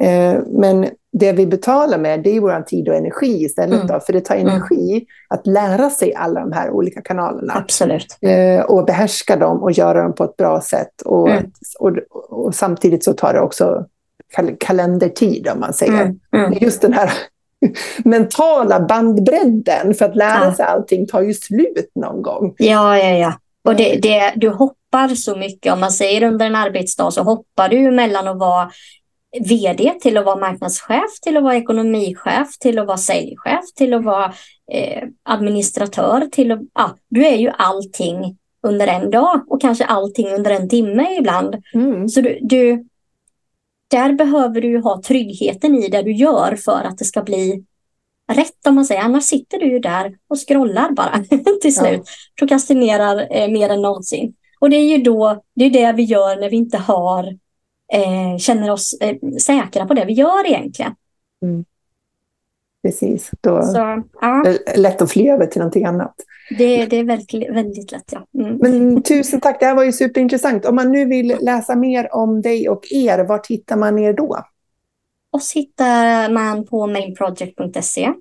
Eh, 0.00 0.34
men 0.46 0.86
det 1.12 1.32
vi 1.32 1.46
betalar 1.46 1.98
med 1.98 2.22
det 2.22 2.36
är 2.36 2.40
vår 2.40 2.62
tid 2.62 2.88
och 2.88 2.94
energi 2.94 3.44
istället. 3.44 3.74
Mm. 3.74 3.86
Då, 3.86 4.00
för 4.00 4.12
det 4.12 4.20
tar 4.20 4.34
Mm. 4.34 4.48
energi 4.48 5.06
att 5.28 5.46
lära 5.46 5.90
sig 5.90 6.14
alla 6.14 6.40
de 6.40 6.52
här 6.52 6.70
olika 6.70 7.02
kanalerna 7.02 7.52
Absolut. 7.56 8.18
eh, 8.20 8.64
och 8.64 8.84
behärska 8.84 9.36
dem 9.36 9.62
och 9.62 9.72
göra 9.72 10.02
dem 10.02 10.14
på 10.14 10.24
ett 10.24 10.36
bra 10.36 10.60
sätt. 10.60 11.02
Och, 11.04 11.30
Mm. 11.30 11.50
och, 11.78 11.92
och 12.30 12.54
samtidigt 12.54 13.04
så 13.04 13.12
tar 13.12 13.32
det 13.32 13.40
också 13.40 13.86
kal 14.34 14.56
kalendertid 14.60 15.48
om 15.48 15.60
man 15.60 15.72
säger. 15.72 16.02
Mm. 16.02 16.18
Mm. 16.36 16.58
Just 16.60 16.82
den 16.82 16.92
här 16.92 17.10
mentala 18.04 18.80
bandbredden 18.80 19.94
för 19.94 20.04
att 20.04 20.16
lära 20.16 20.44
Ja. 20.44 20.54
sig 20.54 20.64
allting 20.64 21.06
tar 21.06 21.22
ju 21.22 21.34
slut 21.34 21.90
någon 21.94 22.22
gång. 22.22 22.54
Ja, 22.58 22.98
ja, 22.98 23.10
ja. 23.10 23.34
Och 23.64 23.76
det, 23.76 23.96
det, 24.02 24.32
du 24.36 24.48
hoppar 24.48 25.08
så 25.08 25.36
mycket. 25.36 25.72
Om 25.72 25.80
man 25.80 25.92
säger 25.92 26.22
under 26.22 26.46
en 26.46 26.56
arbetsdag 26.56 27.10
så 27.10 27.22
hoppar 27.22 27.68
du 27.68 27.90
mellan 27.90 28.28
att 28.28 28.38
vara 28.38 28.70
vd 29.40 29.94
till 30.00 30.16
att 30.16 30.24
vara 30.24 30.36
marknadschef, 30.36 31.20
till 31.22 31.36
att 31.36 31.42
vara 31.42 31.56
ekonomichef, 31.56 32.58
till 32.60 32.78
att 32.78 32.86
vara 32.86 32.96
säljchef, 32.96 33.64
till 33.76 33.94
att 33.94 34.04
vara 34.04 34.32
eh, 34.72 35.02
administratör, 35.22 36.28
till 36.32 36.52
att, 36.52 36.60
ja, 36.74 36.96
du 37.08 37.26
är 37.26 37.36
ju 37.36 37.50
allting 37.58 38.38
under 38.66 38.86
en 38.86 39.10
dag 39.10 39.40
och 39.48 39.60
kanske 39.60 39.84
allting 39.84 40.28
under 40.28 40.50
en 40.50 40.68
timme 40.68 41.16
ibland. 41.18 41.56
Mm. 41.74 42.08
Så 42.08 42.20
du, 42.20 42.38
du, 42.42 42.84
där 43.94 44.12
behöver 44.12 44.60
du 44.60 44.80
ha 44.80 45.02
tryggheten 45.02 45.74
i 45.74 45.88
det 45.88 46.02
du 46.02 46.12
gör 46.12 46.56
för 46.56 46.84
att 46.84 46.98
det 46.98 47.04
ska 47.04 47.22
bli 47.22 47.64
rätt 48.32 48.66
om 48.66 48.74
man 48.74 48.84
säger. 48.84 49.00
Annars 49.00 49.24
sitter 49.24 49.58
du 49.58 49.66
ju 49.66 49.78
där 49.78 50.14
och 50.28 50.48
scrollar 50.48 50.90
bara 50.90 51.24
till 51.62 51.74
slut. 51.74 52.02
Prokrastinerar 52.38 53.26
eh, 53.30 53.48
mer 53.48 53.68
än 53.68 53.82
någonsin. 53.82 54.34
Och 54.60 54.70
det 54.70 54.76
är 54.76 54.96
ju 54.96 55.02
då, 55.02 55.42
det 55.54 55.64
är 55.64 55.70
det 55.70 55.92
vi 55.92 56.02
gör 56.02 56.36
när 56.36 56.50
vi 56.50 56.56
inte 56.56 56.78
har, 56.78 57.38
eh, 57.92 58.38
känner 58.38 58.70
oss 58.70 58.94
eh, 59.00 59.16
säkra 59.40 59.86
på 59.86 59.94
det 59.94 60.04
vi 60.04 60.12
gör 60.12 60.46
egentligen. 60.46 60.94
Precis, 62.82 63.30
då 63.40 63.62
Så 63.62 63.78
ja, 64.20 64.46
är 64.46 64.58
det 64.66 64.76
lätt 64.76 65.02
att 65.02 65.10
fly 65.10 65.28
över 65.28 65.46
till 65.46 65.58
någonting 65.58 65.84
annat. 65.84 66.14
Det, 66.50 66.86
det 66.86 66.96
är 66.96 67.04
väldigt, 67.04 67.50
väldigt 67.50 67.92
lätt. 67.92 68.12
Ja. 68.12 68.42
Mm. 68.44 68.56
Men 68.56 69.02
tusen 69.02 69.40
tack, 69.40 69.60
det 69.60 69.66
här 69.66 69.74
var 69.74 69.84
ju 69.84 69.92
superintressant. 69.92 70.64
Om 70.64 70.74
man 70.74 70.92
nu 70.92 71.04
vill 71.04 71.36
läsa 71.40 71.76
mer 71.76 72.14
om 72.14 72.42
dig 72.42 72.68
och 72.68 72.84
er, 72.90 73.24
var 73.24 73.42
hittar 73.48 73.76
man 73.76 73.98
er 73.98 74.12
då? 74.12 74.38
Oss 75.30 75.52
hittar 75.52 76.30
man 76.30 76.66
på 76.66 76.86
mainproject.se. 76.86 78.12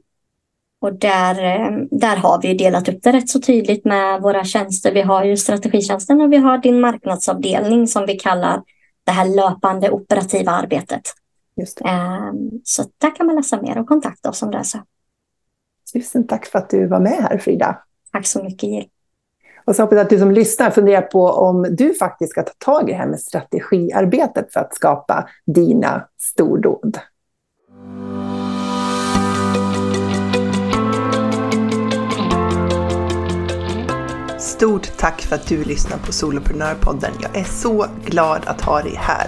Och 0.81 0.93
där, 0.93 1.43
eh, 1.43 1.77
där 1.91 2.15
har 2.15 2.41
vi 2.41 2.53
delat 2.53 2.89
upp 2.89 3.03
det 3.03 3.11
rätt 3.11 3.29
så 3.29 3.41
tydligt 3.41 3.85
med 3.85 4.21
våra 4.21 4.43
tjänster. 4.43 4.93
Vi 4.93 5.01
har 5.01 5.23
ju 5.23 5.37
strategitjänsten 5.37 6.21
och 6.21 6.33
vi 6.33 6.37
har 6.37 6.57
din 6.57 6.79
marknadsavdelning 6.79 7.87
som 7.87 8.05
vi 8.05 8.13
kallar 8.13 8.61
det 9.03 9.11
här 9.11 9.25
löpande 9.35 9.89
operativa 9.89 10.51
arbetet. 10.51 11.01
Just 11.55 11.77
det. 11.77 11.89
Eh, 11.89 12.31
Så 12.63 12.83
där 12.97 13.15
kan 13.15 13.25
man 13.25 13.35
läsa 13.35 13.61
mer 13.61 13.77
och 13.77 13.87
kontakta 13.87 14.29
oss 14.29 14.41
om 14.41 14.51
det. 14.51 14.57
är 14.57 14.63
Så. 14.63 14.77
Tusen 15.93 16.27
tack 16.27 16.45
för 16.45 16.59
att 16.59 16.69
du 16.69 16.87
var 16.87 16.99
med 16.99 17.17
här 17.29 17.37
Frida. 17.37 17.77
Tack 18.13 18.27
så 18.27 18.43
mycket 18.43 18.69
Jill. 18.69 18.85
Och 19.65 19.75
så 19.75 19.83
hoppas 19.83 19.95
jag 19.95 20.03
att 20.03 20.09
du 20.09 20.19
som 20.19 20.31
lyssnar 20.31 20.71
funderar 20.71 21.01
på 21.01 21.27
om 21.27 21.67
du 21.69 21.93
faktiskt 21.93 22.31
ska 22.31 22.43
ta 22.43 22.53
tag 22.57 22.89
i 22.89 22.91
det 22.91 22.97
här 22.97 23.07
med 23.07 23.19
strategiarbetet 23.19 24.53
för 24.53 24.59
att 24.59 24.75
skapa 24.75 25.29
dina 25.45 26.07
stordåd. 26.17 26.99
Stort 34.39 34.97
tack 34.97 35.21
för 35.21 35.35
att 35.35 35.47
du 35.47 35.63
lyssnar 35.63 35.97
på 35.97 36.11
Soloprenörpodden. 36.11 37.11
Jag 37.21 37.37
är 37.37 37.43
så 37.43 37.85
glad 38.05 38.41
att 38.45 38.61
ha 38.61 38.81
dig 38.81 38.95
här. 38.97 39.27